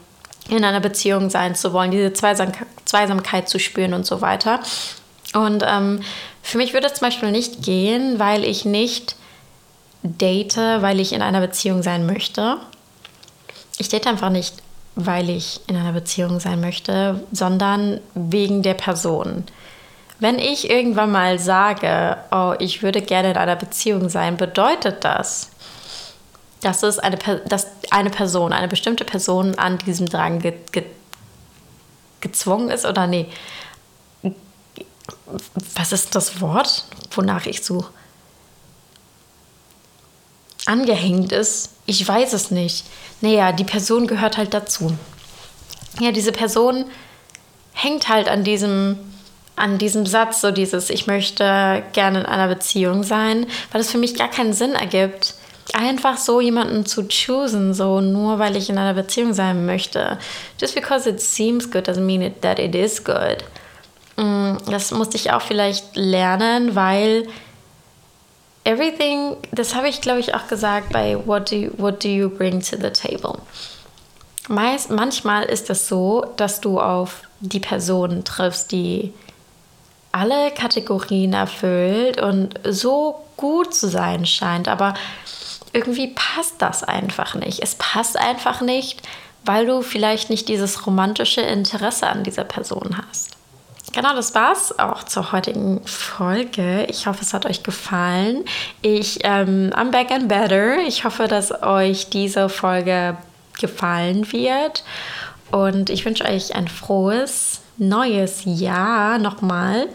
in 0.50 0.64
einer 0.64 0.80
Beziehung 0.80 1.30
sein 1.30 1.56
zu 1.56 1.74
wollen, 1.74 1.92
diese 1.92 2.14
Zweisam 2.14 2.52
Zweisamkeit 2.86 3.48
zu 3.48 3.58
spüren 3.60 3.94
und 3.94 4.06
so 4.06 4.22
weiter. 4.22 4.60
Und 5.34 5.64
ähm, 5.66 6.02
für 6.42 6.58
mich 6.58 6.74
würde 6.74 6.88
es 6.88 6.96
zum 6.96 7.08
Beispiel 7.08 7.32
nicht 7.32 7.64
gehen, 7.64 8.20
weil 8.20 8.44
ich 8.44 8.66
nicht 8.66 9.16
date, 10.04 10.58
weil 10.58 11.00
ich 11.00 11.14
in 11.14 11.22
einer 11.22 11.42
Beziehung 11.42 11.84
sein 11.84 12.06
möchte. 12.06 12.58
Ich 13.78 13.90
date 13.90 14.08
einfach 14.08 14.30
nicht, 14.30 14.56
weil 14.96 15.30
ich 15.30 15.62
in 15.68 15.76
einer 15.76 15.94
Beziehung 15.94 16.40
sein 16.40 16.62
möchte, 16.62 17.24
sondern 17.32 18.00
wegen 18.14 18.62
der 18.64 18.74
Person. 18.74 19.46
Wenn 20.20 20.38
ich 20.38 20.70
irgendwann 20.70 21.12
mal 21.12 21.40
sage, 21.40 22.18
oh, 22.32 22.54
ich 22.60 22.84
würde 22.84 23.02
gerne 23.02 23.32
in 23.32 23.38
einer 23.38 23.56
Beziehung 23.56 24.10
sein, 24.10 24.38
bedeutet 24.38 25.04
das, 25.04 25.50
dass 26.62 26.84
es 26.84 27.00
eine, 27.00 27.18
dass 27.18 27.68
eine 27.90 28.12
Person, 28.12 28.54
eine 28.54 28.68
bestimmte 28.68 29.04
Person 29.04 29.56
an 29.58 29.80
diesem 29.80 30.08
Drang 30.08 30.40
ge, 30.40 30.54
ge, 30.72 30.84
gezwungen 32.20 32.70
ist 32.70 32.86
oder 32.86 33.08
nee. 33.08 33.28
Was 35.76 35.92
ist 35.92 36.14
das 36.14 36.40
Wort, 36.40 36.86
wonach 37.12 37.48
ich 37.48 37.64
suche? 37.64 37.92
Angehängt 40.72 41.34
ist. 41.34 41.72
Ich 41.86 42.08
weiß 42.08 42.34
es 42.34 42.50
nicht. 42.50 42.86
Naja, 43.20 43.52
die 43.52 43.66
Person 43.66 44.08
gehört 44.08 44.38
halt 44.38 44.54
dazu. 44.54 44.94
Ja, 46.00 46.12
diese 46.12 46.32
Person 46.32 46.86
hängt 47.74 48.08
halt 48.08 48.30
an 48.30 48.44
diesem, 48.46 48.98
an 49.58 49.78
diesem 49.78 50.06
Satz, 50.06 50.40
so 50.40 50.52
dieses, 50.52 50.90
ich 50.90 51.08
möchte 51.08 51.84
gerne 51.92 52.22
in 52.22 52.26
einer 52.26 52.48
Beziehung 52.48 53.04
sein, 53.04 53.46
weil 53.72 53.82
es 53.82 53.92
für 53.92 53.98
mich 53.98 54.16
gar 54.16 54.30
keinen 54.30 54.54
Sinn 54.54 54.74
ergibt, 54.74 55.36
einfach 55.74 56.18
so 56.18 56.40
jemanden 56.40 56.86
zu 56.86 57.08
choosen, 57.08 57.74
so 57.74 58.00
nur 58.00 58.40
weil 58.40 58.56
ich 58.56 58.70
in 58.70 58.78
einer 58.78 58.94
Beziehung 58.94 59.34
sein 59.34 59.66
möchte. 59.66 60.18
Just 60.60 60.76
because 60.76 61.10
it 61.10 61.20
seems 61.20 61.70
good 61.70 61.88
doesn't 61.88 62.06
mean 62.06 62.22
it, 62.22 62.42
that 62.42 62.60
it 62.60 62.76
is 62.76 63.04
good. 63.04 63.44
Mm, 64.16 64.58
das 64.70 64.92
musste 64.92 65.18
ich 65.18 65.32
auch 65.32 65.42
vielleicht 65.42 65.96
lernen, 65.96 66.76
weil 66.76 67.28
everything, 68.64 69.38
das 69.52 69.76
habe 69.76 69.90
ich 69.90 70.02
glaube 70.02 70.20
ich 70.20 70.34
auch 70.34 70.48
gesagt 70.48 70.92
bei 70.92 71.18
what 71.26 71.52
do, 71.52 71.72
what 71.78 72.04
do 72.04 72.08
you 72.08 72.30
bring 72.30 72.62
to 72.62 72.78
the 72.78 72.90
table. 72.90 73.40
Meist, 74.48 74.90
manchmal 74.90 75.44
ist 75.44 75.70
es 75.70 75.88
so, 75.88 76.26
dass 76.38 76.62
du 76.62 76.80
auf 76.80 77.22
die 77.40 77.60
Person 77.60 78.24
triffst, 78.24 78.72
die 78.72 79.14
alle 80.12 80.52
Kategorien 80.52 81.34
erfüllt 81.34 82.20
und 82.20 82.60
so 82.68 83.24
gut 83.38 83.74
zu 83.74 83.88
sein 83.88 84.26
scheint, 84.26 84.68
aber 84.68 84.94
irgendwie 85.74 86.08
passt 86.08 86.56
das 86.60 86.84
einfach 86.84 87.34
nicht. 87.36 87.62
Es 87.62 87.76
passt 87.76 88.18
einfach 88.18 88.62
nicht, 88.62 89.02
weil 89.46 89.66
du 89.66 89.82
vielleicht 89.82 90.30
nicht 90.30 90.50
dieses 90.50 90.86
romantische 90.86 91.42
Interesse 91.42 92.08
an 92.08 92.24
dieser 92.24 92.44
Person 92.44 92.98
hast. 93.08 93.38
Genau, 93.94 94.16
das 94.16 94.34
war's 94.36 94.78
auch 94.80 95.04
zur 95.04 95.32
heutigen 95.34 95.86
Folge. 95.86 96.86
Ich 96.90 97.08
hoffe, 97.08 97.20
es 97.22 97.34
hat 97.34 97.46
euch 97.46 97.62
gefallen. 97.62 98.46
Ich, 98.82 99.20
ähm, 99.24 99.72
I'm 99.76 99.92
back 99.92 100.12
and 100.12 100.30
better. 100.30 100.78
Ich 100.88 101.04
hoffe, 101.04 101.28
dass 101.28 101.52
euch 101.62 102.10
diese 102.10 102.48
Folge 102.48 103.18
gefallen 103.60 104.32
wird. 104.32 104.84
Und 105.52 105.90
ich 105.90 106.06
wünsche 106.06 106.24
euch 106.24 106.56
ein 106.56 106.70
frohes 106.70 107.62
neues 107.78 108.44
Jahr 108.46 109.18
nochmal. 109.18 109.88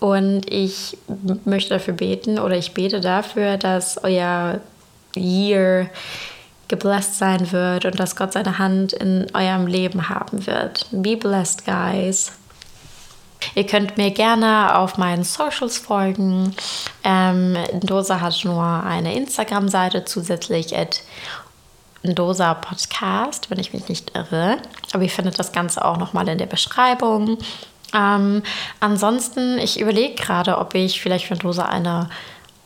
Und 0.00 0.50
ich 0.50 0.96
möchte 1.44 1.74
dafür 1.74 1.94
beten 1.94 2.38
oder 2.38 2.56
ich 2.56 2.72
bete 2.72 3.00
dafür, 3.00 3.58
dass 3.58 4.02
euer 4.02 4.60
Year 5.14 5.90
geblessed 6.68 7.14
sein 7.14 7.52
wird 7.52 7.84
und 7.84 7.98
dass 7.98 8.16
Gott 8.16 8.32
seine 8.32 8.58
Hand 8.58 8.92
in 8.92 9.26
eurem 9.34 9.66
Leben 9.66 10.08
haben 10.08 10.46
wird. 10.46 10.86
Be 10.90 11.16
blessed, 11.16 11.64
guys. 11.64 12.32
Ihr 13.56 13.66
könnt 13.66 13.96
mir 13.96 14.10
gerne 14.10 14.76
auf 14.76 14.98
meinen 14.98 15.24
Socials 15.24 15.78
folgen. 15.78 16.54
Ähm, 17.02 17.56
Dosa 17.80 18.20
hat 18.20 18.44
nur 18.44 18.62
eine 18.62 19.14
Instagram-Seite 19.16 20.04
zusätzlich 20.04 20.76
at 20.76 21.00
Dosa 22.02 22.52
Podcast, 22.52 23.50
wenn 23.50 23.58
ich 23.58 23.72
mich 23.72 23.88
nicht 23.88 24.14
irre. 24.14 24.58
Aber 24.92 25.02
ihr 25.02 25.08
findet 25.08 25.38
das 25.38 25.52
Ganze 25.52 25.82
auch 25.86 25.96
nochmal 25.96 26.28
in 26.28 26.36
der 26.36 26.44
Beschreibung. 26.44 27.38
Ähm, 27.94 28.42
ansonsten, 28.80 29.58
ich 29.58 29.80
überlege 29.80 30.16
gerade, 30.16 30.58
ob 30.58 30.74
ich 30.74 31.00
vielleicht 31.00 31.24
für 31.24 31.36
Dosa 31.36 31.64
eine 31.64 32.10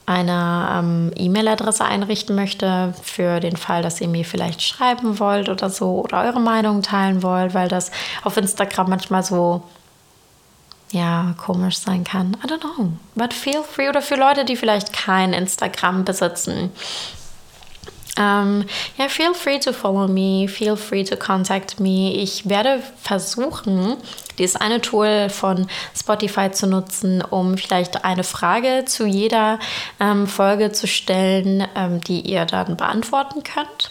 eine 0.06 0.68
ähm, 0.72 1.12
E-Mail-Adresse 1.14 1.84
einrichten 1.84 2.34
möchte 2.34 2.94
für 3.00 3.38
den 3.38 3.56
Fall, 3.56 3.82
dass 3.82 4.00
ihr 4.00 4.08
mir 4.08 4.24
vielleicht 4.24 4.60
schreiben 4.60 5.20
wollt 5.20 5.48
oder 5.48 5.70
so 5.70 6.00
oder 6.02 6.22
eure 6.22 6.40
Meinung 6.40 6.82
teilen 6.82 7.22
wollt, 7.22 7.54
weil 7.54 7.68
das 7.68 7.92
auf 8.24 8.36
Instagram 8.36 8.90
manchmal 8.90 9.22
so 9.22 9.62
ja, 10.92 11.34
komisch 11.36 11.78
sein 11.78 12.04
kann. 12.04 12.36
I 12.44 12.48
don't 12.48 12.60
know. 12.60 12.92
But 13.14 13.32
feel 13.32 13.62
free 13.62 13.88
oder 13.88 14.02
für 14.02 14.16
Leute, 14.16 14.44
die 14.44 14.56
vielleicht 14.56 14.92
kein 14.92 15.32
Instagram 15.32 16.04
besitzen. 16.04 16.72
Ähm, 18.16 18.64
ja, 18.98 19.08
feel 19.08 19.34
free 19.34 19.58
to 19.58 19.72
follow 19.72 20.08
me, 20.08 20.48
feel 20.48 20.76
free 20.76 21.04
to 21.04 21.16
contact 21.16 21.78
me. 21.78 22.12
Ich 22.12 22.48
werde 22.48 22.82
versuchen, 23.00 23.96
dieses 24.38 24.56
eine 24.56 24.80
Tool 24.80 25.30
von 25.30 25.68
Spotify 25.96 26.50
zu 26.50 26.66
nutzen, 26.66 27.22
um 27.22 27.56
vielleicht 27.56 28.04
eine 28.04 28.24
Frage 28.24 28.84
zu 28.84 29.06
jeder 29.06 29.58
ähm, 30.00 30.26
Folge 30.26 30.72
zu 30.72 30.86
stellen, 30.86 31.66
ähm, 31.76 32.00
die 32.00 32.20
ihr 32.20 32.44
dann 32.46 32.76
beantworten 32.76 33.42
könnt. 33.42 33.90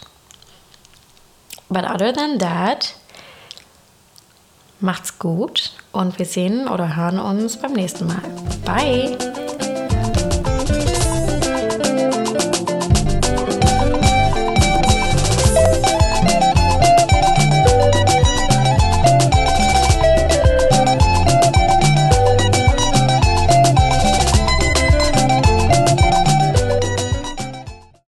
But 1.70 1.86
other 1.86 2.14
than 2.14 2.39
that, 2.39 2.95
Macht's 4.82 5.19
gut 5.19 5.73
und 5.91 6.17
wir 6.19 6.25
sehen 6.25 6.67
oder 6.67 6.95
hören 6.95 7.19
uns 7.19 7.57
beim 7.57 7.73
nächsten 7.73 8.07
Mal. 8.07 8.21
Bye! 8.65 9.17